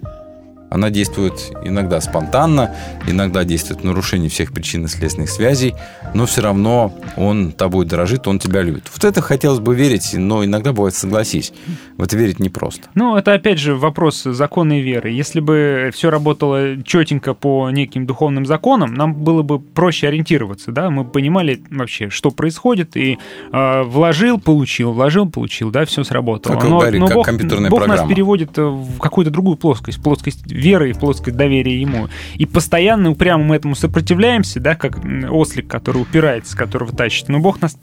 Она 0.70 0.90
действует 0.90 1.52
иногда 1.64 2.00
спонтанно, 2.00 2.74
иногда 3.06 3.44
действует 3.44 3.80
в 3.80 3.84
нарушении 3.84 4.28
всех 4.28 4.52
причинно-следственных 4.52 5.28
связей, 5.28 5.74
но 6.14 6.26
все 6.26 6.42
равно 6.42 6.94
он 7.16 7.52
тобой 7.52 7.86
дорожит, 7.86 8.28
он 8.28 8.38
тебя 8.38 8.62
любит. 8.62 8.84
Вот 8.92 9.04
это 9.04 9.20
хотелось 9.20 9.58
бы 9.58 9.74
верить, 9.74 10.14
но 10.14 10.44
иногда 10.44 10.72
бывает, 10.72 10.94
согласись, 10.94 11.52
в 11.96 12.02
это 12.02 12.16
верить 12.16 12.38
непросто. 12.38 12.88
Ну, 12.94 13.16
это 13.16 13.34
опять 13.34 13.58
же 13.58 13.74
вопрос 13.74 14.22
законной 14.22 14.80
веры. 14.80 15.10
Если 15.10 15.40
бы 15.40 15.90
все 15.92 16.08
работало 16.10 16.82
четенько 16.84 17.34
по 17.34 17.70
неким 17.70 18.06
духовным 18.06 18.46
законам, 18.46 18.94
нам 18.94 19.14
было 19.14 19.42
бы 19.42 19.58
проще 19.58 20.08
ориентироваться, 20.08 20.70
да, 20.70 20.88
мы 20.90 21.04
понимали 21.04 21.60
вообще, 21.70 22.10
что 22.10 22.30
происходит, 22.30 22.96
и 22.96 23.18
э, 23.52 23.82
вложил, 23.82 24.38
получил, 24.38 24.92
вложил, 24.92 25.28
получил, 25.28 25.70
да, 25.70 25.84
все 25.84 26.04
сработало. 26.04 26.54
Как 26.54 26.68
говорит, 26.68 27.02
как 27.08 27.24
компьютерная 27.24 27.70
Бог 27.70 27.80
нас 27.80 27.88
программа. 27.88 28.08
переводит 28.14 28.56
э, 28.56 28.62
в 28.62 28.98
какую-то 28.98 29.32
другую 29.32 29.56
плоскость, 29.56 30.00
плоскость 30.02 30.46
веры 30.60 30.90
и 30.90 30.92
в 30.92 30.98
плоскость 30.98 31.36
доверия 31.36 31.80
Ему. 31.80 32.08
И 32.36 32.46
постоянно 32.46 33.10
упрямо 33.10 33.42
мы 33.44 33.56
этому 33.56 33.74
сопротивляемся, 33.74 34.60
да, 34.60 34.74
как 34.76 34.98
ослик, 35.30 35.66
который 35.68 36.02
упирается, 36.02 36.56
которого 36.56 36.92
тащит. 36.94 37.28
Но 37.28 37.38
Бог 37.40 37.60
нас 37.60 37.76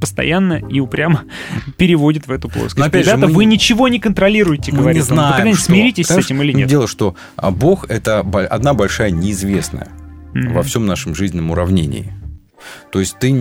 постоянно 0.00 0.54
и 0.54 0.80
упрямо 0.80 1.22
переводит 1.78 2.26
в 2.26 2.32
эту 2.32 2.48
плоскость. 2.48 2.76
Но 2.78 2.84
опять 2.86 3.04
же, 3.04 3.12
Ребята, 3.12 3.28
мы 3.28 3.34
вы 3.34 3.44
ничего 3.46 3.88
не 3.88 3.98
контролируете, 4.00 4.72
Мы 4.72 4.78
говорит 4.78 4.96
не 4.96 5.02
он. 5.02 5.08
Вы 5.08 5.14
знаем, 5.14 5.32
когда-нибудь 5.32 5.58
что- 5.60 5.66
смиритесь 5.72 6.04
с 6.06 6.08
Понимаешь, 6.08 6.26
этим 6.26 6.42
или 6.42 6.52
нет? 6.52 6.68
Дело, 6.68 6.86
что 6.88 7.14
а, 7.36 7.50
Бог– 7.50 7.86
это 7.88 8.20
одна 8.20 8.74
большая 8.74 9.10
неизвестная 9.10 9.88
Мгм. 10.34 10.52
во 10.54 10.62
всем 10.62 10.84
нашем 10.86 11.14
жизненном 11.14 11.52
уравнении. 11.52 12.12
То 12.90 12.98
есть 13.00 13.18
ты 13.18 13.34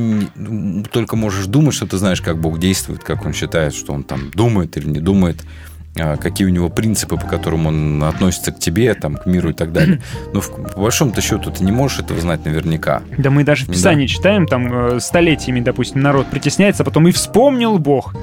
только 0.91 1.15
можешь 1.15 1.45
думать, 1.47 1.73
что 1.73 1.87
ты 1.87 1.97
знаешь, 1.97 2.21
как 2.21 2.39
Бог 2.39 2.59
действует, 2.59 3.03
как 3.03 3.25
Он 3.25 3.33
считает, 3.33 3.73
что 3.73 3.93
Он 3.93 4.03
там 4.03 4.31
думает 4.33 4.75
или 4.77 4.85
не 4.87 4.99
думает, 4.99 5.43
какие 5.95 6.47
у 6.47 6.49
него 6.49 6.69
принципы, 6.69 7.17
по 7.17 7.27
которым 7.27 7.67
он 7.67 8.03
относится 8.03 8.51
к 8.51 8.59
тебе, 8.59 8.93
там, 8.95 9.15
к 9.15 9.25
миру 9.25 9.51
и 9.51 9.53
так 9.53 9.71
далее. 9.71 10.01
Но 10.33 10.41
в- 10.41 10.49
по 10.73 10.81
большому-то 10.81 11.21
счету 11.21 11.51
ты 11.51 11.63
не 11.63 11.71
можешь 11.71 11.99
этого 11.99 12.19
знать 12.19 12.45
наверняка. 12.45 13.01
Да 13.17 13.29
мы 13.29 13.43
даже 13.43 13.65
в 13.65 13.67
Да. 13.67 13.73
Писании 13.73 14.07
читаем, 14.07 14.47
там 14.47 14.71
э, 14.95 14.99
столетиями, 14.99 15.59
допустим, 15.59 16.01
народ 16.01 16.27
притесняется, 16.27 16.83
а 16.83 16.85
потом 16.85 17.07
и 17.07 17.11
вспомнил 17.11 17.77
Бог. 17.77 18.15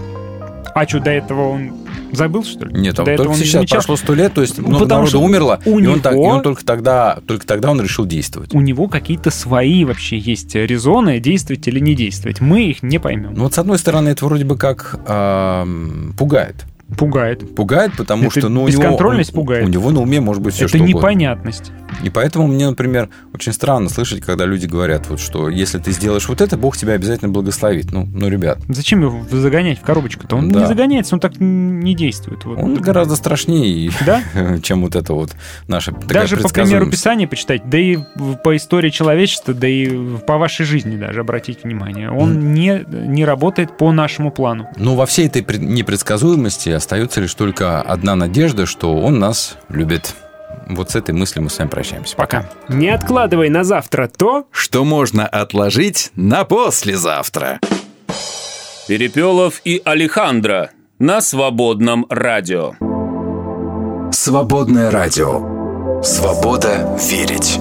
А 0.74 0.86
что, 0.86 1.00
до 1.00 1.10
этого 1.10 1.48
он 1.50 1.72
забыл, 2.12 2.44
что 2.44 2.66
ли? 2.66 2.80
Нет, 2.80 2.94
там 2.96 3.04
До 3.04 3.16
только 3.16 3.34
сейчас 3.34 3.52
замечал? 3.52 3.78
прошло 3.78 3.96
сто 3.96 4.14
лет, 4.14 4.32
то 4.34 4.40
есть 4.40 4.58
много 4.58 4.74
Потому 4.84 4.88
народу 5.02 5.08
что 5.08 5.20
умерло, 5.20 5.60
у 5.64 5.78
и, 5.80 5.86
он 5.86 6.00
так- 6.00 6.12
и 6.12 6.16
него- 6.16 6.24
он 6.26 6.42
только 6.42 6.64
тогда, 6.64 7.18
только 7.26 7.44
тогда 7.46 7.70
он 7.72 7.80
решил 7.80 8.06
действовать. 8.06 8.54
У 8.54 8.60
него 8.60 8.86
какие-то 8.88 9.30
свои 9.30 9.84
вообще 9.84 10.16
есть 10.18 10.54
резоны, 10.54 11.18
действовать 11.20 11.66
или 11.68 11.80
не 11.80 11.94
действовать. 11.94 12.40
Мы 12.40 12.62
их 12.64 12.82
не 12.84 12.98
поймем. 12.98 13.34
Ну 13.34 13.44
вот 13.44 13.54
с 13.54 13.58
одной 13.58 13.78
стороны 13.78 14.10
это 14.10 14.24
вроде 14.26 14.44
бы 14.44 14.56
как 14.56 14.98
ам, 15.06 16.14
пугает. 16.18 16.64
Пугает. 16.96 17.54
Пугает, 17.54 17.92
потому 17.96 18.24
Это 18.28 18.40
что 18.40 18.48
ну, 18.48 18.62
у 18.64 18.68
него, 18.68 18.82
бесконтрольность 18.82 19.32
пугает. 19.32 19.64
У 19.66 19.68
него 19.68 19.90
на 19.90 20.00
уме 20.00 20.20
может 20.20 20.42
быть 20.42 20.54
все, 20.54 20.64
Это 20.64 20.76
что 20.76 20.84
угодно. 20.84 20.98
непонятность. 20.98 21.72
И 22.04 22.10
поэтому 22.10 22.46
мне, 22.46 22.68
например, 22.68 23.08
очень 23.34 23.52
странно 23.52 23.88
слышать, 23.88 24.22
когда 24.22 24.44
люди 24.46 24.66
говорят, 24.66 25.08
вот, 25.08 25.20
что 25.20 25.48
если 25.48 25.78
ты 25.78 25.92
сделаешь 25.92 26.28
вот 26.28 26.40
это, 26.40 26.56
Бог 26.56 26.76
тебя 26.76 26.92
обязательно 26.94 27.30
благословит. 27.30 27.92
Ну, 27.92 28.08
ну 28.12 28.28
ребят, 28.28 28.58
Зачем 28.68 29.02
его 29.02 29.24
загонять 29.30 29.78
в 29.78 29.82
коробочку-то? 29.82 30.36
Он 30.36 30.50
Да. 30.50 30.60
не 30.60 30.66
загоняется, 30.66 31.14
он 31.14 31.20
так 31.20 31.32
не 31.38 31.94
действует. 31.94 32.44
Вот. 32.44 32.58
он 32.58 32.74
гораздо 32.76 33.16
страшнее, 33.16 33.90
Да? 34.06 34.22
чем 34.62 34.82
вот 34.82 34.96
это 34.96 35.12
вот 35.14 35.30
такая 35.68 35.90
Даже 36.08 36.36
по 36.36 36.48
примеру. 36.48 36.90
Писания 36.90 37.26
почитать, 37.26 37.68
да 37.68 37.78
и 37.78 37.98
по 38.44 38.56
истории 38.56 38.90
человечества, 38.90 39.54
да 39.54 39.68
и 39.68 39.88
по 40.26 40.38
вашей 40.38 40.64
жизни 40.66 40.96
даже 40.96 41.20
обратить 41.20 41.64
внимание. 41.64 42.10
Он 42.10 42.52
не, 42.54 42.84
не 42.88 43.24
работает 43.24 43.76
по 43.76 43.92
нашему 43.92 44.30
плану. 44.30 44.68
Но 44.76 44.96
во 44.96 45.06
всей 45.06 45.26
этой 45.26 45.42
пред- 45.42 45.60
непредсказуемости 45.62 46.68
остается 46.80 47.20
лишь 47.20 47.34
только 47.34 47.80
одна 47.80 48.16
надежда, 48.16 48.66
что 48.66 48.96
Он 48.96 49.18
нас 49.18 49.56
любит. 49.68 50.14
Вот 50.66 50.90
с 50.90 50.96
этой 50.96 51.14
мыслью 51.14 51.44
мы 51.44 51.50
с 51.50 51.58
вами 51.58 51.68
прощаемся. 51.68 52.16
Пока. 52.16 52.50
Не 52.68 52.88
откладывай 52.88 53.48
на 53.48 53.64
завтра 53.64 54.08
то, 54.08 54.46
Что 54.50 54.84
можно 54.84 55.26
отложить 55.26 56.10
на 56.16 56.44
послезавтра. 56.44 57.60
Перепелов 58.88 59.60
и 59.64 59.80
Алехандро 59.84 60.70
на 60.98 61.20
свободном 61.20 62.06
радио. 62.08 62.72
Свободное 64.12 64.90
радио. 64.90 66.02
Свобода 66.02 66.98
верить. 67.08 67.58